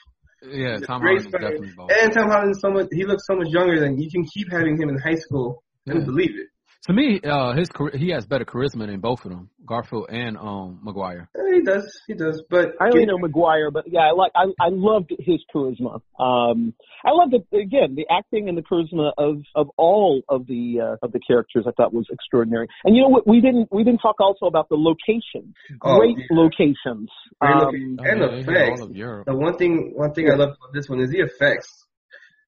Yeah, 0.42 0.78
Tom 0.78 1.00
Holland 1.02 1.18
is 1.20 1.26
definitely 1.26 1.72
both. 1.76 1.90
And 1.90 2.12
Tom 2.12 2.28
Holland 2.28 2.52
is 2.52 2.60
so 2.60 2.70
much, 2.70 2.86
he 2.92 3.04
looks 3.04 3.26
so 3.26 3.36
much 3.36 3.48
younger 3.48 3.80
than, 3.80 3.98
you 4.00 4.10
can 4.10 4.24
keep 4.24 4.50
having 4.50 4.80
him 4.80 4.88
in 4.88 4.98
high 4.98 5.16
school 5.16 5.62
and 5.86 6.00
Yeah. 6.00 6.04
believe 6.04 6.38
it. 6.38 6.48
To 6.84 6.92
me, 6.92 7.20
uh, 7.24 7.52
his 7.54 7.68
he 7.94 8.10
has 8.10 8.26
better 8.26 8.44
charisma 8.44 8.86
than 8.86 9.00
both 9.00 9.24
of 9.24 9.30
them, 9.32 9.50
Garfield 9.66 10.06
and 10.08 10.36
um 10.36 10.78
Maguire. 10.82 11.28
Eh, 11.36 11.56
He 11.56 11.62
does, 11.62 12.00
he 12.06 12.14
does, 12.14 12.42
but. 12.48 12.74
I 12.80 12.86
only 12.92 13.06
know 13.06 13.18
Maguire, 13.18 13.70
but 13.72 13.84
yeah, 13.88 14.00
I 14.02 14.12
like 14.12 14.30
I 14.36 14.44
I 14.60 14.68
loved 14.70 15.12
his 15.18 15.40
charisma. 15.52 16.00
Um, 16.20 16.74
I 17.04 17.10
loved 17.10 17.34
it 17.34 17.44
again 17.56 17.96
the 17.96 18.06
acting 18.10 18.48
and 18.48 18.56
the 18.56 18.62
charisma 18.62 19.12
of 19.18 19.38
of 19.56 19.68
all 19.76 20.22
of 20.28 20.46
the 20.46 20.80
uh, 20.80 20.96
of 21.04 21.12
the 21.12 21.18
characters. 21.26 21.64
I 21.66 21.72
thought 21.72 21.92
was 21.92 22.06
extraordinary. 22.10 22.68
And 22.84 22.94
you 22.94 23.02
know 23.02 23.08
what? 23.08 23.26
We 23.26 23.40
didn't 23.40 23.68
we 23.72 23.82
didn't 23.82 24.00
talk 24.00 24.20
also 24.20 24.46
about 24.46 24.68
the 24.68 24.76
locations. 24.76 25.54
Oh, 25.82 25.98
Great 25.98 26.18
yeah. 26.18 26.26
locations. 26.30 27.10
Um. 27.40 27.96
Oh, 28.00 28.04
And 28.04 28.20
the 28.22 28.38
effects. 28.38 28.80
all 28.80 28.86
of 28.88 28.94
Europe. 28.94 29.26
The 29.26 29.34
one 29.36 29.56
thing, 29.56 29.92
one 29.96 30.12
thing 30.12 30.30
I 30.30 30.34
love 30.36 30.50
about 30.50 30.72
this 30.72 30.88
one 30.88 31.00
is 31.00 31.10
the 31.10 31.20
effects. 31.20 31.68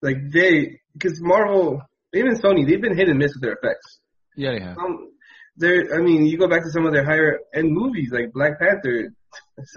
Like 0.01 0.31
they, 0.31 0.79
because 0.93 1.19
Marvel, 1.21 1.83
even 2.15 2.37
Sony, 2.37 2.65
they've 2.67 2.81
been 2.81 2.97
hit 2.97 3.09
and 3.09 3.19
miss 3.19 3.33
with 3.35 3.43
their 3.43 3.55
effects. 3.55 3.99
Yeah, 4.39 4.53
they 4.53 4.61
have. 4.61 4.79
Um, 4.79 5.11
they're, 5.57 5.95
I 5.95 5.99
mean, 5.99 6.27
you 6.27 6.39
go 6.39 6.49
back 6.49 6.63
to 6.63 6.71
some 6.71 6.87
of 6.87 6.93
their 6.93 7.05
higher 7.05 7.41
end 7.53 7.73
movies 7.73 8.11
like 8.13 8.33
Black 8.33 8.61
Panther, 8.61 9.13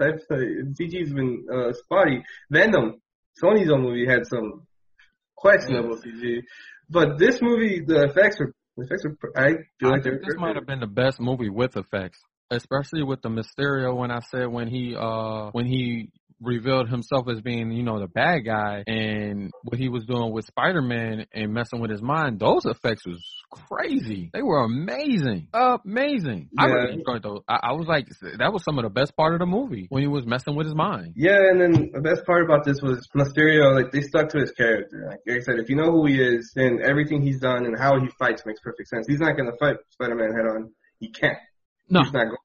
CG's 0.00 1.12
been 1.12 1.44
uh, 1.52 1.72
spotty. 1.72 2.22
Venom, 2.48 3.02
Sony's 3.42 3.70
own 3.70 3.82
movie 3.82 4.06
had 4.06 4.24
some 4.26 4.66
questionable 5.34 5.96
CG, 5.96 6.42
but 6.88 7.18
this 7.18 7.42
movie, 7.42 7.82
the 7.84 8.04
effects 8.04 8.38
were, 8.38 8.54
the 8.76 8.84
effects 8.84 9.04
were, 9.04 9.16
I 9.36 9.48
feel 9.80 9.88
I 9.88 9.90
like 9.94 10.04
think 10.04 10.20
this 10.24 10.36
might 10.36 10.54
have 10.54 10.66
been 10.66 10.80
the 10.80 10.86
best 10.86 11.20
movie 11.20 11.50
with 11.50 11.76
effects, 11.76 12.20
especially 12.50 13.02
with 13.02 13.20
the 13.22 13.28
Mysterio. 13.28 13.96
When 13.96 14.12
I 14.12 14.20
said 14.30 14.46
when 14.46 14.68
he 14.68 14.94
uh 14.96 15.50
when 15.50 15.66
he 15.66 16.10
revealed 16.42 16.88
himself 16.88 17.28
as 17.28 17.40
being 17.40 17.70
you 17.72 17.82
know 17.82 18.00
the 18.00 18.08
bad 18.08 18.40
guy 18.40 18.84
and 18.86 19.50
what 19.62 19.78
he 19.78 19.88
was 19.88 20.04
doing 20.04 20.32
with 20.32 20.46
Spider 20.46 20.82
Man 20.82 21.26
and 21.32 21.52
messing 21.52 21.80
with 21.80 21.90
his 21.90 22.02
mind, 22.02 22.40
those 22.40 22.64
effects 22.64 23.06
was 23.06 23.22
crazy. 23.50 24.30
They 24.32 24.42
were 24.42 24.64
amazing, 24.64 25.48
amazing. 25.52 26.48
I 26.58 26.66
really 26.66 26.94
enjoyed 26.94 27.22
those. 27.22 27.40
I, 27.48 27.60
I 27.62 27.72
was 27.72 27.86
like, 27.86 28.08
that 28.38 28.52
was 28.52 28.64
some 28.64 28.78
of 28.78 28.84
the 28.84 28.90
best 28.90 29.16
part 29.16 29.34
of 29.34 29.40
the 29.40 29.46
movie 29.46 29.86
when 29.88 30.02
he 30.02 30.08
was 30.08 30.26
messing 30.26 30.56
with 30.56 30.66
his 30.66 30.74
mind. 30.74 31.14
Yeah, 31.16 31.38
and 31.50 31.60
then 31.60 31.90
the 31.92 32.00
best 32.00 32.24
part 32.24 32.44
about 32.44 32.64
this 32.64 32.80
was 32.82 33.06
Mysterio, 33.16 33.74
like 33.74 33.92
they 33.92 34.02
stuck 34.02 34.28
to 34.30 34.38
his 34.38 34.52
character. 34.52 35.06
Like, 35.08 35.20
like 35.26 35.38
I 35.38 35.40
said, 35.40 35.58
if 35.58 35.68
you 35.68 35.76
know 35.76 35.90
who 35.90 36.06
he 36.06 36.20
is, 36.20 36.52
then 36.54 36.80
everything 36.82 37.22
he's 37.22 37.40
done 37.40 37.66
and 37.66 37.78
how 37.78 38.00
he 38.00 38.08
fights 38.18 38.42
makes 38.46 38.60
perfect 38.60 38.88
sense. 38.88 39.06
He's 39.06 39.20
not 39.20 39.36
gonna 39.36 39.56
fight 39.58 39.76
Spider-Man 39.90 40.32
head 40.32 40.46
on. 40.46 40.72
He 40.98 41.10
can't. 41.10 41.38
No, 41.88 42.02
He's 42.02 42.12
not 42.12 42.24
going. 42.24 42.36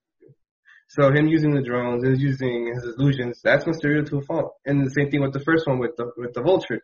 So 0.90 1.12
him 1.12 1.28
using 1.28 1.54
the 1.54 1.62
drones, 1.62 2.06
his 2.06 2.22
using 2.22 2.74
his 2.74 2.96
illusions, 2.98 3.42
that's 3.44 3.66
Mysterio 3.66 4.08
to 4.10 4.18
a 4.18 4.22
fault. 4.22 4.54
And 4.66 4.86
the 4.86 4.92
same 4.92 5.12
thing 5.12 5.22
with 5.22 5.34
the 5.34 5.42
first 5.42 5.68
one 5.68 5.80
with 5.80 5.96
the 5.98 6.12
with 6.18 6.34
the 6.34 6.42
Vulture. 6.42 6.82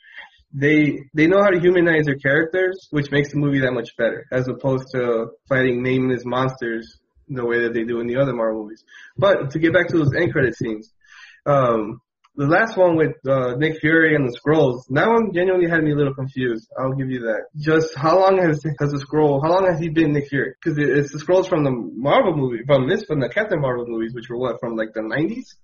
They 0.54 1.00
they 1.14 1.28
know 1.28 1.42
how 1.42 1.50
to 1.50 1.60
humanize 1.60 2.06
their 2.06 2.18
characters, 2.18 2.88
which 2.92 3.12
makes 3.12 3.32
the 3.32 3.40
movie 3.40 3.62
that 3.62 3.72
much 3.72 3.96
better, 3.98 4.26
as 4.32 4.48
opposed 4.48 4.88
to 4.94 5.28
fighting 5.48 5.82
nameless 5.82 6.24
monsters 6.26 7.00
the 7.30 7.46
way 7.46 7.64
that 7.64 7.74
they 7.74 7.84
do 7.84 8.02
in 8.02 8.08
the 8.08 8.18
other 8.18 8.34
Marvel 8.34 8.64
movies. 8.64 8.84
But 9.18 9.52
to 9.52 9.60
get 9.60 9.74
back 9.74 9.88
to 9.88 9.98
those 9.98 10.14
end 10.14 10.32
credit 10.34 10.56
scenes, 10.56 10.92
um, 11.46 12.02
the 12.36 12.48
last 12.48 12.78
one 12.78 12.96
with 12.96 13.16
uh, 13.28 13.56
Nick 13.56 13.80
Fury 13.80 14.16
and 14.16 14.28
the 14.28 14.38
Skrulls, 14.38 14.82
that 14.90 15.08
one 15.08 15.32
genuinely 15.34 15.70
had 15.70 15.84
me 15.84 15.92
a 15.92 15.96
little 15.96 16.16
confused. 16.16 16.68
I'll 16.80 16.94
give 16.94 17.10
you 17.10 17.20
that. 17.22 17.46
Just 17.58 17.96
how 17.96 18.20
long 18.20 18.38
has 18.40 18.64
has 18.80 18.92
the 18.92 18.98
Skrull? 18.98 19.42
How 19.44 19.52
long 19.52 19.68
has 19.70 19.80
he 19.80 19.90
been 19.90 20.14
Nick 20.14 20.30
Fury? 20.30 20.54
Because 20.62 20.78
it, 20.78 20.90
it's 20.90 21.12
the 21.12 21.20
Skrulls 21.20 21.48
from 21.48 21.64
the 21.64 21.72
Marvel 21.72 22.36
movie, 22.36 22.64
from 22.66 22.90
this, 22.90 23.04
from 23.06 23.20
the 23.20 23.30
Captain 23.30 23.62
Marvel 23.62 23.86
movies, 23.88 24.14
which 24.14 24.30
were 24.30 24.38
what 24.38 24.60
from 24.60 24.76
like 24.76 24.94
the 24.94 25.02
90s. 25.02 25.56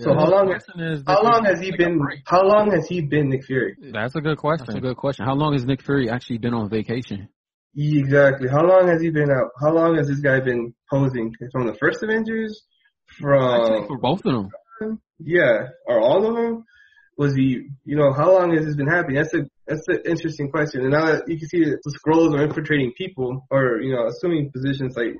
So 0.00 0.12
how 0.12 0.28
long? 0.28 0.48
The 0.48 0.92
is, 0.92 1.02
How 1.06 1.22
long 1.22 1.44
has 1.44 1.60
he 1.60 1.70
take 1.70 1.80
a 1.80 1.84
been? 1.84 2.00
How 2.26 2.42
long 2.42 2.70
has 2.72 2.88
he 2.88 3.00
been 3.02 3.28
Nick 3.28 3.44
Fury? 3.44 3.76
That's 3.92 4.16
a 4.16 4.20
good 4.20 4.38
question. 4.38 4.66
that's 4.66 4.78
a 4.78 4.80
good 4.80 4.96
question. 4.96 5.24
How 5.24 5.34
long 5.34 5.52
has 5.52 5.64
Nick 5.64 5.82
Fury 5.82 6.10
actually 6.10 6.38
been 6.38 6.54
on 6.54 6.68
vacation? 6.68 7.28
Exactly. 7.76 8.48
How 8.48 8.62
long 8.62 8.88
has 8.88 9.00
he 9.00 9.10
been 9.10 9.30
out? 9.30 9.50
How 9.60 9.72
long 9.72 9.96
has 9.96 10.08
this 10.08 10.20
guy 10.20 10.40
been 10.40 10.74
posing 10.90 11.32
from 11.52 11.66
the 11.66 11.74
first 11.74 12.02
Avengers? 12.02 12.62
Actually, 13.10 13.86
From 13.86 13.86
for 13.86 13.98
both 13.98 14.24
of 14.24 14.32
them. 14.32 14.50
Yeah, 15.18 15.68
or 15.86 16.00
all 16.00 16.26
of 16.26 16.34
them? 16.36 16.64
Was 17.16 17.34
he, 17.36 17.68
you 17.84 17.96
know, 17.96 18.12
how 18.12 18.32
long 18.32 18.54
has 18.56 18.66
this 18.66 18.74
been 18.74 18.88
happening? 18.88 19.16
That's 19.16 19.34
a 19.34 19.46
that's 19.66 19.86
an 19.86 20.00
interesting 20.04 20.50
question. 20.50 20.80
And 20.80 20.90
now 20.90 21.06
that 21.06 21.28
you 21.28 21.38
can 21.38 21.48
see 21.48 21.64
that 21.64 21.78
the 21.84 21.98
Skrulls 21.98 22.36
are 22.36 22.42
infiltrating 22.42 22.92
people, 22.98 23.46
or 23.50 23.80
you 23.80 23.94
know, 23.94 24.06
assuming 24.08 24.50
positions 24.50 24.96
like 24.96 25.14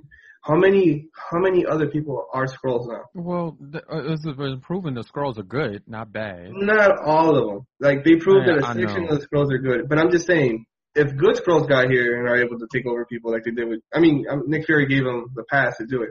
how 0.44 0.56
many 0.56 1.08
how 1.30 1.38
many 1.38 1.64
other 1.64 1.88
people 1.88 2.26
are 2.32 2.46
Skrulls 2.46 2.86
now? 2.86 3.04
Well, 3.14 3.56
th- 3.72 3.84
uh, 3.90 4.12
it's 4.12 4.24
been 4.24 4.60
proven 4.60 4.94
the 4.94 5.02
Skrulls 5.02 5.38
are 5.38 5.44
good, 5.44 5.84
not 5.86 6.12
bad. 6.12 6.50
Not 6.52 6.98
all 6.98 7.36
of 7.36 7.46
them. 7.46 7.66
Like 7.80 8.04
they 8.04 8.16
proved 8.16 8.46
Yeah, 8.46 8.56
that 8.56 8.64
a 8.64 8.80
section 8.80 9.08
of 9.08 9.20
the 9.20 9.26
Skrulls 9.26 9.50
are 9.52 9.58
good. 9.58 9.88
But 9.88 9.98
I'm 9.98 10.10
just 10.10 10.26
saying, 10.26 10.66
if 10.94 11.16
good 11.16 11.36
Skrulls 11.36 11.68
got 11.68 11.88
here 11.88 12.18
and 12.18 12.28
are 12.28 12.36
able 12.36 12.58
to 12.58 12.66
take 12.72 12.86
over 12.86 13.06
people 13.06 13.32
like 13.32 13.44
they 13.44 13.52
did 13.52 13.68
with, 13.68 13.80
I 13.92 14.00
mean, 14.00 14.26
um, 14.30 14.42
Nick 14.46 14.66
Fury 14.66 14.86
gave 14.86 15.04
them 15.04 15.26
the 15.34 15.44
pass 15.44 15.78
to 15.78 15.86
do 15.86 16.02
it. 16.02 16.10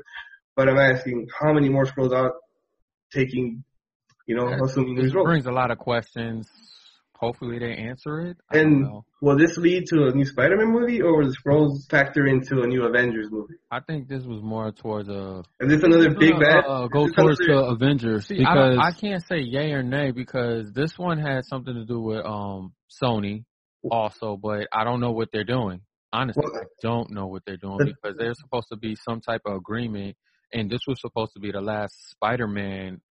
But 0.56 0.68
I'm 0.68 0.78
asking, 0.78 1.28
how 1.40 1.54
many 1.54 1.70
more 1.70 1.86
Skrulls 1.86 2.12
are 2.12 2.34
taking, 3.24 3.64
you 4.28 4.36
know, 4.36 4.50
Yeah, 4.50 4.60
assuming 4.64 4.96
This 4.96 5.06
these 5.06 5.14
roles? 5.16 5.26
brings 5.28 5.46
a 5.46 5.52
lot 5.52 5.72
of 5.72 5.78
questions. 5.78 6.50
Hopefully 7.16 7.58
they 7.58 7.74
answer 7.74 8.20
it. 8.20 8.38
I 8.52 8.58
And 8.58 8.86
will 9.22 9.38
this 9.38 9.56
lead 9.58 9.86
to 9.88 10.08
a 10.08 10.12
new 10.12 10.26
Spider-Man 10.26 10.74
movie, 10.74 11.02
or 11.02 11.18
will 11.20 11.28
the 11.30 11.36
Skrulls 11.38 11.90
factor 11.90 12.28
into 12.28 12.62
a 12.64 12.68
new 12.68 12.84
Avengers 12.84 13.30
movie? 13.32 13.54
I 13.72 13.80
think 13.80 14.10
this 14.10 14.24
was 14.26 14.42
more 14.44 14.72
towards 14.74 15.08
a 15.08 15.44
Is 15.62 15.70
this 15.70 15.84
another 15.84 16.14
big 16.14 16.34
Uh, 16.34 16.40
bad? 16.40 16.66
uh, 16.68 16.88
go 16.88 17.08
towards 17.08 17.40
another- 17.40 17.62
the 17.62 17.68
Avengers 17.76 18.28
See, 18.28 18.44
I, 18.44 18.54
because 18.54 18.78
I 18.80 18.92
can't 19.00 19.24
say 19.26 19.40
yay 19.40 19.72
or 19.72 19.84
nay 19.84 20.12
because 20.12 20.74
this 20.74 20.98
one 21.00 21.18
had 21.18 21.46
something 21.46 21.74
to 21.74 21.86
do 21.86 22.02
with 22.02 22.26
um 22.26 22.74
Sony 23.02 23.46
also, 23.90 24.36
but 24.36 24.68
I 24.74 24.84
don't 24.84 25.00
know 25.00 25.12
what 25.12 25.30
they're 25.32 25.44
doing. 25.46 25.80
Honestly, 26.12 26.44
Well, 26.46 26.62
I 26.62 26.66
don't 26.82 27.10
know 27.12 27.28
what 27.28 27.44
they're 27.46 27.58
doing 27.58 27.78
the- 27.78 27.86
because 27.86 28.18
there's 28.18 28.40
supposed 28.40 28.68
to 28.70 28.76
be 28.76 28.96
some 28.96 29.22
type 29.22 29.42
of 29.46 29.54
agreement, 29.56 30.18
and 30.54 30.70
this 30.70 30.82
was 30.88 31.02
supposed 31.02 31.34
to 31.34 31.40
be 31.40 31.52
the 31.52 31.62
last 31.62 32.12
Spider-Man 32.12 33.02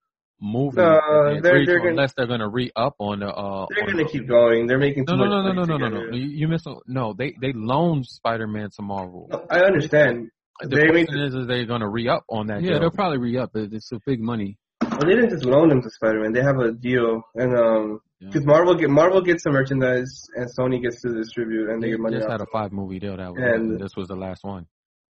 movie. 0.41 0.77
No, 0.77 0.85
that 0.85 1.31
they 1.35 1.41
they're- 1.41 1.67
they're 1.67 1.75
to, 1.77 1.79
gonna- 1.81 1.91
unless 1.91 2.15
they're 2.15 2.27
gonna 2.27 2.49
re 2.49 2.71
up 2.77 2.95
on 2.99 3.21
the. 3.21 3.29
Uh, 3.29 3.67
They're 3.71 3.87
gonna 3.87 4.05
the- 4.05 4.11
keep 4.11 4.27
going. 4.29 4.67
They're 4.67 4.79
making 4.79 5.05
No, 5.09 5.15
too 5.15 5.19
no, 5.19 5.25
much 5.25 5.31
no, 5.31 5.53
no, 5.53 5.65
no, 5.65 5.77
no, 5.77 5.89
no, 5.89 6.07
no. 6.11 6.17
You, 6.17 6.27
you 6.27 6.49
missed. 6.49 6.67
No, 6.87 7.13
they 7.13 7.35
they 7.41 7.53
loaned 7.53 8.07
Spider-Man 8.07 8.71
to 8.77 8.83
Marvel. 8.83 9.29
No, 9.31 9.45
I 9.51 9.61
understand. 9.61 10.31
The 10.61 10.69
They 10.69 10.87
made 10.93 11.07
question 11.09 11.19
is, 11.23 11.35
is 11.35 11.47
they 11.47 11.65
gonna 11.65 11.89
re 11.89 12.09
up 12.09 12.25
on 12.29 12.47
that? 12.49 12.63
yeah, 12.63 12.71
deal? 12.73 12.81
they'll 12.81 12.91
probably 12.91 13.19
re 13.19 13.37
up. 13.39 13.55
It- 13.57 13.73
It's 13.73 13.91
a 13.93 13.99
big 14.07 14.21
money. 14.21 14.59
Well, 14.83 15.01
they 15.01 15.15
didn't 15.15 15.31
just 15.31 15.45
loan 15.45 15.69
them 15.71 15.81
to 15.83 15.91
Spider-Man. 15.91 16.33
They 16.33 16.43
have 16.43 16.59
a 16.59 16.71
deal, 16.73 17.23
and 17.35 17.57
um, 17.57 18.01
Yeah. 18.21 18.27
because 18.29 18.45
Marvel 18.45 18.75
get 18.75 18.91
Marvel 18.91 19.23
gets 19.23 19.45
the 19.45 19.51
merchandise, 19.51 20.29
and 20.37 20.49
Sony 20.57 20.83
gets 20.83 21.01
to 21.03 21.09
distribute, 21.15 21.71
and 21.71 21.83
they 21.83 21.87
They 21.87 21.91
get 21.93 22.01
money 22.01 22.17
just 22.17 22.27
off. 22.27 22.33
had 22.33 22.41
a 22.43 22.47
five 22.53 22.73
movie 22.73 22.99
deal 22.99 23.17
that 23.17 23.33
was, 23.33 23.43
And- 23.43 23.73
and 23.73 23.81
this 23.81 23.97
was 23.97 24.09
the 24.09 24.17
last 24.17 24.45
one. 24.45 24.67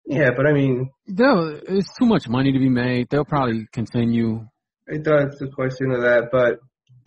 Yeah, 0.06 0.32
but 0.36 0.48
I 0.48 0.54
mean, 0.54 0.90
They'll, 1.08 1.60
it's 1.68 1.90
too 2.00 2.06
much 2.06 2.28
money 2.28 2.52
to 2.52 2.60
be 2.60 2.70
made. 2.70 3.10
They'll 3.10 3.26
probably 3.26 3.68
continue. 3.72 4.48
it 4.88 5.04
does 5.04 5.40
a 5.42 5.48
question 5.48 5.92
of 5.92 6.02
that, 6.02 6.30
but 6.32 6.60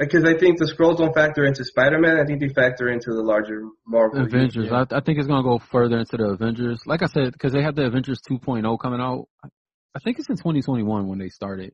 uh, 0.02 0.04
because 0.04 0.24
I 0.24 0.38
think 0.38 0.58
the 0.58 0.66
Skrulls 0.66 0.98
don't 0.98 1.14
factor 1.14 1.44
into 1.44 1.64
Spider-Man, 1.64 2.18
I 2.18 2.24
think 2.24 2.40
they 2.40 2.48
factor 2.48 2.88
into 2.88 3.10
the 3.10 3.22
larger 3.22 3.62
Marvel. 3.86 4.24
Avengers. 4.24 4.70
I, 4.72 4.82
I 4.90 5.00
think 5.00 5.18
it's 5.18 5.26
gonna 5.28 5.42
go 5.42 5.60
further 5.70 5.98
into 5.98 6.16
the 6.16 6.30
Avengers. 6.30 6.80
Like 6.86 7.02
I 7.02 7.06
said, 7.06 7.32
because 7.32 7.52
they 7.52 7.62
have 7.62 7.74
the 7.74 7.84
Avengers 7.84 8.20
2.0 8.28 8.78
coming 8.80 9.00
out. 9.00 9.28
I 9.94 9.98
think 10.02 10.18
it's 10.18 10.28
in 10.28 10.36
2021 10.36 11.06
when 11.06 11.18
they 11.18 11.28
started. 11.28 11.72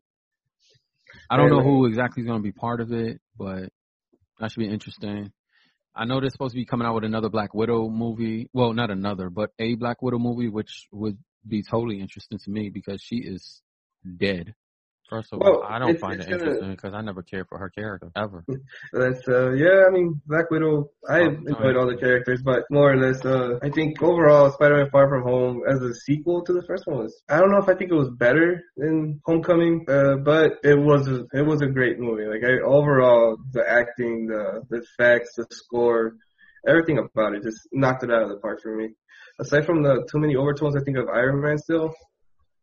I 1.31 1.37
don't 1.37 1.51
know 1.51 1.63
who 1.63 1.87
exactly 1.87 2.23
is 2.23 2.27
gonna 2.27 2.43
be 2.43 2.53
part 2.53 2.81
of 2.81 2.93
it, 2.93 3.21
but 3.37 3.71
that 4.41 4.51
should 4.51 4.61
be 4.61 4.69
interesting. 4.69 5.33
I 5.99 6.05
know 6.05 6.21
they're 6.21 6.31
supposed 6.31 6.53
to 6.53 6.61
be 6.61 6.65
coming 6.65 6.87
out 6.87 6.95
with 6.95 7.03
another 7.03 7.29
Black 7.29 7.53
Widow 7.53 7.89
movie. 7.89 8.49
Well, 8.53 8.73
not 8.73 8.93
another, 8.93 9.31
but 9.31 9.51
a 9.59 9.75
Black 9.75 10.01
Widow 10.01 10.21
movie, 10.21 10.49
which 10.49 10.87
would 10.93 11.19
be 11.47 11.65
totally 11.65 12.01
interesting 12.01 12.39
to 12.39 12.51
me 12.51 12.71
because 12.71 13.03
she 13.03 13.17
is 13.17 13.61
dead. 14.17 14.55
First 15.09 15.33
of 15.33 15.41
Well, 15.41 15.63
all, 15.63 15.63
I 15.65 15.79
don't 15.79 15.91
it's- 15.91 16.01
find 16.01 16.21
it's 16.21 16.27
it 16.27 16.31
gonna- 16.31 16.43
interesting 16.43 16.71
because 16.73 16.93
I 16.93 17.01
never 17.01 17.23
cared 17.23 17.49
for 17.49 17.57
her 17.59 17.71
character 17.71 18.11
ever. 18.15 18.45
That's 18.93 19.27
uh 19.29 19.53
yeah, 19.53 19.85
I 19.87 19.91
mean 19.91 20.21
Black 20.27 20.51
Widow 20.51 20.91
I 21.09 21.21
Oh, 21.23 21.29
enjoyed 21.29 21.77
all 21.77 21.87
the 21.87 21.97
characters, 21.97 22.43
but 22.43 22.65
more 22.71 22.93
or 22.93 22.97
less 22.97 23.25
uh 23.25 23.59
I 23.63 23.71
think 23.71 24.03
overall 24.03 24.51
Spider-Man 24.53 24.91
Far 24.91 25.09
From 25.09 25.23
Home 25.23 25.63
as 25.67 25.81
a 25.81 25.95
sequel 25.95 26.45
to 26.45 26.53
the 26.53 26.63
first 26.63 26.87
one 26.87 26.99
was 26.99 27.23
I 27.29 27.39
don't 27.39 27.51
know 27.51 27.59
if 27.59 27.69
I 27.69 27.75
think 27.75 27.91
it 27.91 27.95
was 27.95 28.11
better 28.11 28.63
than 28.77 29.21
Homecoming, 29.25 29.87
uh 29.89 30.17
but 30.17 30.59
it 30.63 30.79
was 30.79 31.09
a, 31.09 31.25
it 31.33 31.47
was 31.47 31.63
a 31.63 31.67
great 31.69 31.99
movie. 31.99 32.27
Like 32.27 32.45
I 32.45 32.61
overall 32.63 33.39
the 33.53 33.65
acting, 33.69 34.27
the 34.27 34.63
the 34.69 34.83
effects, 34.87 35.31
the 35.37 35.47
score, 35.51 36.17
everything 36.67 36.99
about 36.99 37.35
it 37.35 37.43
just 37.43 37.61
knocked 37.73 38.03
it 38.05 38.11
out 38.11 38.23
of 38.25 38.29
the 38.29 38.37
park 38.37 38.61
for 38.63 38.77
me. 38.77 38.91
Aside 39.41 39.65
from 39.65 39.83
the 39.83 40.07
too 40.11 40.19
many 40.19 40.35
overtones 40.37 40.77
I 40.77 40.81
think 40.85 40.99
of 40.99 41.09
Iron 41.09 41.41
Man 41.41 41.57
still, 41.59 41.95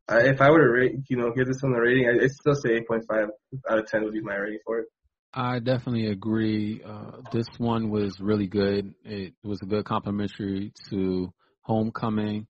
I, 0.07 0.27
if 0.27 0.41
I 0.41 0.49
were 0.51 0.59
to 0.59 0.71
rate, 0.71 0.95
you 1.09 1.17
know, 1.17 1.31
give 1.31 1.47
this 1.47 1.61
one 1.61 1.73
a 1.73 1.81
rating, 1.81 2.07
I, 2.07 2.23
I'd 2.23 2.31
still 2.31 2.55
say 2.55 2.79
8.5 2.81 3.29
out 3.69 3.79
of 3.79 3.87
10 3.87 4.03
would 4.03 4.13
be 4.13 4.21
my 4.21 4.35
rating 4.35 4.59
for 4.65 4.79
it. 4.79 4.87
I 5.33 5.59
definitely 5.59 6.07
agree. 6.07 6.81
Uh, 6.85 7.17
this 7.33 7.47
one 7.57 7.89
was 7.89 8.19
really 8.21 8.47
good. 8.47 8.93
It 9.03 9.33
was 9.43 9.61
a 9.61 9.65
good 9.65 9.83
complementary 9.83 10.71
to 10.89 11.33
Homecoming. 11.61 12.47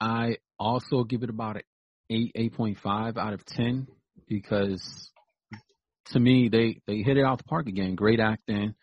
I 0.00 0.36
also 0.58 1.04
give 1.04 1.22
it 1.22 1.30
about 1.30 1.56
an 1.56 1.62
eight, 2.10 2.32
eight 2.34 2.54
point 2.54 2.78
five 2.78 3.16
out 3.16 3.32
of 3.32 3.44
ten 3.44 3.88
because 4.28 5.10
to 6.06 6.20
me 6.20 6.48
they 6.48 6.80
they 6.86 6.98
hit 6.98 7.16
it 7.16 7.24
out 7.24 7.38
the 7.38 7.44
park 7.44 7.66
again. 7.66 7.94
Great 7.94 8.20
acting, 8.20 8.74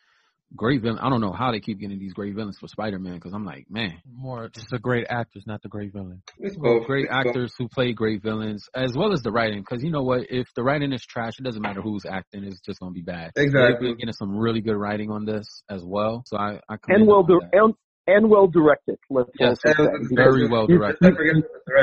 great 0.56 0.82
villain. 0.82 1.00
I 1.00 1.10
don't 1.10 1.22
know 1.22 1.32
how 1.32 1.52
they 1.52 1.60
keep 1.60 1.80
getting 1.80 2.00
these 2.00 2.14
great 2.14 2.36
villains 2.36 2.58
for 2.60 2.68
Spider 2.68 3.00
Man 3.00 3.16
because 3.16 3.34
I'm 3.34 3.46
like, 3.46 3.66
man, 3.70 4.02
More, 4.12 4.50
just 4.50 4.70
the 4.70 4.80
great 4.80 5.08
actors, 5.10 5.44
not 5.46 5.62
the 5.62 5.70
great 5.70 5.94
villain. 5.94 6.22
It's 6.40 6.58
well, 6.58 6.80
both. 6.80 6.88
great 6.88 7.06
It's 7.06 7.14
both. 7.14 7.28
actors 7.28 7.54
who 7.58 7.68
play 7.68 7.94
great 7.94 8.22
villains 8.22 8.68
as 8.76 8.94
well 8.96 9.14
as 9.14 9.22
the 9.22 9.32
writing. 9.32 9.60
Because 9.60 9.84
you 9.84 9.92
know 9.92 10.04
what, 10.04 10.28
if 10.30 10.48
the 10.56 10.64
writing 10.64 10.92
is 10.94 11.06
trash, 11.06 11.34
it 11.40 11.44
doesn't 11.44 11.62
matter 11.62 11.82
who's 11.82 12.06
acting; 12.06 12.44
it's 12.44 12.60
just 12.62 12.80
gonna 12.80 12.92
be 12.92 13.02
bad. 13.02 13.32
Exactly. 13.36 13.74
They've 13.74 13.80
been 13.80 13.98
getting 13.98 14.14
some 14.14 14.38
really 14.38 14.62
good 14.62 14.76
writing 14.76 15.12
on 15.12 15.26
this 15.26 15.64
as 15.70 15.84
well. 15.84 16.24
So 16.26 16.38
I, 16.38 16.60
I 16.70 16.76
and 16.88 17.08
well 17.08 17.24
them 17.24 17.40
di- 17.42 17.58
and 17.58 17.74
and 18.08 18.30
well 18.30 18.48
directed. 18.48 18.98
Let's 19.10 19.30
Yes, 19.40 19.60
also 19.66 19.84
And 19.84 20.10
say. 20.10 20.16
very 20.16 20.48
well 20.48 20.68
directed. 20.68 21.14
I 21.14 21.16
forget. 21.16 21.36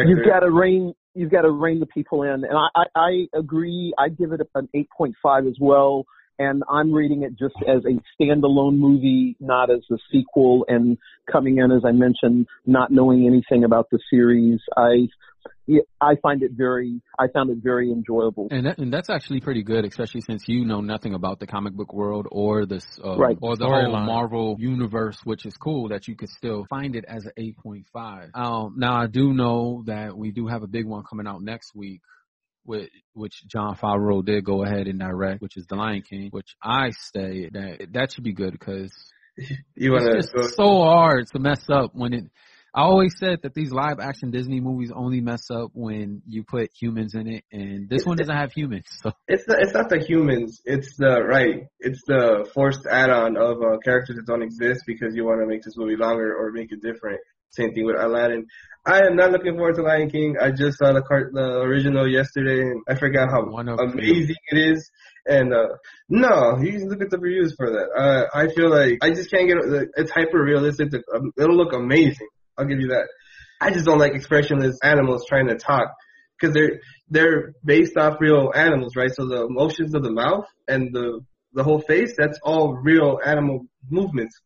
You've 0.07 0.27
got 0.27 0.41
to 0.41 0.51
rein. 0.51 0.93
You've 1.15 1.31
got 1.31 1.43
to 1.43 1.51
rein 1.51 1.81
the 1.81 1.87
people 1.87 2.25
in, 2.25 2.45
and 2.45 2.53
I, 2.53 2.69
I, 2.75 2.85
I 2.95 3.39
agree. 3.39 3.95
I 3.99 4.11
give 4.11 4.33
it 4.33 4.41
an 4.55 4.69
8.5 4.75 5.49
as 5.49 5.57
well, 5.59 6.05
and 6.39 6.63
I'm 6.71 6.93
reading 6.93 7.23
it 7.23 7.39
just 7.39 7.55
as 7.67 7.83
a 7.85 8.23
standalone 8.23 8.77
movie, 8.79 9.37
not 9.41 9.71
as 9.71 9.81
a 9.91 9.97
sequel. 10.13 10.65
And 10.69 10.99
coming 11.31 11.59
in, 11.59 11.71
as 11.73 11.83
I 11.85 11.93
mentioned, 11.93 12.47
not 12.67 12.91
knowing 12.91 13.27
anything 13.27 13.65
about 13.65 13.89
the 13.91 13.99
series, 14.11 14.61
I, 14.77 15.09
I 16.01 16.17
find 16.23 16.43
it 16.43 16.53
very. 16.53 17.01
I 17.19 17.27
found 17.29 17.51
it 17.51 17.59
very 17.63 17.91
enjoyable. 17.91 18.49
And 18.51 18.67
that, 18.67 18.79
and 18.79 18.93
that's 18.93 19.11
actually 19.11 19.41
pretty 19.41 19.63
good, 19.63 19.85
especially 19.85 20.21
since 20.21 20.45
you 20.47 20.65
know 20.65 20.81
nothing 20.81 21.15
about 21.15 21.41
the 21.41 21.47
comic 21.47 21.75
book 21.75 21.93
world 21.93 22.27
or 22.31 22.67
this 22.67 22.85
uh, 23.05 23.17
Right. 23.17 23.37
or 23.41 23.57
the 23.57 23.65
whole 23.65 23.75
Storyline. 23.75 24.07
Marvel 24.07 24.57
universe, 24.59 25.19
which 25.25 25.47
is 25.47 25.57
cool 25.57 25.89
that 25.89 26.07
you 26.07 26.15
could 26.15 26.29
still 26.29 26.67
find 26.69 26.95
it 26.95 27.05
as 27.09 27.25
an 27.25 27.33
eight 27.37 27.57
point 27.59 27.87
five. 27.93 28.31
Um, 28.35 28.75
now 28.77 28.97
I 29.01 29.07
do 29.07 29.33
know 29.33 29.83
that 29.87 30.17
we 30.17 30.31
do 30.31 30.47
have 30.47 30.63
a 30.63 30.69
big 30.69 30.85
one 30.87 31.03
coming 31.09 31.27
out 31.27 31.43
next 31.43 31.75
week. 31.75 32.01
With, 32.67 32.89
which 33.15 33.47
Jon 33.47 33.77
Favreau 33.77 34.25
did 34.25 34.45
go 34.45 34.65
ahead 34.65 34.89
and 34.89 34.99
direct, 34.99 35.41
which 35.41 35.57
is 35.57 35.67
The 35.67 35.77
Lion 35.77 36.03
King, 36.03 36.29
which 36.31 36.57
I 36.63 36.91
say 36.91 37.49
that 37.53 37.89
that 37.93 38.13
should 38.13 38.25
be 38.25 38.33
good 38.33 38.53
because 38.53 38.93
You 39.77 39.97
it's 39.97 40.33
just 40.33 40.57
so 40.57 40.83
hard 40.83 41.27
to 41.33 41.39
mess 41.39 41.65
up 41.69 41.91
when 41.95 42.13
it. 42.13 42.25
I 42.75 42.83
always 42.83 43.15
said 43.19 43.39
that 43.43 43.55
these 43.55 43.73
live 43.73 44.01
action 44.01 44.31
Disney 44.31 44.61
movies 44.61 44.93
only 44.95 45.23
mess 45.23 45.51
up 45.51 45.71
when 45.73 46.21
you 46.27 46.45
put 46.45 46.71
humans 46.79 47.15
in 47.15 47.27
it, 47.27 47.45
and 47.51 47.89
this 47.89 48.05
one 48.05 48.19
doesn't 48.19 48.37
have 48.37 48.53
humans. 48.53 48.85
So 49.03 49.13
It's 49.29 49.49
not. 49.49 49.63
It's 49.63 49.73
not 49.73 49.89
the 49.89 49.99
humans. 49.99 50.61
It's 50.65 50.95
the 50.97 51.23
right. 51.23 51.69
It's 51.81 52.03
the 52.07 52.51
forced 52.53 52.87
add-on 52.91 53.39
of 53.39 53.63
uh, 53.63 53.79
characters 53.83 54.17
that 54.17 54.27
don't 54.27 54.43
exist 54.43 54.85
because 54.87 55.15
you 55.15 55.25
want 55.25 55.41
to 55.41 55.47
make 55.47 55.63
this 55.63 55.77
movie 55.77 55.97
longer 55.97 56.35
or 56.37 56.53
make 56.53 56.71
it 56.71 56.83
different. 56.83 57.21
Same 57.51 57.73
thing 57.73 57.87
with 57.87 57.97
Aladdin. 57.99 58.47
I 58.85 59.01
am 59.01 59.17
not 59.17 59.33
looking 59.33 59.57
forward 59.57 59.75
to 59.77 59.83
Lion 59.83 60.11
King. 60.11 60.37
I 60.41 60.53
just 60.53 60.79
saw 60.79 60.93
the 60.93 61.03
cart, 61.03 61.33
the 61.33 61.61
original 61.61 62.09
yesterday, 62.09 62.61
and 62.61 62.83
I 62.89 62.95
forgot 62.95 63.31
how 63.31 63.43
amazing 63.43 64.37
it 64.53 64.59
is. 64.59 64.91
And 65.29 65.53
uh 65.53 65.77
no, 66.09 66.59
you 66.61 66.71
can 66.71 66.89
look 66.89 67.03
at 67.03 67.11
the 67.11 67.19
reviews 67.19 67.55
for 67.57 67.69
that. 67.69 67.89
Uh, 67.99 68.27
I 68.33 68.47
feel 68.55 68.71
like 68.71 68.99
I 69.03 69.11
just 69.11 69.31
can't 69.31 69.49
get. 69.49 69.57
It 69.57 69.89
it's 69.97 70.13
hyper 70.13 70.41
realistic. 70.41 70.93
It'll 70.93 71.57
look 71.57 71.73
amazing. 71.73 72.29
I'll 72.57 72.67
give 72.67 72.79
you 72.79 72.89
that. 72.89 73.09
I 73.61 73.71
just 73.71 73.87
don't 73.87 73.99
like 73.99 74.15
expressionless 74.15 74.79
animals 74.85 75.25
trying 75.29 75.49
to 75.49 75.57
talk 75.57 75.89
because 76.39 76.55
they're 76.55 76.81
they're 77.09 77.55
based 77.65 77.97
off 77.97 78.21
real 78.21 78.53
animals, 78.55 78.95
right? 78.97 79.11
So 79.13 79.27
the 79.27 79.49
motions 79.49 79.95
of 79.95 80.05
the 80.05 80.13
mouth 80.13 80.47
and 80.69 80.95
the 80.95 81.21
the 81.55 81.65
whole 81.65 81.81
face, 81.81 82.15
that's 82.17 82.39
all 82.43 82.75
real 82.75 83.19
animal 83.25 83.67
movements. 83.91 84.41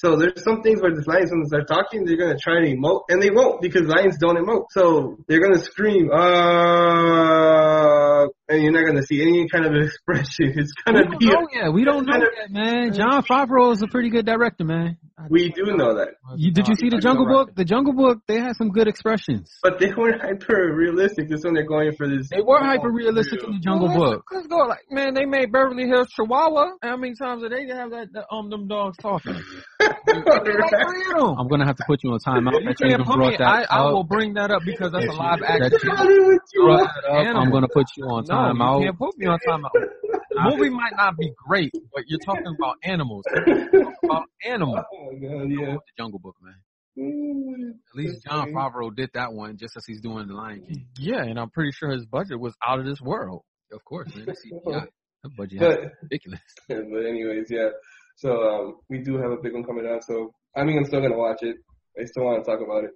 So 0.00 0.14
there's 0.14 0.44
some 0.44 0.62
things 0.62 0.80
where 0.80 0.94
the 0.94 1.02
lions, 1.08 1.32
when 1.32 1.42
they 1.42 1.48
start 1.48 1.66
talking, 1.66 2.04
they're 2.04 2.16
gonna 2.16 2.38
try 2.38 2.60
to 2.60 2.68
emote, 2.68 3.02
and 3.08 3.20
they 3.20 3.30
won't 3.30 3.60
because 3.60 3.82
lions 3.82 4.16
don't 4.16 4.36
emote. 4.36 4.66
So 4.70 5.16
they're 5.26 5.40
gonna 5.40 5.58
scream, 5.58 6.08
uh, 6.12 8.07
and 8.48 8.62
you're 8.62 8.72
not 8.72 8.86
gonna 8.86 9.02
see 9.02 9.20
any 9.22 9.46
kind 9.48 9.66
of 9.66 9.72
expression. 9.82 10.52
It's 10.56 10.72
we 10.86 10.92
gonna 10.92 11.04
don't 11.04 11.18
be. 11.18 11.26
know 11.26 11.46
yet. 11.52 11.72
We 11.72 11.84
don't 11.84 12.06
know 12.06 12.12
kind 12.12 12.22
of- 12.24 12.30
yet, 12.36 12.50
man. 12.50 12.92
Jon 12.92 13.22
Favreau 13.22 13.72
is 13.72 13.82
a 13.82 13.86
pretty 13.88 14.10
good 14.10 14.26
director, 14.26 14.64
man. 14.64 14.96
We 15.28 15.48
do 15.50 15.64
know 15.76 15.96
that. 15.96 16.10
You, 16.36 16.52
did 16.52 16.68
you 16.68 16.76
see 16.76 16.90
the 16.90 16.98
Jungle 16.98 17.26
Book? 17.26 17.52
The 17.56 17.64
Jungle 17.64 17.92
Book, 17.92 18.18
they 18.28 18.38
had 18.38 18.54
some 18.54 18.68
good 18.70 18.86
expressions. 18.86 19.50
But 19.64 19.80
they 19.80 19.92
weren't 19.92 20.22
hyper 20.22 20.72
realistic. 20.72 21.28
This 21.28 21.42
one 21.42 21.54
they're 21.54 21.66
going 21.66 21.90
for 21.96 22.08
this. 22.08 22.28
They 22.30 22.40
were 22.40 22.60
hyper 22.60 22.88
realistic 22.92 23.42
in 23.42 23.50
the 23.54 23.58
Jungle 23.58 23.88
Well, 23.88 23.98
let's- 23.98 24.12
Book. 24.18 24.24
Let's 24.32 24.46
go. 24.46 24.56
Like, 24.58 24.84
man, 24.92 25.14
they 25.14 25.24
made 25.24 25.50
Beverly 25.50 25.88
Hills 25.88 26.06
Chihuahua. 26.14 26.70
How 26.82 26.96
many 26.96 27.14
times 27.20 27.42
did 27.42 27.50
they 27.50 27.66
have 27.74 27.90
that, 27.90 28.12
that 28.12 28.26
um 28.30 28.48
them 28.48 28.68
dogs 28.68 28.96
talking? 28.98 29.34
I'm 30.08 31.48
gonna 31.48 31.66
have 31.66 31.76
to 31.76 31.84
put 31.86 32.02
you 32.04 32.12
on 32.12 32.18
timeout. 32.20 32.60
You 32.60 32.68
That 32.68 32.78
can't 32.78 32.92
even 32.92 33.04
put 33.04 33.18
me. 33.18 33.36
that 33.38 33.42
I, 33.42 33.64
I 33.68 33.84
will 33.90 34.04
bring 34.04 34.34
that 34.34 34.50
up 34.50 34.62
because 34.64 34.92
that's 34.92 35.06
a 35.06 35.12
live 35.12 35.42
action. 35.42 35.70
that 35.70 35.82
you 35.82 35.90
Hollywood, 35.90 36.38
you 36.54 36.62
brought 36.64 36.80
are. 36.80 36.86
that 37.02 37.08
up. 37.10 37.26
Animal. 37.26 37.42
I'm 37.42 37.50
gonna 37.50 37.68
put 37.72 37.86
you 37.96 38.04
on 38.04 38.24
No, 38.28 38.37
timeout. 38.38 38.80
you 38.80 38.86
can't 38.86 38.98
put 38.98 39.18
me 39.18 39.26
on 39.26 39.38
timeout. 39.46 39.70
The 40.30 40.56
movie 40.56 40.70
might 40.70 40.92
not 40.96 41.16
be 41.16 41.32
great, 41.48 41.72
but 41.92 42.04
you're 42.06 42.20
talking 42.24 42.46
about 42.46 42.76
animals. 42.84 43.24
about 44.04 44.22
animals. 44.44 44.84
Oh 44.92 45.10
god, 45.20 45.50
yeah. 45.50 45.74
The 45.74 45.78
Jungle 45.98 46.20
Book, 46.20 46.36
man. 46.40 46.54
Mm, 46.96 47.70
At 47.70 47.96
least 47.96 48.24
Jon 48.24 48.52
Favreau 48.52 48.94
did 48.94 49.10
that 49.14 49.32
one 49.32 49.56
just 49.56 49.76
as 49.76 49.84
he's 49.86 50.00
doing 50.00 50.28
the 50.28 50.34
Lion 50.34 50.62
King. 50.66 50.86
Yeah, 50.98 51.22
and 51.24 51.40
I'm 51.40 51.50
pretty 51.50 51.72
sure 51.72 51.90
his 51.90 52.06
budget 52.06 52.38
was 52.38 52.54
out 52.64 52.78
of 52.78 52.86
this 52.86 53.00
world. 53.00 53.42
Of 53.72 53.84
course, 53.84 54.14
man. 54.14 54.26
CGI. 54.26 54.86
That 55.24 55.36
budget 55.36 55.58
But 55.58 55.80
ridiculous. 56.02 56.40
but 56.68 56.76
anyways, 57.04 57.46
yeah. 57.50 57.70
So 58.16 58.30
um, 58.30 58.76
we 58.88 58.98
do 59.02 59.16
have 59.16 59.32
a 59.32 59.36
big 59.42 59.52
one 59.54 59.64
coming 59.64 59.90
out. 59.92 60.04
So 60.04 60.32
I 60.56 60.62
mean, 60.62 60.78
I'm 60.78 60.84
still 60.84 61.00
gonna 61.00 61.18
watch 61.18 61.38
it. 61.42 61.56
I 62.00 62.04
still 62.04 62.22
want 62.24 62.44
to 62.44 62.48
talk 62.48 62.60
about 62.64 62.84
it. 62.84 62.90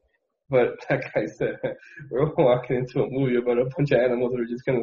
But 0.49 0.69
like 0.89 1.11
I 1.17 1.27
said, 1.27 1.57
we're 2.11 2.33
walking 2.39 2.77
into 2.77 3.03
a 3.03 3.07
movie 3.11 3.37
about 3.37 3.59
a 3.59 3.65
bunch 3.77 3.91
of 3.91 3.99
animals 3.99 4.31
that 4.33 4.41
are 4.43 4.47
just 4.47 4.65
gonna. 4.65 4.83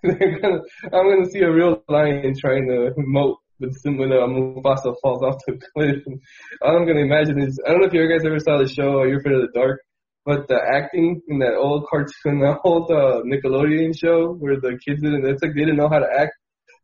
Gonna 0.04 0.60
I'm 0.84 1.10
gonna 1.10 1.30
see 1.30 1.40
a 1.40 1.50
real 1.50 1.82
lion 1.88 2.34
trying 2.38 2.68
to 2.68 2.92
moat 2.98 3.38
with 3.58 3.76
when 3.84 4.12
uh, 4.12 4.26
Mufasa 4.26 4.94
falls 5.02 5.22
off 5.22 5.36
the 5.46 5.58
cliff. 5.74 6.02
All 6.62 6.76
I'm 6.76 6.86
gonna 6.86 7.00
imagine 7.00 7.40
is 7.40 7.60
I 7.66 7.70
don't 7.70 7.80
know 7.80 7.88
if 7.88 7.92
you 7.92 8.08
guys 8.08 8.24
ever 8.24 8.38
saw 8.38 8.58
the 8.58 8.68
show 8.68 9.02
You're 9.04 9.18
Afraid 9.18 9.34
of 9.34 9.42
the 9.42 9.58
Dark, 9.58 9.80
but 10.24 10.46
the 10.46 10.60
acting 10.60 11.20
in 11.28 11.40
that 11.40 11.54
old 11.54 11.86
cartoon, 11.90 12.40
that 12.40 12.60
old 12.64 12.90
uh, 12.90 13.22
Nickelodeon 13.24 13.98
show 13.98 14.34
where 14.34 14.60
the 14.60 14.78
kids 14.86 15.02
didn't, 15.02 15.26
it's 15.26 15.42
like 15.42 15.54
they 15.54 15.62
didn't 15.62 15.76
know 15.76 15.88
how 15.88 15.98
to 15.98 16.08
act. 16.08 16.32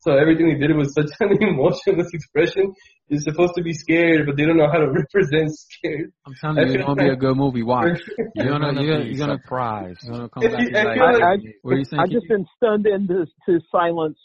So 0.05 0.15
everything 0.15 0.47
they 0.53 0.67
did 0.67 0.75
was 0.77 0.93
such 0.93 1.09
an 1.19 1.35
emotionless 1.41 2.13
expression. 2.13 2.75
You're 3.07 3.21
supposed 3.21 3.55
to 3.55 3.63
be 3.63 3.73
scared, 3.73 4.27
but 4.27 4.37
they 4.37 4.45
don't 4.45 4.55
know 4.57 4.69
how 4.71 4.77
to 4.77 4.91
represent 4.91 5.49
scared. 5.51 6.11
I'm 6.27 6.35
telling 6.39 6.57
you, 6.57 6.73
it's 6.75 6.85
gonna 6.85 7.03
be 7.03 7.09
a 7.09 7.15
good 7.15 7.35
movie. 7.35 7.63
Watch. 7.63 7.99
You're 8.15 8.27
You're 8.35 8.45
gonna, 8.53 8.65
gonna 8.75 8.83
you're, 8.83 8.99
be 9.01 9.09
you're 9.09 9.17
gonna, 9.25 9.39
surprised. 9.41 9.99
you're 10.03 10.13
gonna 10.13 10.29
come 10.29 10.43
back 10.43 10.59
and 10.59 10.69
be 10.73 10.77
I 10.77 10.83
like, 10.83 10.99
like- 10.99 11.23
I, 11.23 11.35
what 11.63 11.71
are 11.73 11.77
you 11.79 11.85
saying? 11.85 11.99
I've 12.01 12.11
just 12.11 12.27
been 12.27 12.45
stunned 12.55 12.85
into 12.85 13.25
to 13.47 13.59
silence 13.71 14.19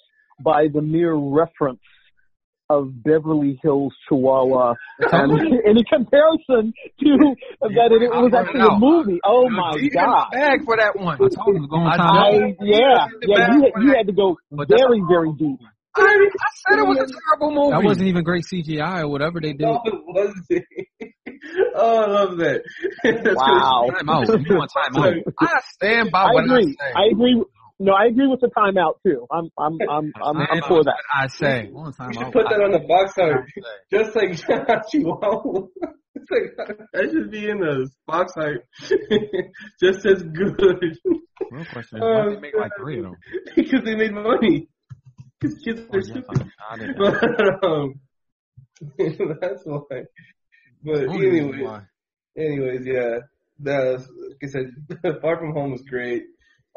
by 0.45 0.69
the 0.71 0.83
mere 0.83 1.15
reference 1.15 1.81
of 2.71 3.03
Beverly 3.03 3.59
Hills 3.63 3.93
Chihuahua 4.09 4.75
and 5.01 5.33
any 5.67 5.83
comparison 5.93 6.73
to 7.03 7.11
that 7.61 7.91
it, 7.91 8.09
was 8.15 8.33
actually 8.33 8.61
a 8.63 8.79
movie. 8.79 9.19
Oh 9.27 9.51
my 9.51 9.73
He's 9.75 9.91
in 9.93 9.99
god! 10.01 10.29
the 10.31 10.37
bag 10.39 10.65
for 10.65 10.77
that 10.79 10.95
one. 10.97 11.17
I 11.17 11.29
told 11.35 11.57
him 11.57 11.63
to 11.63 11.69
go 11.69 11.77
on 11.77 11.91
I 11.93 11.97
time 11.97 12.15
know. 12.15 12.55
yeah, 12.63 13.07
yeah, 13.27 13.55
you, 13.55 13.63
had- 13.67 13.83
you 13.83 13.91
had 13.93 14.07
to 14.07 14.13
go 14.15 14.37
very, 14.69 15.03
very 15.11 15.33
deep. 15.35 15.59
I, 15.97 16.03
I 16.03 16.51
said 16.71 16.79
it 16.79 16.87
was 16.87 16.99
a 16.99 17.11
terrible 17.27 17.51
movie. 17.53 17.73
That 17.77 17.83
wasn't 17.85 18.07
even 18.09 18.23
great 18.23 18.45
CGI 18.47 19.01
or 19.03 19.09
whatever 19.09 19.41
they 19.41 19.53
did. 19.53 19.67
No, 19.67 19.81
it 19.85 19.95
wasn't. 20.07 20.65
oh, 21.75 21.97
I 21.99 22.07
love 22.07 22.37
that. 22.39 22.63
That's 23.03 23.35
Wow. 23.37 23.91
Time 23.99 24.09
out. 24.09 24.29
You 24.29 24.57
want 24.57 24.71
time 24.73 25.03
out. 25.03 25.15
I 25.41 25.61
stand 25.75 26.13
by 26.13 26.23
I 26.23 26.33
what 26.33 26.45
agree. 26.45 26.77
I 26.81 26.85
say. 26.87 26.93
I 26.95 27.03
agree. 27.11 27.43
No, 27.83 27.95
I 27.95 28.07
agree 28.09 28.27
with 28.27 28.41
the 28.41 28.49
timeout 28.49 28.97
too. 29.05 29.27
I'm, 29.33 29.49
I'm, 29.59 29.79
I'm, 29.89 30.13
I'm, 30.23 30.37
I'm 30.37 30.47
Stand 30.47 30.65
for 30.67 30.85
that. 30.85 30.97
I 31.17 31.27
say. 31.29 31.71
Go 31.73 31.79
on 31.79 31.93
time 31.95 32.11
You 32.13 32.19
should 32.21 32.33
put 32.33 32.45
that 32.51 32.61
on 32.61 32.73
the 32.73 32.81
box 32.87 33.15
art, 33.19 33.47
I 33.57 33.97
just 33.97 34.15
like 34.15 34.37
Chihuahua. 34.91 35.67
It's 36.15 36.29
like 36.31 36.69
that 36.93 37.11
should 37.11 37.31
be 37.31 37.49
in 37.49 37.61
the 37.61 37.89
box 38.07 38.35
art, 38.37 38.67
just 39.83 40.05
as 40.05 40.23
good 40.23 40.99
Real 41.51 41.65
question 41.73 41.99
is, 41.99 42.03
why 42.03 42.29
they 42.29 42.41
make 42.41 42.55
like 42.55 42.73
three 42.79 42.99
of 42.99 43.05
them? 43.05 43.15
because 43.57 43.83
they 43.85 43.95
made 43.95 44.13
money. 44.13 44.69
Because 45.41 45.57
kids 45.65 45.81
Oh, 45.81 45.97
are 45.97 46.01
yes, 46.01 46.07
stupid. 46.07 46.51
I, 46.61 46.75
I 46.75 46.77
didn't. 46.77 46.99
But 46.99 47.67
um, 47.67 47.95
that's 49.41 49.63
why. 49.65 50.03
But 50.85 51.09
Only 51.09 51.29
anyway, 51.29 51.81
anyways, 52.37 52.87
yeah. 52.87 53.19
That's 53.59 54.03
like 54.03 54.43
I 54.43 54.47
said, 54.49 55.21
Far 55.23 55.39
From 55.39 55.55
Home 55.55 55.73
was 55.73 55.83
great. 55.89 56.25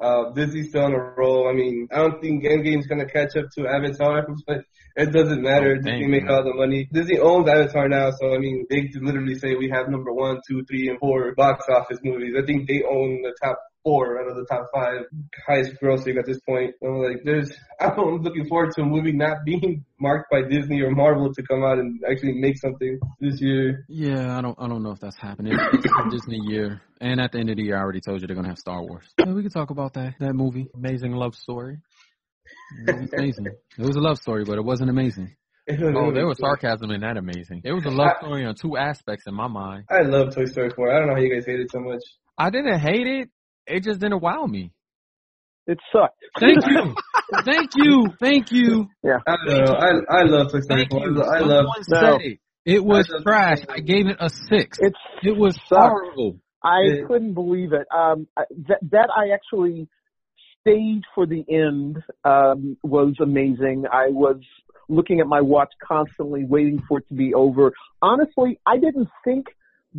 Uh, 0.01 0.31
Disney's 0.31 0.69
still 0.69 0.85
on 0.85 0.93
a 0.93 1.13
roll. 1.17 1.47
I 1.47 1.53
mean, 1.53 1.87
I 1.91 1.97
don't 1.97 2.21
think 2.21 2.43
Endgame's 2.43 2.87
gonna 2.87 3.07
catch 3.07 3.35
up 3.35 3.45
to 3.57 3.67
Avatar, 3.67 4.25
but 4.47 4.65
it 4.95 5.11
doesn't 5.11 5.41
matter. 5.41 5.77
Oh, 5.79 5.81
Disney 5.81 6.07
make 6.07 6.29
all 6.29 6.43
the 6.43 6.53
money. 6.53 6.87
Disney 6.91 7.19
owns 7.19 7.47
Avatar 7.47 7.87
now, 7.87 8.11
so 8.11 8.33
I 8.33 8.37
mean, 8.37 8.65
they 8.69 8.89
literally 8.99 9.35
say 9.35 9.55
we 9.55 9.69
have 9.69 9.89
number 9.89 10.13
one, 10.13 10.39
two, 10.47 10.63
three, 10.65 10.89
and 10.89 10.99
four 10.99 11.33
box 11.35 11.65
office 11.69 11.99
movies. 12.03 12.35
I 12.37 12.45
think 12.45 12.67
they 12.67 12.83
own 12.83 13.21
the 13.21 13.33
top 13.41 13.59
four 13.83 14.19
out 14.19 14.29
of 14.29 14.35
the 14.35 14.45
top 14.45 14.67
five 14.73 15.01
highest 15.45 15.73
grossing 15.81 16.17
at 16.17 16.25
this 16.25 16.39
point. 16.47 16.73
So 16.81 16.89
like, 16.89 17.23
there's, 17.23 17.51
I'm 17.79 17.95
looking 18.21 18.47
forward 18.47 18.71
to 18.75 18.81
a 18.81 18.85
movie 18.85 19.11
not 19.11 19.45
being 19.45 19.85
marked 19.99 20.31
by 20.31 20.41
Disney 20.41 20.81
or 20.81 20.91
Marvel 20.91 21.33
to 21.33 21.43
come 21.43 21.63
out 21.63 21.79
and 21.79 22.01
actually 22.09 22.33
make 22.33 22.57
something 22.57 22.99
this 23.19 23.41
year. 23.41 23.85
Yeah, 23.89 24.37
I 24.37 24.41
don't, 24.41 24.57
I 24.59 24.67
don't 24.67 24.83
know 24.83 24.91
if 24.91 24.99
that's 24.99 25.17
happening. 25.17 25.53
It's 25.73 25.85
a 25.85 26.09
Disney 26.09 26.39
year, 26.47 26.81
and 27.01 27.19
at 27.19 27.31
the 27.31 27.39
end 27.39 27.49
of 27.49 27.57
the 27.57 27.63
year, 27.63 27.77
I 27.77 27.81
already 27.81 28.01
told 28.01 28.21
you 28.21 28.27
they're 28.27 28.35
gonna 28.35 28.49
have 28.49 28.57
Star 28.57 28.81
Wars. 28.81 29.05
Yeah, 29.19 29.33
we 29.33 29.41
can 29.41 29.51
talk 29.51 29.69
about 29.69 29.93
that. 29.93 30.15
That 30.19 30.33
movie. 30.33 30.67
Amazing 30.75 31.13
love 31.13 31.35
story. 31.35 31.77
It 32.87 32.99
was 32.99 33.13
amazing. 33.13 33.47
It 33.47 33.85
was 33.85 33.95
a 33.95 33.99
love 33.99 34.17
story, 34.17 34.43
but 34.45 34.57
it 34.57 34.63
wasn't 34.63 34.89
amazing. 34.89 35.35
Oh, 35.69 36.11
there 36.11 36.27
was 36.27 36.39
sarcasm 36.39 36.91
in 36.91 36.99
that 37.01 37.15
amazing. 37.15 37.61
It 37.63 37.71
was 37.71 37.85
a 37.85 37.89
love 37.89 38.17
story 38.19 38.45
on 38.45 38.53
two 38.53 38.75
aspects 38.75 39.27
in 39.27 39.33
my 39.33 39.47
mind. 39.47 39.85
I 39.89 40.01
love 40.01 40.35
Toy 40.35 40.43
Story 40.43 40.69
4. 40.69 40.93
I 40.93 40.99
don't 40.99 41.07
know 41.07 41.15
how 41.15 41.21
you 41.21 41.33
guys 41.33 41.45
hate 41.45 41.61
it 41.61 41.71
so 41.71 41.79
much. 41.79 42.01
I 42.37 42.49
didn't 42.49 42.79
hate 42.79 43.07
it. 43.07 43.29
It 43.67 43.83
just 43.83 43.99
didn't 43.99 44.21
wow 44.21 44.45
me. 44.45 44.71
It 45.65 45.79
sucked. 45.93 46.17
Thank 46.39 46.65
you, 46.67 46.95
thank 47.45 47.69
you, 47.75 48.07
thank 48.19 48.51
you, 48.51 48.87
Yeah. 49.03 49.19
I 49.25 49.35
don't 49.45 49.65
know. 49.65 49.73
I 49.73 50.19
I 50.19 50.23
love 50.23 50.51
Toy 50.51 50.59
Story 50.59 50.87
thank 50.89 50.91
4. 50.91 50.99
you. 51.07 51.21
I 51.23 51.39
love. 51.39 51.65
No. 51.89 52.17
it. 52.21 52.39
It 52.65 52.83
was 52.83 53.09
I 53.17 53.23
trash. 53.23 53.59
I 53.69 53.79
gave 53.79 54.07
it 54.07 54.17
a 54.19 54.29
six. 54.29 54.77
It's 54.81 54.97
It 55.21 55.37
was 55.37 55.55
sucked. 55.67 55.71
horrible. 55.89 56.39
I 56.63 56.79
Yeah. 56.83 57.07
couldn't 57.07 57.33
believe 57.33 57.71
it. 57.73 57.87
Um, 57.95 58.27
that 58.67 58.79
that 58.91 59.09
I 59.15 59.33
actually 59.33 59.87
stayed 60.61 61.01
for 61.15 61.25
the 61.25 61.43
end 61.49 61.97
um, 62.25 62.77
was 62.83 63.15
amazing. 63.21 63.85
I 63.91 64.07
was 64.09 64.37
looking 64.89 65.21
at 65.21 65.27
my 65.27 65.39
watch 65.41 65.71
constantly, 65.85 66.43
waiting 66.45 66.81
for 66.89 66.99
it 66.99 67.07
to 67.07 67.13
be 67.13 67.33
over. 67.33 67.71
Honestly, 68.01 68.59
I 68.65 68.77
didn't 68.79 69.07
think 69.23 69.45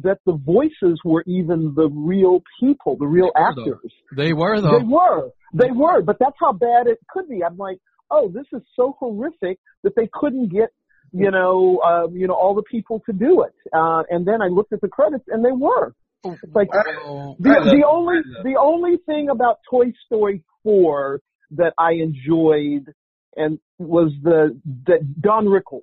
that 0.02 0.18
the 0.26 0.32
voices 0.32 1.00
were 1.04 1.22
even 1.26 1.74
the 1.76 1.88
real 1.88 2.42
people, 2.60 2.96
the 2.98 3.06
real 3.06 3.30
They 3.34 3.40
were, 3.40 3.54
though. 3.54 3.62
actors. 3.62 3.92
They 4.16 4.32
were 4.32 4.60
though. 4.60 4.78
They 4.78 4.84
were, 4.84 5.30
they 5.52 5.70
were, 5.70 6.02
but 6.02 6.16
that's 6.18 6.36
how 6.40 6.52
bad 6.52 6.86
it 6.86 6.98
could 7.08 7.28
be. 7.28 7.42
I'm 7.44 7.56
like, 7.56 7.78
oh, 8.10 8.28
this 8.28 8.46
is 8.52 8.62
so 8.76 8.96
horrific 8.98 9.58
that 9.82 9.94
they 9.96 10.08
couldn't 10.12 10.52
get. 10.52 10.70
You 11.16 11.30
know, 11.30 11.80
um, 11.80 12.16
you 12.16 12.26
know, 12.26 12.34
all 12.34 12.56
the 12.56 12.64
people 12.68 13.00
to 13.06 13.12
do 13.12 13.44
it, 13.44 13.54
uh, 13.72 14.02
and 14.10 14.26
then 14.26 14.42
I 14.42 14.48
looked 14.48 14.72
at 14.72 14.80
the 14.80 14.88
credits, 14.88 15.22
and 15.28 15.44
they 15.44 15.52
were. 15.52 15.94
It's 16.24 16.54
like 16.54 16.68
Well, 16.72 17.36
the, 17.38 17.50
the 17.50 17.86
only 17.88 18.16
the 18.42 18.56
only 18.60 18.96
thing 19.06 19.28
about 19.30 19.58
Toy 19.70 19.92
Story 20.06 20.42
four 20.64 21.20
that 21.52 21.72
I 21.78 21.92
enjoyed 21.92 22.92
and 23.36 23.60
was 23.78 24.10
the 24.22 24.58
that 24.86 25.20
Don 25.20 25.46
Rickles 25.46 25.82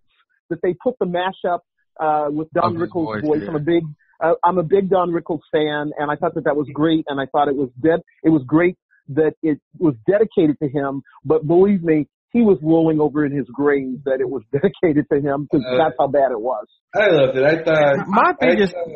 that 0.50 0.60
they 0.62 0.74
put 0.74 0.96
the 1.00 1.06
mashup 1.06 1.60
uh, 2.00 2.28
with 2.30 2.50
Don 2.54 2.76
Rickles' 2.76 3.06
voice, 3.06 3.22
voice. 3.24 3.42
yeah. 3.44 3.50
I'm 3.50 3.56
a 3.56 3.60
big 3.60 3.84
uh, 4.24 4.34
I'm 4.44 4.58
a 4.60 4.64
big 4.64 4.90
Don 4.90 5.10
Rickles 5.12 5.42
fan, 5.52 5.92
and 5.98 6.12
I 6.12 6.16
thought 6.16 6.36
that 6.36 6.44
that 6.46 6.56
was 6.56 6.68
great, 6.74 7.06
and 7.08 7.20
I 7.20 7.26
thought 7.32 7.48
it 7.48 7.56
was 7.56 7.70
dead. 7.82 8.02
It 8.24 8.30
was 8.30 8.44
great 8.46 8.78
that 9.10 9.34
it 9.42 9.60
was 9.80 9.96
dedicated 10.08 10.58
to 10.62 10.70
him, 10.70 11.02
but 11.26 11.46
believe 11.48 11.82
me, 11.84 12.08
he 12.32 12.42
was 12.42 12.58
rolling 12.62 13.00
over 13.02 13.26
in 13.26 13.36
his 13.36 13.48
grave 13.52 14.04
that 14.06 14.22
it 14.22 14.30
was 14.30 14.44
dedicated 14.54 15.06
to 15.12 15.20
him 15.20 15.48
because 15.52 15.66
Uh, 15.68 15.78
that's 15.78 15.96
how 16.00 16.08
bad 16.08 16.32
it 16.32 16.40
was. 16.40 16.66
I 16.96 17.08
loved 17.10 17.38
it. 17.38 17.44
I 17.44 17.64
thought. 17.64 18.08
My 18.08 18.32
I 18.40 18.46
thing 18.46 18.60
is, 18.62 18.72
thought- 18.72 18.88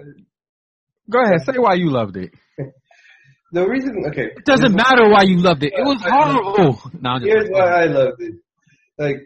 go 1.10 1.22
ahead, 1.24 1.42
say 1.46 1.58
why 1.58 1.74
you 1.74 1.90
loved 1.90 2.18
it. 2.18 2.32
the 3.52 3.68
reason. 3.68 4.04
Okay. 4.10 4.28
it 4.36 4.46
doesn't 4.46 4.76
matter 4.76 5.10
why 5.10 5.24
you 5.24 5.38
loved 5.38 5.64
it. 5.64 5.74
It 5.76 5.84
was 5.84 6.02
horrible. 6.02 6.80
No, 7.02 7.20
Here's 7.20 7.50
why 7.50 7.84
I 7.84 7.86
loved 7.86 8.22
it. 8.22 8.36
Like, 8.98 9.18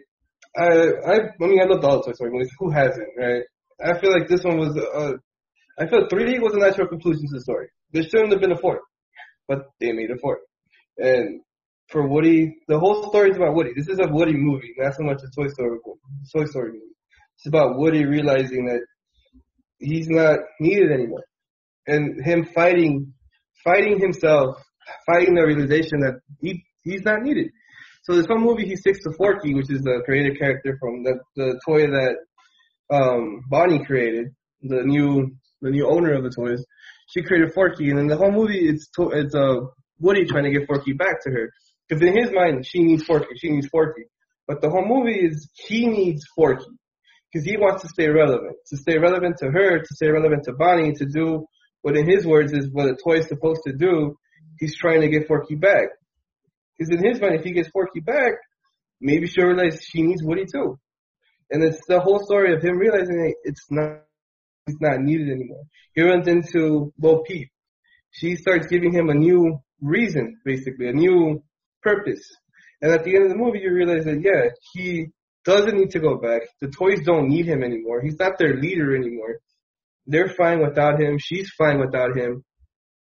I, 0.56 0.66
I, 0.66 1.14
I 1.40 1.46
mean, 1.46 1.60
I 1.60 1.66
loved 1.66 1.84
all 1.84 1.98
the 1.98 2.04
Toy 2.06 2.12
Story 2.14 2.30
movies. 2.32 2.50
Who 2.58 2.70
hasn't, 2.70 3.06
right? 3.16 3.42
I 3.82 3.98
feel 3.98 4.12
like 4.12 4.28
this 4.28 4.44
one 4.44 4.58
was, 4.58 4.76
uh, 4.76 5.12
I 5.78 5.86
feel 5.86 6.06
3D 6.06 6.40
was 6.40 6.54
a 6.54 6.58
natural 6.58 6.88
conclusion 6.88 7.22
to 7.22 7.34
the 7.34 7.40
story. 7.40 7.68
There 7.92 8.02
shouldn't 8.02 8.32
have 8.32 8.40
been 8.40 8.52
a 8.52 8.58
fourth, 8.58 8.80
but 9.48 9.66
they 9.80 9.92
made 9.92 10.10
a 10.10 10.18
fourth. 10.18 10.40
And 10.98 11.40
for 11.88 12.06
Woody, 12.06 12.56
the 12.68 12.78
whole 12.78 13.08
story 13.08 13.30
is 13.30 13.36
about 13.36 13.54
Woody. 13.54 13.72
This 13.74 13.88
is 13.88 13.98
a 13.98 14.08
Woody 14.08 14.34
movie, 14.34 14.74
not 14.76 14.94
so 14.94 15.02
much 15.02 15.20
a 15.22 15.40
Toy 15.40 15.48
Story, 15.48 15.78
Toy 16.34 16.44
Story 16.44 16.72
movie. 16.72 16.94
It's 17.36 17.46
about 17.46 17.78
Woody 17.78 18.04
realizing 18.04 18.66
that 18.66 18.80
he's 19.78 20.08
not 20.08 20.38
needed 20.60 20.92
anymore, 20.92 21.24
and 21.86 22.22
him 22.24 22.44
fighting, 22.54 23.14
fighting 23.64 23.98
himself, 23.98 24.56
fighting 25.06 25.34
the 25.34 25.46
realization 25.46 26.00
that 26.00 26.20
he 26.40 26.62
he's 26.84 27.02
not 27.02 27.22
needed. 27.22 27.50
So 28.02 28.14
there's 28.14 28.28
one 28.28 28.42
movie 28.42 28.66
he 28.66 28.76
sticks 28.76 29.00
to 29.04 29.12
Forky, 29.16 29.54
which 29.54 29.70
is 29.70 29.82
the 29.82 30.02
creative 30.04 30.38
character 30.38 30.76
from 30.78 31.02
the 31.02 31.18
the 31.36 31.60
toy 31.66 31.86
that 31.86 32.16
um 32.90 33.42
Bonnie 33.48 33.84
created, 33.84 34.34
the 34.62 34.82
new 34.82 35.36
the 35.62 35.70
new 35.70 35.88
owner 35.88 36.14
of 36.14 36.24
the 36.24 36.30
toys, 36.30 36.64
she 37.08 37.22
created 37.22 37.52
Forky, 37.54 37.90
and 37.90 37.98
in 37.98 38.06
the 38.06 38.16
whole 38.16 38.32
movie, 38.32 38.68
it's 38.68 38.88
to, 38.96 39.10
it's 39.10 39.34
uh 39.34 39.60
Woody 39.98 40.24
trying 40.24 40.44
to 40.44 40.50
get 40.50 40.66
Forky 40.66 40.92
back 40.92 41.22
to 41.24 41.30
her 41.30 41.50
because 41.88 42.02
in 42.02 42.16
his 42.16 42.30
mind, 42.32 42.66
she 42.66 42.82
needs 42.82 43.04
Forky, 43.04 43.36
she 43.36 43.50
needs 43.50 43.68
Forky, 43.68 44.04
but 44.46 44.60
the 44.60 44.70
whole 44.70 44.86
movie 44.86 45.20
is 45.26 45.48
he 45.54 45.86
needs 45.86 46.24
Forky 46.34 46.66
because 47.32 47.44
he 47.46 47.56
wants 47.56 47.82
to 47.82 47.88
stay 47.88 48.08
relevant, 48.08 48.56
to 48.68 48.76
stay 48.76 48.98
relevant 48.98 49.36
to 49.38 49.50
her, 49.50 49.78
to 49.78 49.94
stay 49.94 50.08
relevant 50.08 50.44
to 50.44 50.52
Bonnie, 50.52 50.92
to 50.94 51.06
do 51.06 51.46
what 51.82 51.96
in 51.96 52.08
his 52.08 52.26
words 52.26 52.52
is 52.52 52.68
what 52.70 52.86
a 52.86 52.96
toy 52.96 53.18
is 53.18 53.28
supposed 53.28 53.62
to 53.66 53.72
do. 53.72 54.16
He's 54.58 54.76
trying 54.76 55.00
to 55.00 55.08
get 55.08 55.26
Forky 55.26 55.54
back. 55.54 55.88
Because 56.76 56.94
in 56.94 57.04
his 57.04 57.20
mind, 57.20 57.36
if 57.36 57.44
he 57.44 57.52
gets 57.52 57.68
Forky 57.68 58.00
back, 58.00 58.32
maybe 59.00 59.26
she'll 59.26 59.46
realize 59.46 59.82
she 59.82 60.02
needs 60.02 60.22
Woody 60.22 60.44
too. 60.44 60.78
And 61.50 61.62
it's 61.62 61.80
the 61.88 62.00
whole 62.00 62.24
story 62.24 62.54
of 62.54 62.62
him 62.62 62.78
realizing 62.78 63.16
that 63.16 63.34
it's 63.44 63.66
not, 63.70 64.02
he's 64.66 64.80
not 64.80 65.00
needed 65.00 65.30
anymore. 65.30 65.64
He 65.94 66.02
runs 66.02 66.28
into 66.28 66.92
Bo 66.96 67.22
Peep. 67.22 67.50
She 68.12 68.36
starts 68.36 68.66
giving 68.66 68.92
him 68.92 69.08
a 69.08 69.14
new 69.14 69.60
reason, 69.80 70.38
basically, 70.44 70.88
a 70.88 70.92
new 70.92 71.42
purpose. 71.82 72.22
And 72.82 72.92
at 72.92 73.04
the 73.04 73.14
end 73.14 73.24
of 73.24 73.30
the 73.30 73.36
movie, 73.36 73.60
you 73.60 73.72
realize 73.72 74.04
that, 74.04 74.20
yeah, 74.22 74.50
he 74.72 75.08
doesn't 75.44 75.76
need 75.76 75.90
to 75.90 76.00
go 76.00 76.16
back. 76.16 76.42
The 76.60 76.68
toys 76.68 77.00
don't 77.04 77.28
need 77.28 77.46
him 77.46 77.62
anymore. 77.62 78.00
He's 78.00 78.18
not 78.18 78.38
their 78.38 78.56
leader 78.56 78.94
anymore. 78.94 79.40
They're 80.06 80.28
fine 80.28 80.60
without 80.60 81.00
him. 81.00 81.18
She's 81.18 81.50
fine 81.56 81.78
without 81.78 82.16
him. 82.16 82.44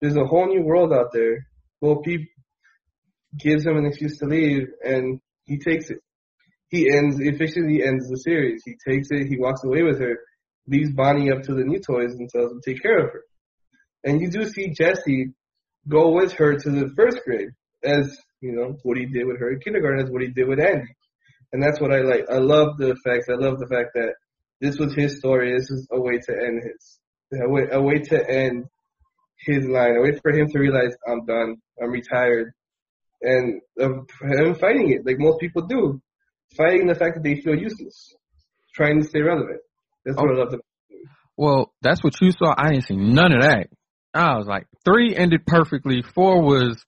There's 0.02 0.16
a 0.16 0.26
whole 0.26 0.48
new 0.48 0.64
world 0.64 0.94
out 0.94 1.12
there. 1.14 1.48
Bo 1.82 1.98
Peep 1.98 2.30
gives 3.38 3.66
him 3.66 3.78
an 3.78 3.86
excuse 3.86 4.18
to 4.20 4.26
leave, 4.26 4.68
and 4.84 5.20
he 5.44 5.58
takes 5.58 5.90
it. 5.90 6.00
He 6.74 6.90
ends, 6.90 7.20
officially 7.20 7.84
ends 7.86 8.10
the 8.10 8.18
series. 8.18 8.64
He 8.66 8.74
takes 8.90 9.10
it, 9.12 9.28
he 9.28 9.38
walks 9.38 9.64
away 9.64 9.84
with 9.84 10.00
her, 10.00 10.18
leaves 10.68 10.92
Bonnie 10.92 11.30
up 11.30 11.44
to 11.44 11.54
the 11.54 11.64
new 11.64 11.80
toys 11.80 12.16
and 12.16 12.28
tells 12.28 12.52
him 12.52 12.62
to 12.64 12.72
take 12.72 12.82
care 12.82 12.98
of 12.98 13.12
her. 13.14 13.24
And 14.04 14.20
you 14.20 14.32
do 14.32 14.44
see 14.50 14.74
Jesse 14.74 15.34
go 15.88 16.14
with 16.14 16.34
her 16.34 16.56
to 16.56 16.70
the 16.72 16.90
first 16.98 17.20
grade, 17.24 17.50
as, 17.84 18.18
you 18.42 18.54
know, 18.54 18.76
what 18.82 18.98
he 18.98 19.06
did 19.06 19.28
with 19.28 19.40
her 19.40 19.52
in 19.52 19.60
kindergarten, 19.60 20.04
is 20.04 20.12
what 20.12 20.24
he 20.24 20.30
did 20.30 20.48
with 20.48 20.60
Andy. 20.60 20.96
And 21.52 21.62
that's 21.62 21.80
what 21.80 21.94
I 21.94 22.00
like. 22.00 22.26
I 22.28 22.40
love 22.40 22.78
the 22.80 22.96
facts. 23.06 23.28
I 23.30 23.36
love 23.36 23.60
the 23.60 23.68
fact 23.68 23.92
that 23.94 24.16
this 24.60 24.80
was 24.80 24.96
his 24.96 25.20
story. 25.20 25.54
This 25.54 25.70
is 25.70 25.88
a 25.92 26.02
way 26.02 26.18
to 26.26 26.34
end 26.34 26.64
his, 26.64 27.00
a 27.40 27.48
way, 27.48 27.68
a 27.72 27.80
way 27.80 28.00
to 28.00 28.28
end 28.28 28.66
his 29.46 29.64
line, 29.68 29.96
a 29.98 30.02
way 30.02 30.18
for 30.20 30.32
him 30.32 30.48
to 30.50 30.58
realize 30.58 30.96
I'm 31.08 31.24
done, 31.28 31.58
I'm 31.80 31.92
retired, 31.92 32.52
and 33.22 33.62
of 33.78 34.10
him 34.24 34.56
fighting 34.56 34.90
it 34.90 35.06
like 35.06 35.20
most 35.20 35.40
people 35.40 35.68
do, 35.68 36.02
fighting 36.56 36.88
the 36.88 36.96
fact 36.96 37.16
that 37.16 37.24
they 37.24 37.42
feel 37.42 37.56
useless, 37.56 38.14
trying 38.74 39.02
to 39.02 39.08
stay 39.08 39.22
relevant. 39.22 39.60
That's 40.06 40.18
what 40.18 40.32
I 40.32 40.44
love. 40.44 40.56
Well, 41.38 41.74
that's 41.82 42.04
what 42.04 42.14
you 42.22 42.32
saw. 42.32 42.54
I 42.58 42.72
didn't 42.72 42.86
see 42.86 42.96
none 42.96 43.32
of 43.32 43.42
that. 43.42 43.68
I 44.14 44.38
was 44.38 44.46
like, 44.48 44.68
three 44.86 45.16
ended 45.16 45.46
perfectly. 45.46 46.04
Four 46.14 46.44
was, 46.44 46.84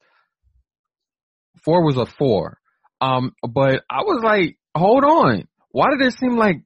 four 1.64 1.84
was 1.84 1.98
a 1.98 2.06
four. 2.06 2.60
Um, 3.02 3.34
but 3.42 3.84
I 3.90 4.04
was 4.04 4.22
like, 4.24 4.58
hold 4.76 5.04
on. 5.04 5.48
Why 5.72 5.88
did 5.90 6.06
it 6.06 6.18
seem 6.18 6.38
like 6.38 6.58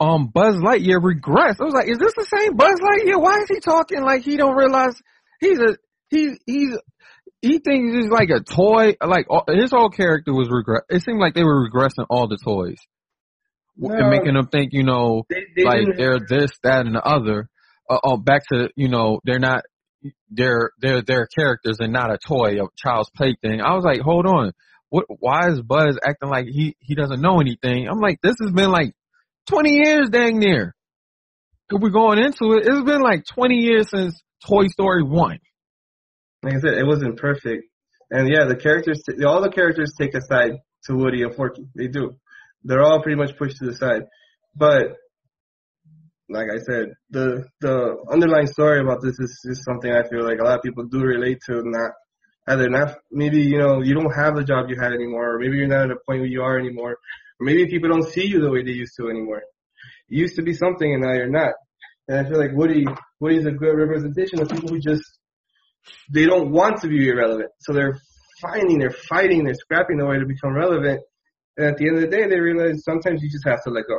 um 0.00 0.30
Buzz 0.32 0.56
Lightyear 0.56 1.00
regressed? 1.00 1.60
I 1.60 1.64
was 1.64 1.74
like, 1.74 1.88
is 1.88 1.98
this 1.98 2.14
the 2.14 2.26
same 2.36 2.56
Buzz 2.56 2.80
Lightyear? 2.80 3.20
Why 3.20 3.38
is 3.38 3.48
he 3.48 3.60
talking 3.60 4.02
like 4.02 4.22
he 4.22 4.36
don't 4.36 4.56
realize 4.56 5.00
he's 5.40 5.58
a 5.58 5.76
he's 6.10 6.38
he's 6.46 6.76
he 7.46 7.58
thinks 7.58 7.94
he's 7.94 8.10
like 8.10 8.30
a 8.30 8.40
toy. 8.40 8.94
Like 9.04 9.26
his 9.48 9.70
whole 9.70 9.90
character 9.90 10.32
was 10.32 10.48
regress. 10.50 10.82
It 10.88 11.02
seemed 11.02 11.20
like 11.20 11.34
they 11.34 11.44
were 11.44 11.68
regressing 11.68 12.06
all 12.10 12.28
the 12.28 12.38
toys, 12.42 12.78
no, 13.76 13.94
and 13.94 14.10
making 14.10 14.34
them 14.34 14.48
think, 14.48 14.72
you 14.72 14.84
know, 14.84 15.24
they, 15.28 15.44
they 15.56 15.64
like 15.64 15.86
they're 15.96 16.20
this, 16.20 16.50
that, 16.62 16.86
and 16.86 16.94
the 16.94 17.02
other. 17.02 17.48
Uh, 17.88 17.98
oh, 18.02 18.16
back 18.16 18.42
to 18.52 18.70
you 18.76 18.88
know, 18.88 19.20
they're 19.24 19.38
not. 19.38 19.64
They're 20.30 20.70
they're 20.80 21.02
they're 21.02 21.26
characters 21.26 21.78
and 21.80 21.92
not 21.92 22.12
a 22.12 22.18
toy, 22.18 22.62
a 22.62 22.68
child's 22.76 23.10
plaything. 23.16 23.60
I 23.60 23.74
was 23.74 23.84
like, 23.84 24.00
hold 24.00 24.26
on, 24.26 24.52
what? 24.88 25.06
Why 25.08 25.48
is 25.48 25.60
Buzz 25.62 25.98
acting 26.04 26.28
like 26.28 26.46
he 26.46 26.76
he 26.80 26.94
doesn't 26.94 27.20
know 27.20 27.40
anything? 27.40 27.88
I'm 27.88 28.00
like, 28.00 28.20
this 28.22 28.36
has 28.40 28.52
been 28.52 28.70
like 28.70 28.94
20 29.48 29.70
years, 29.70 30.10
dang 30.10 30.38
near. 30.38 30.74
If 31.70 31.80
we're 31.80 31.90
going 31.90 32.18
into 32.18 32.52
it, 32.54 32.66
it's 32.66 32.84
been 32.84 33.02
like 33.02 33.24
20 33.34 33.56
years 33.56 33.90
since 33.90 34.20
Toy 34.46 34.66
Story 34.68 35.02
one 35.02 35.40
like 36.46 36.54
I 36.54 36.60
said, 36.60 36.74
it 36.74 36.86
wasn't 36.86 37.16
perfect. 37.16 37.64
And 38.08 38.28
yeah, 38.28 38.44
the 38.44 38.54
characters, 38.54 39.02
all 39.26 39.42
the 39.42 39.50
characters 39.50 39.94
take 39.98 40.14
a 40.14 40.20
side 40.20 40.52
to 40.84 40.94
Woody 40.94 41.22
and 41.22 41.34
Forky. 41.34 41.66
They 41.74 41.88
do. 41.88 42.16
They're 42.62 42.84
all 42.84 43.02
pretty 43.02 43.16
much 43.16 43.36
pushed 43.36 43.56
to 43.56 43.66
the 43.66 43.74
side. 43.74 44.04
But 44.54 44.94
like 46.28 46.46
I 46.48 46.58
said, 46.58 46.94
the 47.10 47.46
the 47.60 47.96
underlying 48.08 48.46
story 48.46 48.80
about 48.80 49.02
this 49.02 49.18
is, 49.18 49.40
is 49.44 49.64
something 49.64 49.90
I 49.90 50.08
feel 50.08 50.24
like 50.24 50.38
a 50.38 50.44
lot 50.44 50.58
of 50.58 50.62
people 50.62 50.84
do 50.84 51.00
relate 51.00 51.40
to. 51.46 51.62
Not 51.64 51.92
either 52.46 52.68
not 52.68 52.96
maybe 53.10 53.42
you 53.42 53.58
know 53.58 53.82
you 53.82 53.94
don't 53.94 54.14
have 54.14 54.36
the 54.36 54.44
job 54.44 54.66
you 54.68 54.76
had 54.80 54.92
anymore, 54.92 55.34
or 55.34 55.38
maybe 55.40 55.56
you're 55.56 55.66
not 55.66 55.86
at 55.86 55.96
a 55.96 56.00
point 56.06 56.20
where 56.20 56.30
you 56.30 56.42
are 56.42 56.58
anymore, 56.58 56.92
or 56.92 57.44
maybe 57.44 57.66
people 57.66 57.88
don't 57.88 58.08
see 58.08 58.26
you 58.26 58.40
the 58.40 58.52
way 58.52 58.62
they 58.62 58.70
used 58.70 58.94
to 58.98 59.08
anymore. 59.08 59.42
You 60.08 60.22
used 60.22 60.36
to 60.36 60.42
be 60.42 60.54
something 60.54 60.92
and 60.94 61.02
now 61.02 61.12
you're 61.12 61.28
not. 61.28 61.54
And 62.06 62.24
I 62.24 62.28
feel 62.28 62.38
like 62.38 62.52
Woody 62.54 62.84
Woody's 63.18 63.46
a 63.46 63.50
good 63.50 63.74
representation 63.74 64.40
of 64.40 64.48
people 64.48 64.68
who 64.68 64.78
just 64.78 65.02
they 66.12 66.26
don't 66.26 66.50
want 66.50 66.80
to 66.82 66.88
be 66.88 67.08
irrelevant. 67.08 67.50
So 67.60 67.72
they're 67.72 67.98
fighting, 68.40 68.78
they're 68.78 68.90
fighting, 68.90 69.44
they're 69.44 69.54
scrapping 69.54 69.98
the 69.98 70.06
way 70.06 70.18
to 70.18 70.26
become 70.26 70.54
relevant. 70.54 71.00
And 71.56 71.66
at 71.66 71.76
the 71.78 71.88
end 71.88 71.96
of 71.96 72.02
the 72.02 72.16
day, 72.16 72.28
they 72.28 72.40
realize 72.40 72.84
sometimes 72.84 73.22
you 73.22 73.30
just 73.30 73.46
have 73.46 73.62
to 73.64 73.70
let 73.70 73.84
go. 73.88 73.98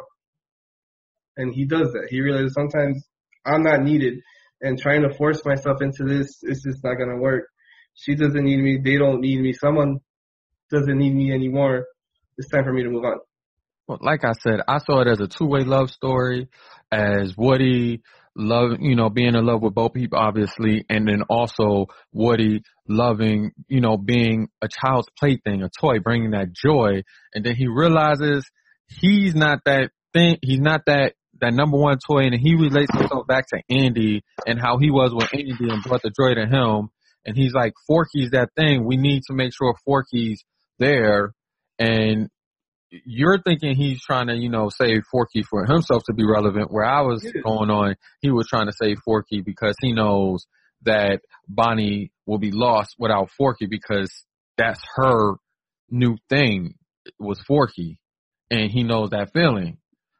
And 1.37 1.53
he 1.53 1.65
does 1.65 1.91
that. 1.93 2.07
He 2.09 2.21
realizes 2.21 2.53
sometimes 2.53 3.03
I'm 3.45 3.63
not 3.63 3.81
needed 3.81 4.19
and 4.61 4.79
trying 4.79 5.03
to 5.03 5.13
force 5.15 5.41
myself 5.45 5.81
into 5.81 6.03
this 6.03 6.39
is 6.43 6.63
just 6.63 6.83
not 6.83 6.95
going 6.95 7.09
to 7.09 7.17
work. 7.17 7.45
She 7.93 8.15
doesn't 8.15 8.43
need 8.43 8.57
me. 8.57 8.79
They 8.83 8.97
don't 8.97 9.21
need 9.21 9.39
me. 9.39 9.53
Someone 9.53 9.99
doesn't 10.71 10.97
need 10.97 11.13
me 11.13 11.31
anymore. 11.31 11.85
It's 12.37 12.49
time 12.49 12.63
for 12.63 12.73
me 12.73 12.83
to 12.83 12.89
move 12.89 13.05
on. 13.05 13.19
Well, 13.87 13.99
like 14.01 14.23
I 14.23 14.33
said, 14.33 14.59
I 14.67 14.79
saw 14.79 15.01
it 15.01 15.07
as 15.07 15.19
a 15.21 15.27
two-way 15.27 15.61
love 15.61 15.89
story, 15.89 16.49
as 16.91 17.35
Woody 17.37 18.01
love, 18.37 18.77
you 18.79 18.95
know, 18.95 19.09
being 19.09 19.35
in 19.35 19.45
love 19.45 19.61
with 19.61 19.73
Bo 19.73 19.89
Peep, 19.89 20.13
obviously, 20.13 20.85
and 20.89 21.07
then 21.07 21.23
also 21.29 21.87
Woody 22.13 22.61
loving, 22.87 23.51
you 23.67 23.81
know, 23.81 23.97
being 23.97 24.47
a 24.61 24.67
child's 24.67 25.09
plaything, 25.19 25.63
a 25.63 25.69
toy, 25.81 25.99
bringing 25.99 26.31
that 26.31 26.53
joy. 26.53 27.03
And 27.33 27.43
then 27.43 27.55
he 27.55 27.67
realizes 27.67 28.49
he's 28.87 29.35
not 29.35 29.59
that 29.65 29.91
thing, 30.13 30.37
he's 30.41 30.59
not 30.59 30.81
that, 30.85 31.13
that 31.41 31.53
number 31.53 31.77
one 31.77 31.97
toy, 32.07 32.21
and 32.21 32.35
he 32.35 32.55
relates 32.55 32.95
himself 32.95 33.27
back 33.27 33.45
to 33.47 33.61
Andy 33.69 34.23
and 34.45 34.59
how 34.59 34.77
he 34.77 34.91
was 34.91 35.13
with 35.13 35.33
Andy 35.33 35.55
and 35.59 35.83
brought 35.83 36.03
the 36.03 36.11
joy 36.11 36.35
to 36.35 36.45
him. 36.45 36.89
And 37.25 37.35
he's 37.35 37.53
like, 37.53 37.73
Forky's 37.87 38.31
that 38.31 38.49
thing. 38.55 38.85
We 38.85 38.95
need 38.95 39.23
to 39.27 39.33
make 39.33 39.51
sure 39.53 39.75
Forky's 39.83 40.43
there. 40.79 41.33
And 41.77 42.29
you're 42.89 43.41
thinking 43.41 43.75
he's 43.75 44.01
trying 44.01 44.27
to, 44.27 44.35
you 44.35 44.49
know, 44.49 44.69
save 44.69 45.03
Forky 45.11 45.43
for 45.43 45.65
himself 45.65 46.03
to 46.05 46.13
be 46.13 46.25
relevant. 46.25 46.71
Where 46.71 46.85
I 46.85 47.01
was 47.01 47.21
going 47.43 47.69
on, 47.69 47.95
he 48.21 48.31
was 48.31 48.47
trying 48.47 48.67
to 48.67 48.73
save 48.73 48.97
Forky 49.03 49.41
because 49.41 49.75
he 49.81 49.93
knows 49.93 50.45
that 50.83 51.21
Bonnie 51.47 52.11
will 52.25 52.37
be 52.37 52.51
lost 52.51 52.95
without 52.97 53.29
Forky 53.37 53.65
because 53.65 54.11
that's 54.57 54.81
her 54.95 55.35
new 55.89 56.17
thing 56.29 56.75
was 57.19 57.39
Forky, 57.41 57.99
and 58.49 58.71
he 58.71 58.83
knows 58.83 59.11
that 59.11 59.31
feeling. 59.33 59.77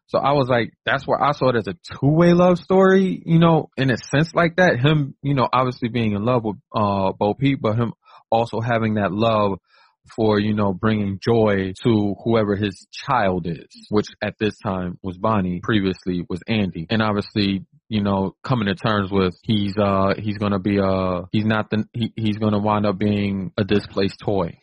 So 0.08 0.20
I 0.20 0.32
was 0.34 0.48
like, 0.48 0.72
that's 0.86 1.06
where 1.06 1.22
I 1.22 1.34
saw 1.34 1.50
it 1.50 1.58
as 1.58 1.68
a 1.68 1.76
two-way 2.00 2.34
love 2.34 2.60
story, 2.60 3.22
you 3.26 3.40
know, 3.40 3.70
in 3.76 3.92
a 3.92 3.98
sense 3.98 4.34
like 4.34 4.56
that. 4.56 4.80
Him, 4.80 5.16
you 5.22 5.34
know, 5.34 5.50
obviously 5.52 5.90
being 5.90 6.14
in 6.14 6.24
love 6.24 6.46
with 6.46 6.56
uh 6.74 7.12
Bo 7.12 7.34
Peep, 7.34 7.60
but 7.62 7.76
him 7.76 7.94
also 8.32 8.62
having 8.62 8.96
that 8.96 9.12
love 9.12 9.60
for, 10.16 10.40
you 10.40 10.54
know, 10.54 10.74
bringing 10.74 11.20
joy 11.24 11.74
to 11.84 12.16
whoever 12.24 12.56
his 12.56 12.88
child 12.92 13.48
is, 13.48 13.88
which 13.90 14.08
at 14.22 14.36
this 14.40 14.58
time 14.60 14.98
was 15.02 15.18
Bonnie, 15.18 15.60
previously 15.64 16.26
was 16.30 16.42
Andy. 16.48 16.88
And 16.90 17.02
obviously, 17.02 17.66
you 17.90 18.04
know, 18.04 18.36
coming 18.44 18.68
to 18.68 18.76
terms 18.76 19.12
with 19.12 19.36
he's, 19.44 19.76
uh, 19.78 20.14
he's 20.18 20.38
gonna 20.38 20.60
be, 20.60 20.80
uh, 20.80 21.24
he's 21.32 21.46
not 21.46 21.70
the, 21.70 21.86
he, 21.94 22.14
he's 22.16 22.38
gonna 22.38 22.60
wind 22.60 22.86
up 22.86 22.98
being 22.98 23.52
a 23.58 23.64
displaced 23.64 24.20
toy. 24.20 24.58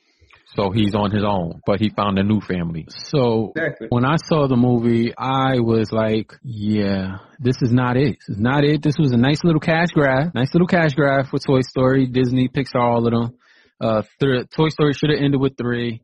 So 0.57 0.71
he's 0.71 0.95
on 0.95 1.11
his 1.11 1.25
own, 1.25 1.61
but 1.67 1.81
he 1.81 1.91
found 1.91 2.19
a 2.19 2.23
new 2.23 2.41
family. 2.41 2.87
So 2.89 3.53
exactly. 3.57 3.89
when 3.91 4.05
I 4.05 4.17
saw 4.17 4.47
the 4.47 4.57
movie, 4.57 5.13
I 5.17 5.59
was 5.59 5.91
like, 5.91 6.33
yeah, 6.45 7.19
this 7.41 7.57
is 7.61 7.73
not 7.73 7.97
it. 7.97 8.19
This 8.21 8.37
is 8.37 8.41
not 8.41 8.63
it. 8.63 8.83
This 8.83 8.95
was 8.97 9.11
a 9.11 9.17
nice 9.17 9.43
little 9.43 9.61
cash 9.61 9.89
grab. 9.93 10.33
Nice 10.33 10.55
little 10.55 10.69
cash 10.69 10.95
grab 10.95 11.27
for 11.27 11.41
Toy 11.41 11.61
Story, 11.63 12.07
Disney, 12.07 12.49
Pixar, 12.49 12.81
all 12.81 13.05
of 13.05 13.13
them. 13.13 13.37
Uh, 13.81 14.03
th- 14.21 14.49
Toy 14.55 14.69
Story 14.69 14.93
should 14.95 15.11
have 15.11 15.21
ended 15.21 15.41
with 15.41 15.57
three. 15.57 16.03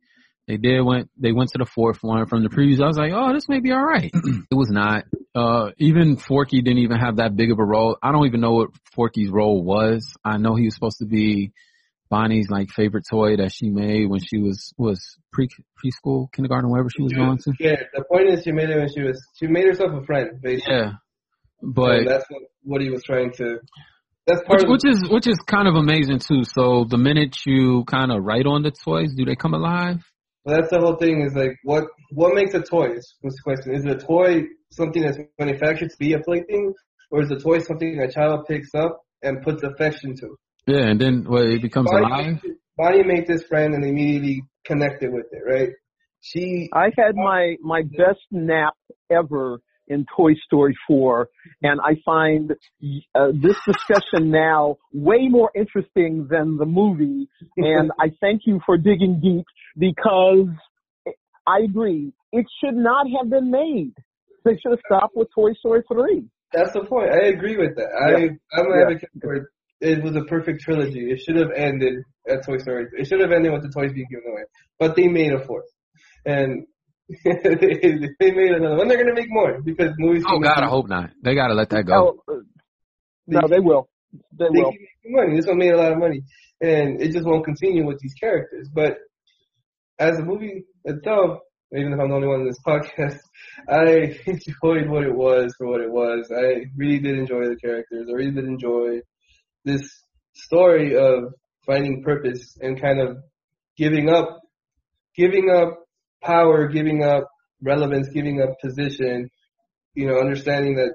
They 0.49 0.57
did 0.57 0.81
went 0.81 1.11
they 1.17 1.33
went 1.33 1.51
to 1.51 1.59
the 1.59 1.65
fourth 1.65 1.99
one 2.03 2.27
from 2.27 2.43
the 2.43 2.49
previews. 2.49 2.83
I 2.83 2.87
was 2.87 2.97
like, 2.97 3.13
oh, 3.15 3.33
this 3.33 3.49
may 3.49 3.61
be 3.61 3.71
all 3.71 3.85
right. 3.85 4.11
it 4.15 4.55
was 4.55 4.71
not. 4.71 5.05
Uh, 5.33 5.71
even 5.79 6.17
Forky 6.17 6.61
didn't 6.61 6.81
even 6.81 6.99
have 6.99 7.17
that 7.17 7.37
big 7.37 7.53
of 7.53 7.61
a 7.61 7.65
role. 7.65 7.97
I 8.03 8.11
don't 8.11 8.27
even 8.27 8.41
know 8.41 8.53
what 8.53 8.71
Forky's 8.95 9.31
role 9.31 9.63
was. 9.63 10.13
I 10.25 10.39
know 10.39 10.57
he 10.57 10.65
was 10.65 10.75
supposed 10.75 10.99
to 10.99 11.07
be 11.07 11.53
Bonnie's 12.11 12.51
like 12.51 12.71
favorite 12.71 13.05
toy 13.09 13.37
that 13.37 13.53
she 13.53 13.71
made 13.71 14.11
when 14.11 14.19
she 14.21 14.39
was 14.39 14.75
was 14.77 15.17
pre 15.33 15.49
preschool, 15.79 16.33
kindergarten, 16.33 16.69
wherever 16.69 16.91
she 16.91 17.03
was 17.03 17.13
going 17.13 17.39
to. 17.39 17.53
Yeah, 17.61 17.77
the 17.95 18.03
point 18.03 18.29
is 18.31 18.43
she 18.43 18.51
made 18.51 18.71
it 18.71 18.77
when 18.77 18.93
she 18.93 19.03
was 19.03 19.25
she 19.37 19.47
made 19.47 19.67
herself 19.67 19.93
a 19.93 20.05
friend, 20.05 20.41
basically. 20.43 20.75
Yeah. 20.75 20.93
But 21.63 21.99
and 21.99 22.09
that's 22.09 22.25
what 22.65 22.81
he 22.81 22.91
was 22.91 23.05
trying 23.05 23.33
to. 23.35 23.61
That's 24.27 24.43
part 24.43 24.61
which, 24.61 24.65
of 24.65 24.71
which 24.71 24.85
is 24.85 25.09
which 25.09 25.27
is 25.27 25.39
kind 25.47 25.67
of 25.67 25.75
amazing 25.75 26.19
too. 26.19 26.45
So 26.45 26.85
the 26.85 26.99
minute 26.99 27.37
you 27.47 27.85
kind 27.85 28.13
of 28.13 28.23
write 28.23 28.47
on 28.47 28.63
the 28.63 28.71
toys, 28.71 29.15
do 29.17 29.25
they 29.25 29.37
come 29.37 29.55
alive? 29.55 30.05
Well, 30.45 30.57
that's 30.57 30.71
the 30.71 30.81
whole 30.81 30.97
thing. 30.97 31.23
Is 31.23 31.35
like 31.35 31.57
what 31.65 31.85
what 32.13 32.35
makes 32.35 32.55
a 32.55 32.61
toy? 32.61 32.93
Is 32.93 33.15
the 33.23 33.33
question. 33.43 33.75
Is 33.75 33.85
a 33.85 33.97
toy 33.97 34.45
something 34.71 35.03
that's 35.03 35.19
manufactured 35.39 35.91
to 35.91 35.97
be 35.99 36.13
a 36.13 36.21
plaything, 36.21 36.73
or 37.11 37.23
is 37.23 37.31
a 37.31 37.39
toy 37.39 37.59
something 37.61 37.99
a 38.01 38.11
child 38.11 38.47
picks 38.47 38.75
up 38.75 39.01
and 39.23 39.43
puts 39.43 39.63
affection 39.63 40.17
to? 40.17 40.37
Yeah, 40.67 40.91
and 40.91 41.01
then 41.01 41.25
well, 41.29 41.51
it 41.51 41.63
becomes 41.63 41.91
Bonnie, 41.91 42.07
alive. 42.07 42.45
Bonnie 42.77 43.03
made 43.03 43.27
this 43.27 43.43
friend 43.45 43.75
and 43.75 43.85
immediately 43.85 44.43
connected 44.65 45.13
with 45.13 45.27
it, 45.33 45.43
right? 45.47 45.71
She 46.21 46.69
I 46.73 46.91
had 46.97 47.17
my 47.17 47.57
my 47.61 47.83
best 47.83 48.21
nap 48.31 48.75
ever 49.11 49.61
in 49.91 50.07
Toy 50.17 50.33
Story 50.47 50.75
4, 50.87 51.29
and 51.63 51.81
I 51.81 51.97
find 52.05 52.53
uh, 52.53 53.33
this 53.35 53.57
discussion 53.67 54.31
now 54.31 54.77
way 54.95 55.29
more 55.29 55.51
interesting 55.55 56.29
than 56.31 56.57
the 56.57 56.65
movie. 56.67 57.29
And 57.57 57.91
I 58.01 58.07
thank 58.21 58.43
you 58.47 58.61
for 58.65 58.79
digging 58.79 59.21
deep 59.21 59.45
because 59.77 60.49
I 61.47 61.59
agree 61.65 62.13
it 62.33 62.47
should 62.63 62.77
not 62.77 63.07
have 63.19 63.29
been 63.29 63.51
made. 63.51 63.93
They 64.45 64.53
should 64.53 64.71
have 64.71 64.81
stopped 64.87 65.17
with 65.17 65.29
Toy 65.35 65.53
Story 65.55 65.83
3. 65.93 66.25
That's 66.53 66.73
the 66.73 66.85
point. 66.85 67.11
I 67.11 67.27
agree 67.27 67.57
with 67.57 67.75
that. 67.77 67.91
I 68.07 68.11
I'm 68.57 68.67
an 68.67 68.79
Yeah. 68.79 68.87
advocate 68.87 69.11
for 69.21 69.35
it. 69.35 69.45
It 69.81 70.03
was 70.03 70.15
a 70.17 70.25
perfect 70.25 70.61
trilogy. 70.61 71.11
It 71.11 71.21
should 71.21 71.37
have 71.37 71.51
ended 71.57 71.95
at 72.29 72.45
Toy 72.45 72.59
Story. 72.59 72.87
It 72.99 73.07
should 73.07 73.21
have 73.21 73.33
ended 73.33 73.53
with 73.53 73.63
the 73.63 73.73
toys 73.77 73.93
being 73.93 74.07
given 74.11 74.31
away. 74.31 74.45
But 74.79 74.95
they 74.97 75.09
made 75.09 75.33
a 75.33 75.41
fourth, 75.47 75.71
and 76.27 76.67
they, 77.25 78.09
they 78.21 78.31
made 78.33 78.53
another 78.53 78.77
one. 78.77 78.89
They're 78.89 78.99
gonna 79.03 79.15
make 79.15 79.31
more 79.31 79.61
because 79.63 79.93
movies. 79.99 80.25
Oh 80.29 80.39
God, 80.39 80.63
I 80.63 80.69
hope 80.69 80.89
not. 80.89 81.11
They 81.23 81.35
gotta 81.35 81.55
let 81.55 81.71
that 81.71 81.85
go. 81.87 82.21
Oh, 82.29 82.33
uh, 82.35 82.41
no, 83.27 83.49
they 83.49 83.61
will. 83.61 83.89
They 84.37 84.47
They 84.53 84.61
will. 84.61 84.73
keep 84.73 84.81
making 84.81 85.17
money. 85.17 85.37
This 85.37 85.47
one 85.47 85.59
made 85.59 85.73
a 85.73 85.77
lot 85.77 85.93
of 85.93 85.99
money, 85.99 86.23
and 86.61 87.01
it 87.01 87.13
just 87.13 87.27
won't 87.27 87.45
continue 87.45 87.87
with 87.87 87.99
these 88.01 88.15
characters. 88.15 88.69
But 88.73 88.99
as 89.99 90.19
a 90.19 90.23
movie 90.25 90.65
itself, 90.85 91.39
even 91.77 91.93
if 91.93 92.01
I'm 92.01 92.09
the 92.09 92.15
only 92.15 92.29
one 92.29 92.41
in 92.41 92.47
this 92.47 92.61
podcast, 92.67 93.19
I 93.69 94.19
enjoyed 94.27 94.89
what 94.89 95.05
it 95.05 95.15
was 95.15 95.55
for 95.59 95.67
what 95.69 95.81
it 95.81 95.91
was. 95.91 96.31
I 96.35 96.67
really 96.77 96.99
did 96.99 97.19
enjoy 97.19 97.49
the 97.49 97.57
characters. 97.57 98.07
I 98.09 98.13
really 98.13 98.33
did 98.33 98.45
enjoy 98.45 99.01
this 99.65 99.83
story 100.33 100.97
of 100.97 101.35
finding 101.67 102.03
purpose 102.03 102.57
and 102.61 102.81
kind 102.81 103.01
of 103.01 103.19
giving 103.77 104.09
up, 104.09 104.41
giving 105.17 105.51
up 105.51 105.79
power, 106.23 106.69
giving 106.69 107.03
up 107.03 107.29
relevance, 107.63 108.09
giving 108.09 108.41
up 108.43 108.59
position. 108.61 109.31
You 109.95 110.07
know, 110.07 110.19
understanding 110.19 110.77
that 110.77 110.95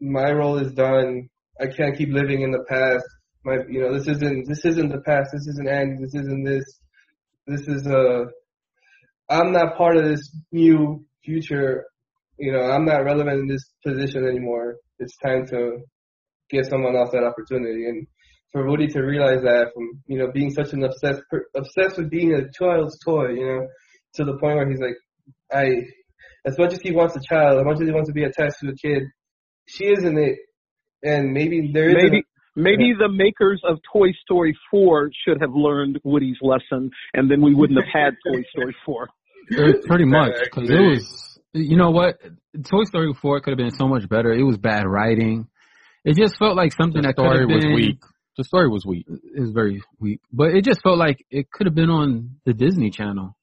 my 0.00 0.30
role 0.32 0.58
is 0.58 0.72
done. 0.72 1.28
I 1.60 1.66
can't 1.68 1.96
keep 1.96 2.10
living 2.10 2.42
in 2.42 2.50
the 2.50 2.64
past. 2.68 3.04
My, 3.44 3.58
you 3.68 3.80
know, 3.80 3.96
this 3.96 4.08
isn't 4.08 4.48
this 4.48 4.64
isn't 4.64 4.90
the 4.90 5.00
past. 5.00 5.30
This 5.32 5.46
isn't 5.48 5.68
Andy. 5.68 5.96
This 6.00 6.14
isn't 6.14 6.44
this. 6.44 6.64
This 7.46 7.68
is 7.68 7.86
uh 7.86 8.24
I'm 9.28 9.52
not 9.52 9.76
part 9.76 9.96
of 9.96 10.04
this 10.04 10.36
new 10.52 11.04
future. 11.24 11.84
You 12.38 12.52
know, 12.52 12.62
I'm 12.62 12.84
not 12.84 13.04
relevant 13.04 13.40
in 13.40 13.48
this 13.48 13.64
position 13.86 14.26
anymore. 14.26 14.76
It's 14.98 15.16
time 15.18 15.46
to 15.48 15.78
give 16.50 16.66
someone 16.66 16.96
else 16.96 17.10
that 17.12 17.24
opportunity. 17.24 17.86
And 17.86 18.06
for 18.52 18.68
Woody 18.68 18.88
to 18.88 19.00
realize 19.00 19.42
that 19.42 19.72
from, 19.74 20.02
you 20.06 20.18
know, 20.18 20.30
being 20.32 20.50
such 20.50 20.72
an 20.72 20.84
obsessed, 20.84 21.22
obsessed 21.56 21.98
with 21.98 22.10
being 22.10 22.34
a 22.34 22.50
child's 22.52 22.98
toy, 23.04 23.30
you 23.30 23.46
know, 23.46 23.66
to 24.16 24.24
the 24.24 24.36
point 24.38 24.56
where 24.56 24.68
he's 24.68 24.80
like, 24.80 24.96
I, 25.52 25.70
as 26.46 26.58
much 26.58 26.72
as 26.72 26.80
he 26.80 26.92
wants 26.92 27.16
a 27.16 27.20
child, 27.20 27.58
as 27.58 27.64
much 27.64 27.80
as 27.80 27.88
he 27.88 27.92
wants 27.92 28.08
to 28.08 28.14
be 28.14 28.24
attached 28.24 28.56
to 28.60 28.68
a 28.68 28.74
kid, 28.74 29.04
she 29.66 29.86
isn't 29.86 30.18
it. 30.18 30.38
And 31.02 31.32
maybe 31.32 31.70
there 31.72 31.88
is 31.88 31.94
Maybe 31.94 32.22
maybe 32.56 32.94
the 32.98 33.08
makers 33.08 33.60
of 33.68 33.78
Toy 33.92 34.12
Story 34.24 34.56
4 34.70 35.10
should 35.26 35.40
have 35.40 35.54
learned 35.54 36.00
Woody's 36.04 36.38
lesson, 36.40 36.90
and 37.12 37.30
then 37.30 37.42
we 37.42 37.54
wouldn't 37.54 37.78
have 37.78 37.92
had 37.92 38.14
Toy 38.26 38.42
Story 38.50 38.76
4. 38.86 39.08
Uh, 39.52 39.72
Pretty 39.86 40.04
much, 40.04 40.32
because 40.42 40.70
it 40.70 40.80
was. 40.80 41.30
You 41.52 41.76
know 41.76 41.90
what? 41.90 42.20
Toy 42.64 42.84
Story 42.84 43.12
4 43.12 43.40
could 43.40 43.50
have 43.50 43.58
been 43.58 43.70
so 43.70 43.86
much 43.86 44.08
better. 44.08 44.32
It 44.32 44.42
was 44.42 44.58
bad 44.58 44.86
writing. 44.86 45.46
It 46.04 46.16
just 46.16 46.36
felt 46.38 46.56
like 46.56 46.72
something 46.72 47.02
The 47.02 47.08
that 47.08 47.16
could 47.16 47.24
story 47.24 47.40
have 47.40 47.48
was 47.48 47.64
weak. 47.66 48.00
The 48.36 48.44
story 48.44 48.68
was 48.68 48.84
weak. 48.84 49.06
It 49.08 49.40
was 49.40 49.52
very 49.52 49.82
weak, 50.00 50.20
but 50.32 50.54
it 50.54 50.64
just 50.64 50.82
felt 50.82 50.98
like 50.98 51.24
it 51.30 51.50
could 51.50 51.66
have 51.66 51.74
been 51.74 51.90
on 51.90 52.36
the 52.44 52.52
Disney 52.52 52.90
Channel. 52.90 53.36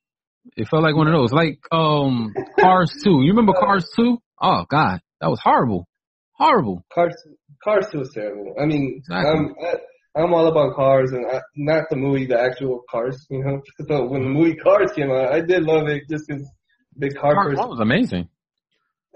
It 0.57 0.67
felt 0.67 0.83
like 0.83 0.95
one 0.95 1.07
of 1.07 1.13
those, 1.13 1.31
like 1.31 1.59
um 1.71 2.33
Cars 2.59 2.91
2. 3.03 3.21
You 3.23 3.29
remember 3.31 3.53
Cars 3.53 3.85
2? 3.95 4.17
Oh 4.41 4.65
God, 4.69 4.99
that 5.19 5.29
was 5.29 5.39
horrible, 5.43 5.87
horrible. 6.33 6.83
Cars, 6.93 7.15
Cars 7.63 7.85
2 7.91 8.01
is 8.01 8.11
terrible. 8.13 8.55
I 8.59 8.65
mean, 8.65 8.95
Exactly. 8.97 9.31
I'm, 9.31 9.55
I, 9.63 10.21
I'm 10.23 10.33
all 10.33 10.47
about 10.47 10.75
cars 10.75 11.11
and 11.11 11.25
I, 11.25 11.41
not 11.55 11.85
the 11.89 11.95
movie, 11.95 12.25
the 12.25 12.39
actual 12.39 12.81
Cars, 12.89 13.25
you 13.29 13.43
know. 13.43 13.61
So 13.87 14.05
when 14.07 14.23
the 14.23 14.29
movie 14.29 14.55
Cars 14.55 14.91
came 14.93 15.09
out, 15.11 15.31
I 15.31 15.41
did 15.41 15.63
love 15.63 15.87
it 15.87 16.03
just 16.09 16.27
because 16.27 16.49
big 16.97 17.15
car 17.15 17.33
Cars 17.33 17.55
person. 17.55 17.69
was 17.69 17.79
amazing. 17.79 18.27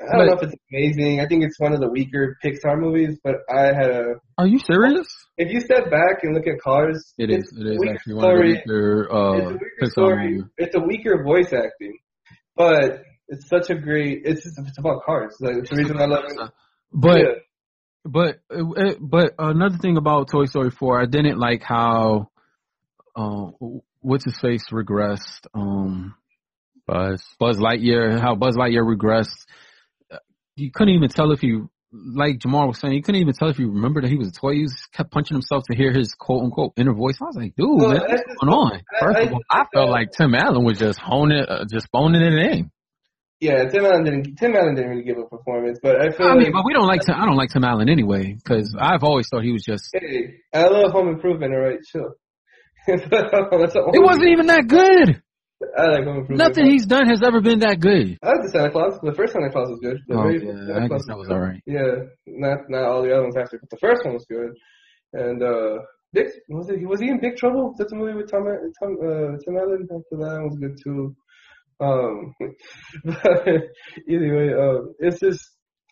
I 0.02 0.18
don't 0.18 0.28
know 0.28 0.34
if 0.34 0.44
it's 0.44 0.56
amazing. 0.72 1.22
I 1.22 1.28
think 1.28 1.44
it's 1.44 1.60
one 1.60 1.74
of 1.74 1.80
the 1.80 1.90
weaker 1.90 2.38
Pixar 2.44 2.78
movies, 2.78 3.18
but 3.24 3.36
I 3.50 3.68
had 3.68 3.90
a. 3.92 4.06
Are 4.38 4.48
you 4.48 4.60
serious? 4.60 5.08
If 5.38 5.52
you 5.52 5.62
step 5.62 5.90
back 5.90 6.24
and 6.24 6.36
look 6.36 6.48
at 6.48 6.60
Cars, 6.62 7.14
it 7.18 7.30
is. 7.30 7.54
It 7.58 7.68
is 7.68 7.80
actually 7.90 8.16
one 8.16 8.26
of 8.26 8.38
the 8.38 8.42
story. 8.42 8.54
weaker 8.54 9.02
it's 9.02 9.12
a 9.12 9.16
uh, 9.16 9.50
weaker 9.52 9.72
Pixar 9.82 9.92
story. 9.92 10.44
It's 10.58 10.76
a 10.76 10.80
weaker 10.80 11.24
voice 11.24 11.54
acting, 11.54 11.98
but 12.56 13.04
it's 13.30 13.48
such 13.48 13.70
a 13.70 13.76
great. 13.76 14.24
It's 14.26 14.44
just 14.44 14.60
it's 14.60 14.78
about 14.78 15.04
cars. 15.06 15.38
Like 15.40 15.56
it's 15.58 15.70
the 15.70 15.78
reason 15.78 16.02
I 16.02 16.06
love 16.06 16.26
it. 16.28 16.52
But 16.92 17.18
Yeah. 17.18 17.26
But 18.06 18.40
uh, 18.56 18.94
but 19.00 19.34
another 19.40 19.78
thing 19.78 19.98
about 19.98 20.30
Toy 20.30 20.46
Story 20.46 20.70
4, 20.70 21.02
I 21.02 21.06
didn't 21.08 21.40
like 21.40 21.64
how 21.64 22.30
uh, 23.16 23.48
what's 24.00 24.26
his 24.26 24.38
face 24.40 24.66
regressed. 24.72 25.48
Um, 25.56 26.14
Buzz. 26.86 27.24
Buzz 27.40 27.58
Lightyear, 27.58 28.20
how 28.20 28.36
Buzz 28.36 28.56
Lightyear 28.56 28.86
regressed. 28.86 29.46
You 30.58 30.72
couldn't 30.72 30.94
even 30.96 31.10
tell 31.10 31.32
if 31.32 31.44
you, 31.44 31.70
like 31.92 32.40
Jamar 32.40 32.68
was 32.68 32.80
saying, 32.80 32.94
you 32.94 33.02
couldn't 33.04 33.20
even 33.22 33.34
tell 33.34 33.50
if 33.50 33.60
you 33.60 33.70
remember 33.72 34.02
that 34.02 34.08
he 34.10 34.16
was 34.18 34.30
a 34.30 34.32
toy. 34.32 34.54
He 34.54 34.64
just 34.64 34.92
kept 34.94 35.12
punching 35.12 35.36
himself 35.36 35.64
to 35.70 35.76
hear 35.78 35.92
his 35.92 36.14
quote 36.14 36.44
unquote 36.44 36.74
inner 36.78 36.94
voice. 36.94 37.18
I 37.22 37.26
was 37.26 37.36
like, 37.36 37.56
dude, 37.56 37.68
Well, 37.70 37.90
man, 37.90 38.00
what's 38.00 38.12
just- 38.14 38.40
going 38.40 38.54
on? 38.54 38.82
First 39.00 39.20
of 39.28 39.34
all, 39.34 39.42
I 39.50 39.66
felt 39.74 39.90
like 39.90 40.12
Tim 40.12 40.34
Allen 40.34 40.64
was 40.64 40.80
just 40.80 41.00
honing, 41.00 41.44
uh, 41.48 41.66
just 41.70 41.90
phoning 41.92 42.22
it 42.22 42.34
in. 42.34 42.72
Yeah, 43.42 43.66
Tim 43.68 43.84
Allen 43.86 44.06
didn't. 44.06 44.36
Tim 44.38 44.56
Allen 44.56 44.76
didn't 44.76 44.92
really 44.92 45.04
give 45.04 45.18
a 45.18 45.26
performance, 45.26 45.78
but 45.84 46.00
I 46.02 46.10
feel 46.12 46.28
I 46.28 46.30
like 46.32 46.40
mean, 46.40 46.52
but 46.54 46.64
we 46.66 46.72
don't 46.74 46.88
like 46.88 47.02
Tim, 47.02 47.16
I 47.16 47.26
don't 47.26 47.36
like 47.36 47.50
Tim 47.50 47.66
Allen 47.66 47.90
anyway 47.90 48.34
because 48.34 48.74
I've 48.80 49.04
always 49.04 49.28
thought 49.28 49.44
he 49.44 49.52
was 49.52 49.64
just. 49.64 49.90
hey, 49.94 50.36
I 50.54 50.68
love 50.68 50.94
Home 50.94 51.10
Improvement. 51.10 51.54
All 51.54 51.60
right, 51.60 51.80
the 52.88 53.92
It 53.94 54.04
wasn't 54.04 54.30
even 54.30 54.48
that 54.48 54.68
good. 54.68 55.22
I 55.78 55.86
like 55.88 56.04
Home 56.04 56.28
Nothing 56.30 56.66
he's 56.66 56.86
done 56.86 57.08
has 57.08 57.22
ever 57.24 57.42
been 57.42 57.60
that 57.60 57.80
good. 57.80 58.18
I 58.22 58.28
like 58.28 58.44
the 58.44 58.50
Santa 58.52 58.72
Claus. 58.72 59.00
The 59.02 59.14
first 59.14 59.34
Santa 59.34 59.50
Claus 59.52 59.70
was 59.70 59.80
good. 59.80 59.98
The 60.08 60.16
Oh 60.16 60.28
yeah, 60.28 60.40
Santa 60.40 60.84
I 60.84 60.88
Claus 60.88 61.02
guess 61.02 61.08
that 61.08 61.18
was 61.18 61.28
good. 61.28 61.34
alright. 61.34 61.62
Yeah, 61.66 61.92
not 62.28 62.70
not 62.70 62.84
all 62.84 63.04
the 63.04 63.14
other 63.14 63.24
ones 63.24 63.38
after, 63.38 63.60
but 63.60 63.70
the 63.70 63.78
first 63.80 64.04
one 64.04 64.14
was 64.14 64.26
good. 64.30 64.52
And 65.14 65.42
uh, 65.42 65.80
Big 66.12 66.28
was 66.50 66.70
it? 66.70 66.86
Was 66.88 67.00
he 67.00 67.08
in 67.10 67.20
Big 67.22 67.38
Trouble? 67.38 67.74
That's 67.78 67.92
a 67.92 67.96
movie 67.96 68.14
with 68.16 68.30
Tom 68.30 68.44
Tom 68.80 68.98
uh, 69.00 69.38
Tim 69.44 69.56
Allen. 69.56 69.88
After 69.88 70.16
that 70.20 70.40
one 70.40 70.50
was 70.50 70.60
good 70.60 70.78
too. 70.84 71.16
Um, 71.80 72.34
but 73.06 73.48
anyway, 74.10 74.52
uh, 74.54 74.92
it's 75.00 75.20
just 75.20 75.40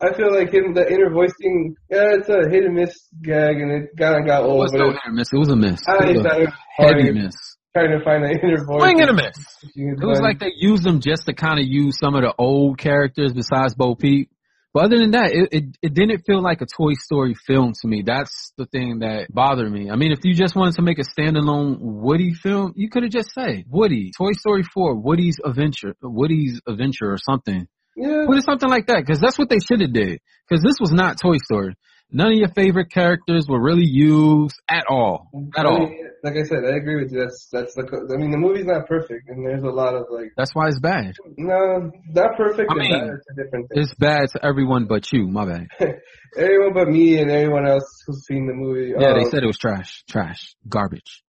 I 0.01 0.14
feel 0.14 0.34
like 0.36 0.53
him 0.53 0.74
the 0.74 0.89
inner 0.91 1.09
voicing. 1.09 1.76
Yeah, 1.89 2.20
it's 2.20 2.28
a 2.28 2.49
hit 2.49 2.66
and 2.66 2.76
miss 2.76 2.95
gag, 3.22 3.61
and 3.61 3.72
it 3.72 3.89
kind 3.97 4.20
of 4.20 4.28
got 4.28 4.43
old. 4.43 4.59
It 4.59 4.64
was 4.64 4.74
no 4.74 4.89
it, 4.89 4.93
hit 4.93 5.07
or 5.07 5.11
miss. 5.14 5.32
It 5.32 5.38
was 5.38 5.49
a 5.49 5.55
miss. 5.55 5.82
I 5.88 6.09
It 6.09 6.18
was 6.18 6.26
a 6.26 6.51
heavy 6.76 7.11
miss. 7.11 7.36
Trying 7.74 7.97
to 7.97 8.03
find 8.03 8.24
an 8.24 8.39
inner 8.43 8.63
voice. 8.63 8.82
Swing 8.82 9.01
and 9.01 9.09
a 9.09 9.13
miss. 9.13 9.38
It 9.76 10.05
was 10.05 10.21
like 10.21 10.39
they 10.39 10.51
used 10.55 10.84
them 10.84 11.01
just 11.01 11.26
to 11.26 11.34
kind 11.34 11.59
of 11.59 11.65
use 11.65 11.97
some 11.99 12.15
of 12.15 12.21
the 12.21 12.34
old 12.38 12.78
characters 12.78 13.34
besides 13.34 13.76
Bo 13.76 13.95
Peep. 13.95 14.30
But 14.74 14.86
other 14.86 14.97
than 14.97 15.11
that, 15.11 15.32
it, 15.32 15.49
it 15.51 15.63
it 15.84 15.93
didn't 15.93 16.24
feel 16.26 16.41
like 16.41 16.61
a 16.61 16.65
Toy 16.65 16.93
Story 16.93 17.36
film 17.36 17.74
to 17.80 17.88
me. 17.88 18.01
That's 18.03 18.53
the 18.57 18.65
thing 18.65 18.99
that 18.99 19.28
bothered 19.32 19.71
me. 19.71 19.91
I 19.91 19.95
mean, 19.95 20.11
if 20.11 20.19
you 20.24 20.34
just 20.34 20.55
wanted 20.55 20.76
to 20.76 20.82
make 20.82 20.97
a 20.97 21.03
standalone 21.03 21.78
Woody 21.80 22.34
film, 22.34 22.74
you 22.76 22.89
could 22.89 23.03
have 23.03 23.11
just 23.11 23.32
said 23.34 23.65
Woody, 23.69 24.11
Toy 24.17 24.32
Story 24.32 24.63
4, 24.63 24.95
Woody's 24.95 25.38
Adventure, 25.45 25.93
Woody's 26.01 26.59
Adventure 26.67 27.11
or 27.11 27.17
something. 27.19 27.67
yeah. 27.95 28.26
Put 28.26 28.38
it 28.38 28.45
something 28.45 28.69
like 28.69 28.88
that, 28.88 29.03
because 29.05 29.19
that's 29.19 29.38
what 29.38 29.49
they 29.49 29.59
should 29.59 29.82
have 29.82 29.93
did. 29.93 30.19
Because 30.49 30.63
this 30.63 30.78
was 30.80 30.91
not 30.91 31.21
Toy 31.21 31.38
Story. 31.38 31.76
None 32.12 32.28
of 32.28 32.38
your 32.38 32.49
favorite 32.49 32.91
characters 32.91 33.47
were 33.47 33.62
really 33.62 33.86
used 33.86 34.56
at 34.70 34.86
all. 34.88 35.30
At 35.58 35.66
I 35.66 35.70
all. 35.70 35.80
mean, 35.80 36.10
like 36.24 36.36
I 36.36 36.43
said, 36.43 36.60
I 36.64 36.78
agree 36.78 37.04
with 37.04 37.12
you. 37.12 37.20
That's 37.20 37.47
that's 37.51 37.74
the. 37.74 37.84
I 38.14 38.18
mean, 38.18 38.32
the 38.32 38.38
movie's 38.38 38.66
not 38.66 38.88
perfect, 38.88 39.30
and 39.30 39.45
there's 39.45 39.64
a 39.64 39.68
lot 39.68 39.95
of 39.95 40.06
like, 40.12 40.30
That's 40.38 40.54
why 40.54 40.68
it's 40.68 40.80
bad. 40.80 41.16
no, 41.38 41.91
not 42.10 42.38
perfect. 42.38 42.70
I 42.70 42.76
mean, 42.76 42.91
bad 42.91 43.18
different 43.36 43.70
things. 43.70 43.89
It's 43.89 43.93
bad 43.95 44.30
to 44.34 44.45
everyone 44.45 44.86
but 44.86 45.12
you. 45.12 45.28
My 45.28 45.45
bad. 45.45 45.68
everyone 46.38 46.74
but 46.74 46.88
me 46.88 47.20
and 47.20 47.32
everyone 47.32 47.68
else 47.68 47.84
who's 48.06 48.26
seen 48.28 48.45
the 48.47 48.54
movie. 48.54 48.93
Yeah, 48.97 49.14
they 49.14 49.26
um, 49.26 49.32
said 49.32 49.43
it 49.43 49.47
was 49.47 49.58
trash, 49.58 50.04
trash, 50.08 50.56
garbage. 50.70 51.24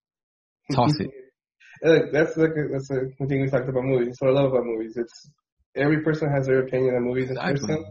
Toss 0.72 0.92
it. 1.00 1.10
Look, 1.82 2.12
that's 2.12 2.36
like 2.36 2.50
that's 2.72 2.88
the 2.88 3.10
thing 3.26 3.42
we 3.42 3.48
talked 3.50 3.68
about 3.68 3.84
movies. 3.84 4.08
That's 4.08 4.20
what 4.20 4.30
I 4.30 4.40
love 4.42 4.52
about 4.52 4.64
movies. 4.64 4.94
It's 4.96 5.30
every 5.74 6.02
person 6.02 6.30
has 6.30 6.46
their 6.46 6.60
opinion 6.60 6.94
on 6.94 7.04
movies 7.04 7.30
Exactly. 7.30 7.52
person, 7.52 7.84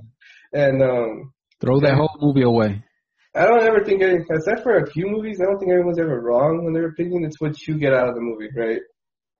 and 0.53 0.81
um, 0.81 1.33
Throw 1.63 1.79
that 1.79 1.95
whole 1.95 2.09
movie 2.19 2.41
away. 2.43 2.83
I 3.35 3.45
don't 3.45 3.63
ever 3.63 3.83
think, 3.83 4.01
any- 4.03 4.23
except 4.29 4.63
for 4.63 4.77
a 4.77 4.85
few 4.91 5.07
movies, 5.07 5.39
I 5.41 5.45
don't 5.45 5.57
think 5.59 5.71
everyone's 5.71 5.97
ever 5.99 6.19
wrong 6.21 6.65
in 6.67 6.73
their 6.73 6.87
opinion. 6.87 7.23
It's 7.25 7.39
what 7.39 7.55
you 7.67 7.79
get 7.79 7.93
out 7.93 8.09
of 8.09 8.15
the 8.15 8.21
movie, 8.21 8.49
right? 8.55 8.81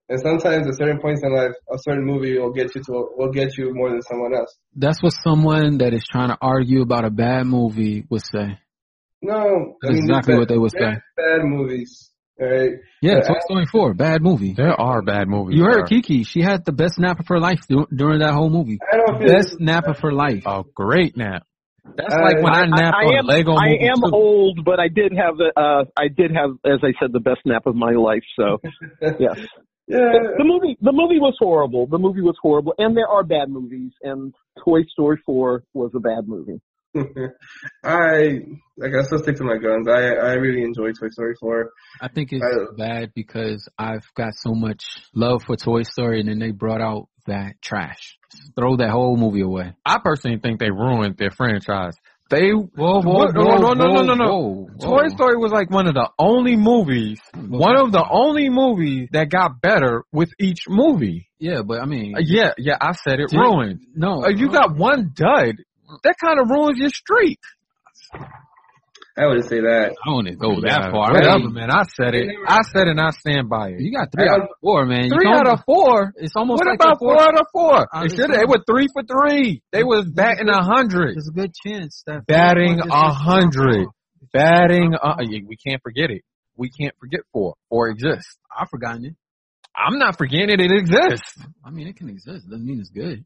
And 0.09 0.19
sometimes 0.19 0.67
at 0.67 0.75
certain 0.75 0.99
points 0.99 1.21
in 1.23 1.33
life, 1.33 1.51
a 1.71 1.77
certain 1.77 2.05
movie 2.05 2.37
will 2.37 2.51
get 2.51 2.73
you 2.75 2.81
to 2.81 2.91
will 3.17 3.31
get 3.31 3.57
you 3.57 3.73
more 3.73 3.89
than 3.89 4.01
someone 4.01 4.33
else. 4.35 4.53
That's 4.75 5.01
what 5.03 5.13
someone 5.23 5.77
that 5.79 5.93
is 5.93 6.05
trying 6.09 6.29
to 6.29 6.37
argue 6.41 6.81
about 6.81 7.05
a 7.05 7.09
bad 7.09 7.45
movie 7.45 8.05
would 8.09 8.21
say. 8.23 8.57
No, 9.21 9.75
That's 9.81 9.97
exactly 9.99 10.33
bad, 10.33 10.39
what 10.39 10.47
they 10.49 10.57
would 10.57 10.71
say. 10.71 10.99
Bad 11.15 11.43
movies, 11.43 12.11
right? 12.37 12.71
Yeah, 13.01 13.15
But 13.19 13.27
Toy 13.27 13.39
Story 13.45 13.65
4, 13.71 13.93
bad 13.93 14.21
movie. 14.21 14.53
There 14.53 14.73
are 14.79 15.01
bad 15.01 15.29
movies. 15.29 15.57
You 15.57 15.63
heard 15.63 15.87
sir. 15.87 15.95
Kiki. 15.95 16.23
She 16.23 16.41
had 16.41 16.65
the 16.65 16.73
best 16.73 16.99
nap 16.99 17.19
of 17.21 17.27
her 17.29 17.39
life 17.39 17.61
during 17.67 18.19
that 18.19 18.33
whole 18.33 18.49
movie. 18.49 18.79
I 18.91 18.97
don't 18.97 19.19
feel 19.19 19.27
Best 19.33 19.59
nap 19.59 19.87
of 19.87 19.99
her 19.99 20.11
life. 20.11 20.43
A 20.45 20.63
great 20.75 21.15
nap. 21.15 21.43
That's 21.85 22.13
Uh, 22.13 22.21
like 22.21 22.35
when 22.41 22.53
I, 22.53 22.61
I, 22.61 22.65
napped 22.65 22.95
I 22.97 23.05
on 23.05 23.15
am, 23.19 23.25
a 23.25 23.27
Lego 23.27 23.51
I 23.53 23.67
am 23.91 24.01
too. 24.01 24.09
old, 24.13 24.59
but 24.65 24.79
I 24.79 24.87
did 24.87 25.11
have 25.13 25.37
the, 25.37 25.51
uh, 25.55 25.83
I 25.97 26.07
did 26.07 26.31
have, 26.31 26.51
as 26.65 26.79
I 26.81 26.93
said, 26.99 27.11
the 27.11 27.19
best 27.19 27.41
nap 27.45 27.65
of 27.65 27.75
my 27.75 27.91
life. 27.91 28.23
So, 28.37 28.59
yes. 29.01 29.17
yeah. 29.87 29.99
the 30.37 30.43
movie 30.45 30.77
the 30.81 30.93
movie 30.93 31.19
was 31.19 31.35
horrible. 31.39 31.87
The 31.87 31.97
movie 31.99 32.21
was 32.21 32.35
horrible, 32.41 32.73
and 32.77 32.95
there 32.95 33.07
are 33.07 33.23
bad 33.23 33.49
movies, 33.49 33.91
and 34.01 34.33
Toy 34.63 34.83
Story 34.93 35.19
4 35.25 35.63
was 35.73 35.91
a 35.95 35.99
bad 35.99 36.27
movie. 36.27 36.61
I 37.83 38.39
I 38.81 38.87
guess 38.87 39.03
I 39.03 39.05
still 39.07 39.19
stick 39.19 39.35
to 39.37 39.43
my 39.43 39.57
guns. 39.57 39.87
I 39.87 40.13
I 40.15 40.33
really 40.33 40.61
enjoy 40.63 40.91
Toy 40.91 41.09
Story 41.09 41.35
4. 41.39 41.69
I 42.01 42.07
think 42.07 42.29
it's 42.31 42.43
I- 42.43 42.75
bad 42.77 43.11
because 43.15 43.67
I've 43.77 44.05
got 44.15 44.33
so 44.35 44.53
much 44.53 44.83
love 45.13 45.41
for 45.45 45.55
Toy 45.55 45.83
Story 45.83 46.19
and 46.19 46.29
then 46.29 46.39
they 46.39 46.51
brought 46.51 46.81
out 46.81 47.09
that 47.25 47.55
trash. 47.61 48.17
Throw 48.55 48.77
that 48.77 48.89
whole 48.89 49.17
movie 49.17 49.41
away. 49.41 49.73
I 49.85 49.99
personally 50.03 50.39
think 50.39 50.59
they 50.59 50.69
ruined 50.71 51.17
their 51.17 51.31
franchise. 51.31 51.93
They 52.29 52.51
Whoa, 52.51 53.01
whoa, 53.01 53.01
whoa, 53.01 53.25
no, 53.31 53.73
no, 53.73 53.73
no, 53.73 54.01
no, 54.01 54.13
no, 54.15 54.69
Toy. 54.79 55.09
Story 55.09 55.37
was 55.37 55.51
like 55.51 55.69
one 55.69 55.87
of 55.87 55.93
the 55.93 56.09
only 56.17 56.55
movies, 56.55 57.19
one 57.35 57.75
of 57.75 57.91
the 57.91 58.03
only 58.09 58.49
movies 58.49 59.09
that 59.11 59.29
got 59.29 59.61
better 59.61 60.03
with 60.11 60.31
each 60.39 60.67
movie. 60.67 61.27
Yeah, 61.37 61.61
but 61.61 61.81
I 61.81 61.85
mean, 61.85 62.15
Uh, 62.15 62.21
yeah, 62.23 62.53
yeah, 62.57 62.77
I 62.79 62.93
said 62.93 63.19
it 63.19 63.31
ruined. 63.33 63.81
no. 63.95 64.23
Uh, 64.23 64.29
you 64.29 64.49
got 64.49 64.75
one 64.75 65.11
dud. 65.13 65.57
That 66.03 66.15
kind 66.19 66.39
of 66.39 66.49
ruins 66.49 66.79
your 66.79 66.89
streak. 66.89 67.39
I 69.15 69.27
wouldn't 69.27 69.47
say 69.47 69.61
that. 69.61 69.93
I 70.03 70.11
wouldn't 70.11 70.39
go 70.39 70.59
that 70.61 70.89
far. 70.89 71.13
Whatever, 71.13 71.45
I 71.45 71.51
man. 71.51 71.69
I 71.69 71.83
said 71.83 72.15
it. 72.15 72.33
I 72.47 72.61
said 72.63 72.87
it 72.87 72.97
and 72.97 72.99
I 72.99 73.11
stand 73.11 73.47
by 73.47 73.69
it. 73.69 73.79
You 73.79 73.91
got 73.95 74.11
three 74.11 74.27
out 74.27 74.41
of 74.41 74.47
four, 74.59 74.85
man. 74.87 75.05
You 75.05 75.11
Three 75.11 75.27
out 75.27 75.47
of 75.47 75.63
four. 75.65 76.13
It's 76.17 76.33
almost 76.35 76.59
What 76.59 76.67
like 76.67 76.79
about 76.81 76.97
four 76.97 77.21
out 77.21 77.39
of 77.39 77.45
four? 77.53 77.87
I 77.93 78.07
They 78.07 78.15
should 78.15 78.31
They 78.31 78.45
were 78.45 78.63
three 78.65 78.87
for 78.91 79.03
three. 79.03 79.61
They 79.71 79.83
was 79.83 80.09
batting 80.09 80.49
a 80.49 80.63
hundred. 80.63 81.15
There's 81.15 81.27
a 81.27 81.31
good 81.31 81.53
chance 81.53 82.03
that 82.07 82.25
Batting 82.25 82.79
a 82.79 83.13
hundred. 83.13 83.87
Batting. 84.33 84.95
Uh, 84.95 85.17
we 85.19 85.57
can't 85.57 85.81
forget 85.83 86.09
it. 86.09 86.23
We 86.55 86.69
can't 86.69 86.95
forget 86.99 87.21
four. 87.31 87.53
Four 87.69 87.89
exists. 87.89 88.37
I've 88.55 88.69
forgotten 88.69 89.05
it. 89.05 89.15
I'm 89.75 89.99
not 89.99 90.17
forgetting 90.17 90.49
it. 90.49 90.59
It 90.59 90.71
exists. 90.71 91.37
I 91.63 91.69
mean, 91.69 91.87
it 91.87 91.97
can 91.97 92.09
exist. 92.09 92.49
Doesn't 92.49 92.65
mean 92.65 92.79
it's 92.79 92.89
good. 92.89 93.25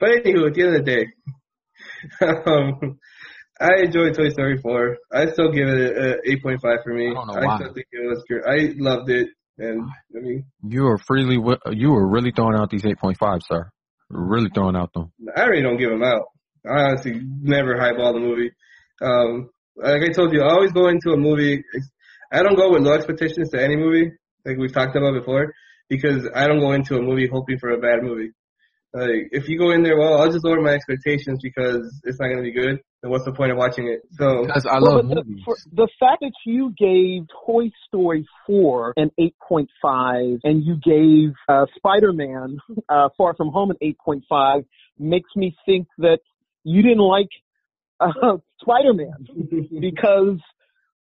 But 0.00 0.10
anywho, 0.24 0.48
at 0.48 0.54
the 0.54 0.62
end 0.62 0.76
of 0.76 0.84
the 0.84 0.90
day, 0.90 1.06
um, 2.46 2.98
I 3.62 3.84
enjoyed 3.84 4.14
Toy 4.14 4.30
Story 4.30 4.58
4. 4.58 4.96
I 5.12 5.26
still 5.30 5.52
give 5.52 5.68
it 5.68 5.96
a, 5.96 6.14
a 6.18 6.36
8.5 6.36 6.82
for 6.82 6.92
me. 6.94 7.10
I 7.10 7.14
don't 7.14 7.26
know 7.28 7.46
why. 7.46 7.58
still 7.58 7.72
think 7.72 7.86
it 7.92 8.08
was 8.08 8.24
good. 8.28 8.42
I 8.44 8.74
loved 8.76 9.08
it, 9.08 9.28
and 9.56 9.88
I 10.16 10.20
mean, 10.20 10.44
You 10.68 10.86
are 10.88 10.98
freely. 10.98 11.36
You 11.70 11.90
were 11.90 12.08
really 12.08 12.32
throwing 12.34 12.56
out 12.56 12.70
these 12.70 12.84
eight 12.84 12.98
point 12.98 13.18
five, 13.18 13.40
sir. 13.46 13.70
Really 14.10 14.50
throwing 14.52 14.74
out 14.74 14.92
them. 14.92 15.12
I 15.36 15.44
really 15.44 15.62
don't 15.62 15.78
give 15.78 15.90
them 15.90 16.02
out. 16.02 16.24
I 16.66 16.82
honestly 16.90 17.20
never 17.22 17.78
highball 17.78 18.12
the 18.12 18.20
movie. 18.20 18.50
Um, 19.00 19.50
like 19.76 20.02
I 20.02 20.12
told 20.12 20.32
you, 20.32 20.42
I 20.42 20.52
always 20.52 20.72
go 20.72 20.88
into 20.88 21.12
a 21.12 21.16
movie. 21.16 21.62
I 22.32 22.42
don't 22.42 22.56
go 22.56 22.72
with 22.72 22.82
low 22.82 22.94
expectations 22.94 23.50
to 23.50 23.62
any 23.62 23.76
movie, 23.76 24.10
like 24.44 24.56
we've 24.58 24.72
talked 24.72 24.96
about 24.96 25.14
before, 25.14 25.54
because 25.88 26.28
I 26.34 26.48
don't 26.48 26.60
go 26.60 26.72
into 26.72 26.96
a 26.96 27.02
movie 27.02 27.28
hoping 27.32 27.58
for 27.58 27.70
a 27.70 27.78
bad 27.78 28.02
movie. 28.02 28.32
Like 28.92 29.28
if 29.30 29.48
you 29.48 29.58
go 29.58 29.70
in 29.70 29.82
there, 29.82 29.98
well, 29.98 30.20
I'll 30.20 30.32
just 30.32 30.44
lower 30.44 30.60
my 30.60 30.72
expectations 30.72 31.38
because 31.42 32.00
it's 32.04 32.18
not 32.18 32.28
gonna 32.28 32.42
be 32.42 32.52
good. 32.52 32.80
Then 33.02 33.10
what's 33.10 33.24
the 33.24 33.32
point 33.32 33.50
of 33.50 33.58
watching 33.58 33.88
it? 33.88 34.02
So 34.16 34.44
Because 34.46 34.64
I 34.64 34.78
Well, 34.80 34.96
love 34.96 35.08
but 35.08 35.14
the, 35.16 35.24
movies. 35.24 35.42
for, 35.44 35.56
the 35.72 35.88
fact 35.98 36.20
that 36.20 36.32
you 36.46 36.72
gave 36.78 37.26
Toy 37.44 37.70
Story 37.88 38.26
4 38.46 38.94
an 38.96 39.10
8.5 39.18 40.38
and 40.44 40.62
you 40.64 40.76
gave 40.76 41.34
uh, 41.48 41.66
Spider-Man 41.76 42.58
uh, 42.88 43.08
Far 43.18 43.34
From 43.34 43.48
Home 43.50 43.70
an 43.70 43.76
8.5 44.06 44.64
makes 44.98 45.30
me 45.34 45.56
think 45.66 45.88
that 45.98 46.18
you 46.64 46.82
didn't 46.82 46.98
like 46.98 47.28
uh, 47.98 48.36
Spider-Man 48.60 49.26
because 49.80 50.38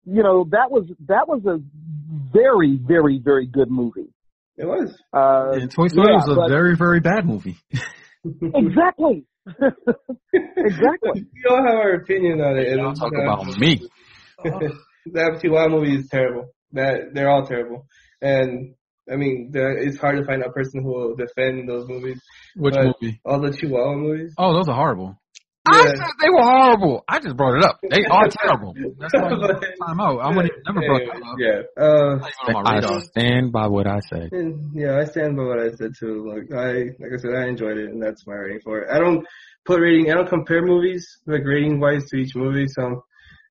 you 0.05 0.23
know 0.23 0.45
that 0.51 0.69
was 0.71 0.85
that 1.07 1.27
was 1.27 1.41
a 1.45 1.59
very 2.31 2.77
very 2.81 3.19
very 3.21 3.47
good 3.47 3.69
movie. 3.71 4.13
it 4.55 4.65
was. 4.65 4.95
Uh, 5.11 5.59
And 5.59 5.71
Toy 5.71 5.87
Story 5.87 6.07
yeah, 6.11 6.15
was 6.17 6.29
a 6.29 6.35
but- 6.35 6.49
very, 6.49 6.75
very 6.77 6.99
bad 6.99 7.25
movie. 7.25 7.57
exactly, 8.53 9.25
exactly. 10.33 11.25
we 11.33 11.43
all 11.49 11.63
have 11.65 11.75
our 11.75 11.93
opinion 11.95 12.41
on 12.41 12.57
it. 12.57 12.67
and 12.69 12.81
Don't 12.81 12.95
talk 12.95 13.13
uh, 13.13 13.21
about 13.21 13.45
me. 13.59 13.87
that 15.13 15.39
Chihuahua 15.41 15.69
movie 15.69 15.95
is 15.97 16.07
terrible. 16.09 16.49
That 16.73 17.13
they're 17.13 17.29
all 17.29 17.45
terrible, 17.45 17.87
and 18.21 18.75
I 19.11 19.15
mean, 19.15 19.51
there, 19.53 19.71
it's 19.77 19.97
hard 19.97 20.17
to 20.17 20.25
find 20.25 20.43
a 20.43 20.49
person 20.51 20.83
who 20.83 20.89
will 20.89 21.15
defend 21.15 21.67
those 21.69 21.87
movies. 21.87 22.21
Which 22.55 22.73
But- 22.75 22.95
movie? 23.01 23.21
All 23.25 23.39
the 23.39 23.51
Chihuahua 23.55 23.95
movies. 23.95 24.33
Oh, 24.37 24.53
those 24.53 24.67
are 24.67 24.75
horrible. 24.75 25.17
I 25.67 25.87
said 25.87 25.99
they 26.21 26.29
were 26.29 26.41
horrible. 26.43 27.03
I 27.07 27.19
just 27.19 27.35
brought 27.37 27.57
it 27.57 27.63
up. 27.63 27.79
They 27.89 28.03
are 28.09 28.27
terrible. 28.29 28.73
That's 28.99 29.13
why 29.13 29.29
you 29.31 29.37
But- 29.41 29.61
time 29.85 29.99
out. 29.99 30.19
I 30.19 30.35
would 30.35 30.45
have 30.45 30.75
never 30.75 30.87
brought 30.87 31.01
that 31.05 31.21
up. 31.23 31.35
Yeah. 31.39 31.61
Uh, 31.81 32.15
Not 32.15 32.31
even 32.43 32.55
on 32.55 32.63
my 32.63 32.95
I 32.95 32.99
stand 33.01 33.51
by 33.51 33.67
what 33.67 33.87
I 33.87 33.99
said. 34.01 34.29
yeah, 34.73 34.97
I 34.99 35.05
stand 35.05 35.37
by 35.37 35.43
what 35.43 35.59
I 35.59 35.69
said 35.71 35.91
too. 35.99 36.27
Like 36.27 36.51
I, 36.51 36.71
like 36.99 37.11
I 37.13 37.17
said, 37.17 37.31
I 37.35 37.47
enjoyed 37.47 37.77
it, 37.77 37.89
and 37.89 38.01
that's 38.01 38.25
my 38.27 38.33
rating 38.35 38.61
for 38.63 38.79
it. 38.81 38.89
I 38.91 38.99
don't 38.99 39.25
put 39.65 39.79
rating. 39.81 40.11
I 40.11 40.15
don't 40.15 40.29
compare 40.29 40.61
movies 40.65 41.05
like 41.25 41.43
rating 41.45 41.79
wise 41.79 42.05
to 42.09 42.17
each 42.17 42.35
movie. 42.35 42.67
So 42.67 43.03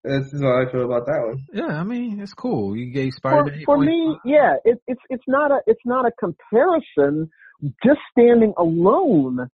that's 0.05 0.33
is 0.33 0.41
how 0.41 0.63
I 0.63 0.71
feel 0.71 0.85
about 0.85 1.07
that 1.07 1.21
one. 1.27 1.45
Yeah, 1.53 1.67
I 1.81 1.83
mean, 1.83 2.21
it's 2.21 2.33
cool. 2.33 2.77
You 2.77 2.93
gave 2.93 3.13
for, 3.21 3.31
Spider-Man 3.45 3.63
for 3.67 3.79
8.5. 3.79 3.87
me, 3.87 4.19
yeah, 4.25 4.55
it, 4.65 4.79
it's 4.87 5.01
it's 5.11 5.25
not 5.27 5.51
a 5.51 5.59
it's 5.67 5.83
not 5.85 6.07
a 6.07 6.13
comparison. 6.19 7.31
Just 7.85 8.01
standing 8.13 8.53
alone, 8.59 9.49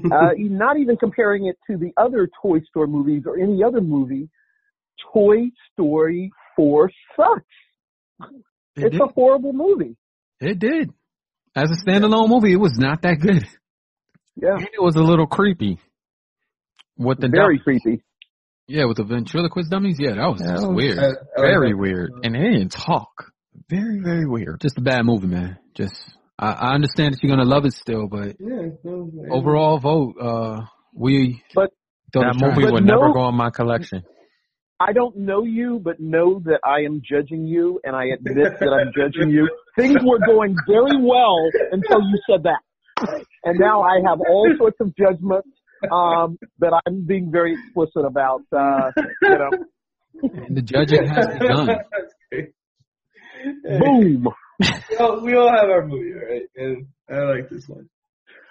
uh, 0.12 0.30
not 0.38 0.78
even 0.78 0.96
comparing 0.96 1.46
it 1.46 1.56
to 1.70 1.76
the 1.76 1.92
other 1.96 2.28
Toy 2.40 2.60
Story 2.68 2.88
movies 2.88 3.22
or 3.26 3.38
any 3.38 3.62
other 3.62 3.80
movie. 3.80 4.28
Toy 5.12 5.50
Story 5.72 6.30
Four 6.56 6.90
sucks. 7.16 7.44
It 8.76 8.84
It's 8.84 8.92
did. 8.92 9.00
a 9.00 9.06
horrible 9.06 9.52
movie. 9.52 9.96
It 10.40 10.58
did. 10.58 10.90
As 11.54 11.70
a 11.70 11.84
standalone 11.90 12.28
movie, 12.28 12.52
it 12.52 12.56
was 12.60 12.76
not 12.78 13.02
that 13.02 13.18
good. 13.20 13.46
Yeah, 14.36 14.54
And 14.54 14.62
it 14.72 14.80
was 14.82 14.96
a 14.96 15.02
little 15.02 15.26
creepy. 15.26 15.78
With 16.96 17.20
the 17.20 17.28
very 17.28 17.56
dumb- 17.58 17.64
creepy. 17.64 18.02
Yeah, 18.68 18.84
with 18.86 18.96
the 18.98 19.04
ventriloquist 19.04 19.70
dummies, 19.70 19.96
yeah, 19.98 20.14
that 20.14 20.26
was 20.28 20.40
that 20.40 20.54
was- 20.54 20.68
weird. 20.74 20.98
I, 20.98 21.08
I 21.08 21.42
very 21.42 21.72
that. 21.72 21.76
weird. 21.78 22.12
And 22.22 22.34
they 22.34 22.38
didn't 22.58 22.70
talk. 22.72 23.30
Very, 23.68 24.00
very 24.02 24.26
weird. 24.26 24.60
Just 24.60 24.78
a 24.78 24.80
bad 24.80 25.04
movie, 25.04 25.26
man. 25.26 25.58
Just 25.74 25.94
I, 26.38 26.52
I 26.52 26.74
understand 26.74 27.14
that 27.14 27.22
you're 27.22 27.34
gonna 27.36 27.48
love 27.48 27.64
it 27.64 27.72
still, 27.74 28.08
but 28.08 28.36
Yeah. 28.40 28.68
No, 28.84 29.10
overall 29.30 29.78
vote, 29.78 30.14
uh, 30.20 30.62
we. 30.94 31.42
But- 31.54 31.70
That 32.14 32.34
the 32.38 32.46
movie 32.46 32.62
But 32.64 32.72
would 32.74 32.84
no- 32.84 33.00
never 33.00 33.12
go 33.12 33.28
in 33.28 33.34
my 33.36 33.50
collection. 33.50 34.02
I 34.80 34.92
don't 34.92 35.16
know 35.16 35.44
you, 35.44 35.80
but 35.82 36.00
know 36.00 36.40
that 36.44 36.60
I 36.64 36.80
am 36.80 37.00
judging 37.08 37.46
you, 37.46 37.80
and 37.84 37.94
I 37.94 38.06
admit 38.06 38.58
that 38.58 38.68
I'm 38.68 38.90
judging 38.96 39.30
you. 39.30 39.48
Things 39.78 39.94
were 40.04 40.18
going 40.26 40.56
very 40.66 40.96
well 41.00 41.38
until 41.70 42.02
you 42.02 42.18
said 42.28 42.42
that, 42.42 42.60
and 43.44 43.58
now 43.60 43.82
I 43.82 44.00
have 44.04 44.18
all 44.28 44.50
sorts 44.58 44.76
of 44.80 44.92
judgments 44.96 45.48
um, 45.90 46.36
that 46.58 46.72
I'm 46.84 47.04
being 47.06 47.30
very 47.30 47.54
explicit 47.54 48.04
about. 48.04 48.40
Uh, 48.54 48.90
you 49.22 49.28
know, 49.38 49.50
And 50.46 50.56
the 50.56 50.62
judging 50.62 51.06
has 51.06 51.26
begun. 51.38 51.66
That's 53.62 53.80
boom. 53.80 54.26
We, 54.90 54.96
all, 54.96 55.20
we 55.24 55.34
all 55.36 55.50
have 55.50 55.68
our 55.70 55.86
movie, 55.86 56.12
right? 56.12 56.42
And 56.56 56.86
I 57.10 57.18
like 57.24 57.48
this 57.50 57.66
one. 57.68 57.88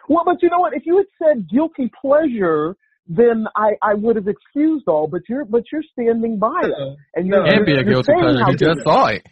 Well, 0.10 0.24
but 0.26 0.42
you 0.42 0.50
know 0.50 0.60
what? 0.60 0.74
If 0.74 0.84
you 0.86 0.98
had 0.98 1.06
said 1.22 1.50
guilty 1.50 1.90
pleasure, 2.02 2.76
then 3.08 3.46
I, 3.56 3.72
I 3.82 3.94
would 3.94 4.16
have 4.16 4.28
excused 4.28 4.86
all. 4.88 5.08
But 5.08 5.22
you're 5.30 5.46
but 5.46 5.64
you're 5.72 5.84
standing 5.92 6.38
by 6.40 6.60
it, 6.64 6.72
Uh, 6.72 6.96
and 7.16 7.28
you're, 7.28 7.44
No. 7.46 7.50
And 7.52 7.66
be 7.66 7.74
a 7.74 7.84
guilty 7.84 8.12
pleasure. 8.14 8.40
how 8.40 8.52
He 8.52 8.56
good 8.56 8.60
just 8.60 8.78
it 8.78 8.80
is. 8.80 8.84
saw 8.84 9.06
it. 9.08 9.26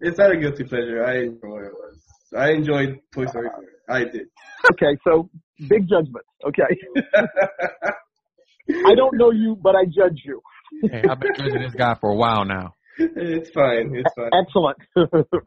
It's 0.00 0.18
not 0.18 0.30
a 0.32 0.36
guilty 0.36 0.64
pleasure. 0.64 1.04
I 1.04 1.18
enjoyed 1.24 1.40
what 1.42 1.64
it 1.64 1.72
was. 1.72 1.98
I 2.36 2.50
enjoyed 2.52 2.98
Toy 3.14 3.26
Story 3.26 3.48
4. 3.88 3.96
I 3.96 4.04
did. 4.04 4.26
Okay, 4.72 4.98
so 5.06 5.30
big 5.68 5.82
judgment. 5.88 6.24
Okay, 6.44 6.64
I 8.84 8.94
don't 8.96 9.16
know 9.16 9.30
you, 9.30 9.56
but 9.62 9.76
I 9.76 9.84
judge 9.84 10.20
you. 10.24 10.40
Hey, 10.90 11.02
I've 11.08 11.20
been 11.20 11.34
judging 11.36 11.62
this 11.62 11.74
guy 11.74 11.94
for 12.00 12.10
a 12.10 12.16
while 12.16 12.44
now. 12.44 12.72
it's 12.98 13.50
fine. 13.50 13.94
It's 13.94 14.12
fine. 14.16 14.30
Excellent. 14.34 14.78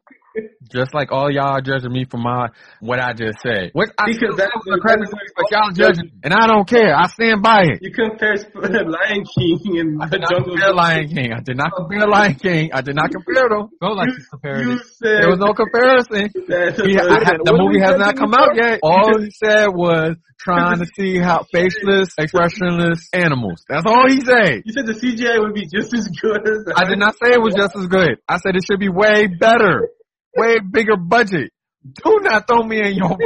Just 0.72 0.94
like 0.94 1.12
all 1.12 1.32
y'all 1.32 1.58
are 1.58 1.62
judging 1.62 1.92
me 1.92 2.06
for 2.06 2.18
my 2.18 2.50
what 2.80 3.00
I 3.00 3.14
just 3.14 3.40
said. 3.42 3.72
What 3.74 3.90
I 3.98 4.06
Because 4.06 4.38
said 4.38 4.46
that- 4.46 4.52
was 4.54 4.68
a 4.68 4.78
that's- 4.88 5.10
but 5.36 5.46
y'all 5.52 5.72
judging, 5.72 6.12
and 6.24 6.34
I 6.34 6.46
don't 6.48 6.68
care. 6.68 6.96
I 6.96 7.08
stand 7.08 7.42
by 7.42 7.64
it. 7.64 7.80
You 7.82 7.92
compare 7.92 8.36
Lion 8.56 9.26
King 9.26 9.80
and 9.80 10.02
I 10.04 10.08
did 10.08 10.22
not 10.22 10.30
Jungle. 10.30 10.52
compare 10.54 10.74
Lion 10.74 11.08
King. 11.10 11.34
I 11.34 11.42
did 11.42 11.58
not 11.58 11.72
compare 11.76 12.08
Lion 12.08 12.36
King. 12.36 12.70
I 12.74 12.82
did 12.82 12.96
not 12.96 13.12
compare 13.12 13.50
them. 13.50 13.70
Go 13.82 13.88
like 13.98 14.10
You, 14.10 14.18
compared 14.30 14.62
you 14.66 14.78
said 14.78 15.22
There 15.24 15.30
was 15.30 15.40
no 15.40 15.54
comparison. 15.54 16.30
that 16.48 16.78
He, 16.86 16.98
I 17.00 17.04
minute, 17.04 17.24
had, 17.26 17.38
the 17.44 17.54
movie 17.58 17.80
has 17.82 17.98
not 17.98 18.16
come 18.16 18.34
out 18.34 18.56
yet. 18.56 18.80
All 18.84 19.20
he 19.20 19.32
said 19.32 19.68
was 19.74 20.16
trying 20.40 20.80
to 20.80 20.86
see 20.96 21.18
how 21.18 21.44
faceless, 21.52 22.14
expressionless 22.18 23.10
animals. 23.14 23.66
That's 23.68 23.86
all 23.86 24.08
he 24.08 24.22
said. 24.22 24.62
you 24.66 24.72
said 24.74 24.86
the 24.86 24.94
CGI 24.94 25.40
would 25.42 25.54
be 25.54 25.66
just 25.68 25.94
as 25.94 26.08
good 26.08 26.48
as 26.48 26.64
I 26.78 26.86
did 26.86 27.00
not 27.00 27.16
say 27.16 27.34
it 27.34 27.42
was 27.42 27.56
just 27.56 27.76
as 27.76 27.88
good. 27.88 28.20
I 28.28 28.38
said 28.38 28.56
it 28.56 28.64
should 28.70 28.80
be 28.80 28.88
way 28.90 29.28
better, 29.28 29.90
way 30.36 30.60
bigger 30.60 30.98
budget. 30.98 31.52
Do 31.84 32.20
not 32.22 32.48
throw 32.48 32.64
me 32.64 32.82
in 32.82 32.96
your, 32.96 33.18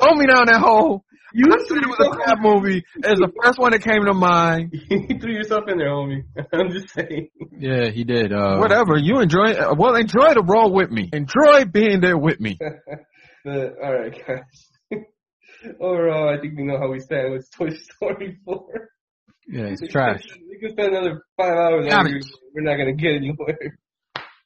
throw 0.00 0.14
me 0.14 0.26
down 0.26 0.46
that 0.46 0.60
hole. 0.60 1.04
You 1.34 1.46
I 1.50 1.56
said 1.66 1.78
it 1.78 1.86
was 1.88 1.98
a 2.00 2.10
crap 2.10 2.38
movie. 2.40 2.84
It 2.96 3.08
was 3.08 3.18
the 3.20 3.32
first 3.42 3.58
one 3.58 3.72
that 3.72 3.82
came 3.82 4.04
to 4.04 4.12
mind. 4.12 4.72
you 4.90 5.18
threw 5.18 5.32
yourself 5.32 5.64
in 5.66 5.78
there, 5.78 5.88
homie. 5.88 6.24
I'm 6.52 6.70
just 6.70 6.90
saying. 6.90 7.28
Yeah, 7.58 7.88
he 7.88 8.04
did. 8.04 8.32
Uh, 8.32 8.58
Whatever. 8.58 8.96
You 8.98 9.20
enjoy, 9.20 9.52
uh, 9.52 9.74
well, 9.78 9.94
enjoy 9.94 10.34
the 10.34 10.42
role 10.46 10.70
with 10.72 10.90
me. 10.90 11.08
Enjoy 11.12 11.64
being 11.64 12.00
there 12.00 12.18
with 12.18 12.40
me. 12.40 12.58
But 13.44 13.74
all 13.82 13.92
right, 13.92 14.12
guys. 14.12 15.00
Overall, 15.80 16.28
I 16.28 16.40
think 16.40 16.56
we 16.56 16.62
know 16.62 16.78
how 16.78 16.92
we 16.92 17.00
stand 17.00 17.32
with 17.32 17.50
Toy 17.50 17.70
Story 17.70 18.38
4. 18.44 18.66
Yeah, 19.48 19.62
it's 19.64 19.82
trash. 19.92 20.22
We 20.48 20.58
can 20.60 20.70
spend 20.70 20.94
another 20.94 21.24
five 21.36 21.52
hours. 21.52 21.86
Got 21.88 21.98
arguing. 22.02 22.22
We're 22.54 22.62
not 22.62 22.76
gonna 22.76 22.92
get 22.92 23.16
anywhere. 23.16 23.78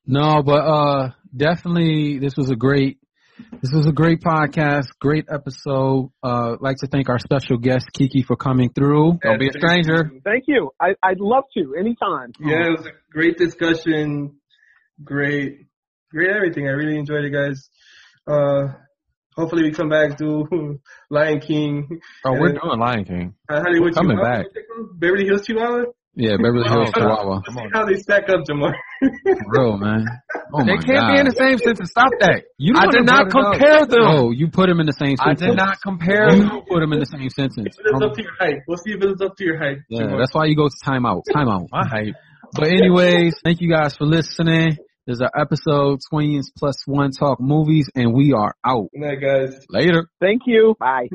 No, 0.07 0.43
but 0.43 0.65
uh, 0.65 1.11
definitely 1.37 2.19
this 2.19 2.37
was 2.37 2.51
a 2.51 2.57
great. 2.57 2.99
This 3.61 3.71
was 3.71 3.87
a 3.87 3.93
great 3.93 4.23
podcast, 4.23 4.87
great 4.99 5.27
episode. 5.31 6.11
Uh, 6.23 6.57
like 6.59 6.77
to 6.79 6.87
thank 6.87 7.11
our 7.11 7.19
special 7.19 7.59
guest 7.59 7.87
Kiki 7.93 8.23
for 8.23 8.35
coming 8.35 8.71
through. 8.73 9.19
Don't 9.23 9.39
be 9.39 9.49
a 9.49 9.53
stranger. 9.53 10.11
Thank 10.25 10.45
you. 10.47 10.71
I, 10.81 10.95
I'd 11.03 11.21
love 11.21 11.45
to 11.55 11.75
anytime. 11.79 12.33
Yeah, 12.41 12.69
it 12.69 12.79
was 12.79 12.87
a 12.87 12.93
great 13.13 13.37
discussion. 13.37 14.37
Great, 15.05 15.67
great 16.11 16.31
everything. 16.35 16.67
I 16.67 16.71
really 16.71 16.97
enjoyed 16.99 17.25
it, 17.27 17.31
guys. 17.31 17.69
Uh, 18.27 18.73
hopefully 19.37 19.65
we 19.65 19.73
come 19.73 19.91
back 19.91 20.17
to 20.19 20.81
Lion 21.11 21.41
King. 21.41 22.01
Oh, 22.25 22.33
we're 22.33 22.53
doing 22.53 22.79
Lion 22.79 23.05
King. 23.05 23.35
Uh, 23.51 23.61
Hollywood 23.61 23.95
Coming 23.95 24.17
Chihuahua. 24.17 24.39
back. 24.45 24.47
Beverly 24.95 25.27
Hills 25.27 25.47
Chihuahua. 25.47 25.85
Yeah, 26.17 26.37
Beverly 26.41 26.65
Hills 26.67 26.89
Oh, 26.89 26.99
Chihuahua. 26.99 27.41
See 27.47 27.69
how 27.73 27.85
they 27.85 27.95
stack 28.01 28.25
up, 28.31 28.41
Jamar. 28.49 28.73
Real 29.53 29.77
man. 29.77 30.07
Oh 30.55 30.65
They 30.65 30.79
can't 30.81 31.13
be 31.13 31.21
in 31.21 31.27
the 31.29 31.35
same 31.37 31.59
sentence. 31.59 31.91
Stop 31.91 32.09
that. 32.21 32.45
You 32.57 32.75
I 32.75 32.87
did 32.91 33.05
not 33.05 33.29
that 33.29 33.33
brought 33.33 33.57
it 33.57 33.61
up. 33.61 33.61
compare 33.61 33.87
them. 33.87 34.01
No, 34.01 34.31
you 34.31 34.49
put 34.49 34.69
them 34.69 34.81
in 34.81 34.87
the 34.87 34.97
same 34.97 35.17
sentence. 35.19 35.43
I 35.43 35.47
did 35.49 35.57
not 35.57 35.77
compare 35.83 36.31
them. 36.31 36.41
You 36.41 36.49
them. 36.49 36.63
put 36.69 36.81
them 36.81 36.93
in 36.95 37.01
the 37.01 37.07
same 37.07 37.29
sentence. 37.29 37.77
If 37.79 37.85
it 37.85 37.93
lives 37.93 38.05
up 38.07 38.15
to 38.17 38.23
your 38.23 38.33
height. 38.41 38.57
We'll 38.67 38.79
see 38.79 38.93
if 38.93 39.03
it 39.03 39.07
lives 39.07 39.21
up 39.21 39.37
to 39.37 39.45
your 39.45 39.59
height. 39.59 39.79
Yeah, 39.91 40.03
Jamar. 40.09 40.19
that's 40.21 40.33
why 40.35 40.47
you 40.47 40.57
go 40.57 40.69
to 40.69 40.77
timeout. 40.85 41.23
Timeout. 41.29 41.67
My 41.71 41.87
hype. 41.87 42.15
But 42.55 42.69
anyways, 42.69 43.35
thank 43.45 43.61
you 43.61 43.69
guys 43.71 43.95
for 43.97 44.07
listening. 44.07 44.79
There's 45.05 45.21
our 45.21 45.31
episode 45.39 46.01
Twins 46.11 46.51
Plus 46.57 46.77
One 46.87 47.11
Talk 47.11 47.41
Movies, 47.41 47.91
and 47.95 48.15
we 48.15 48.33
are 48.33 48.55
out. 48.65 48.89
Good 48.93 49.01
night, 49.05 49.21
guys. 49.21 49.67
Later. 49.69 50.09
Thank 50.21 50.43
you. 50.47 50.75
Bye. 50.81 51.09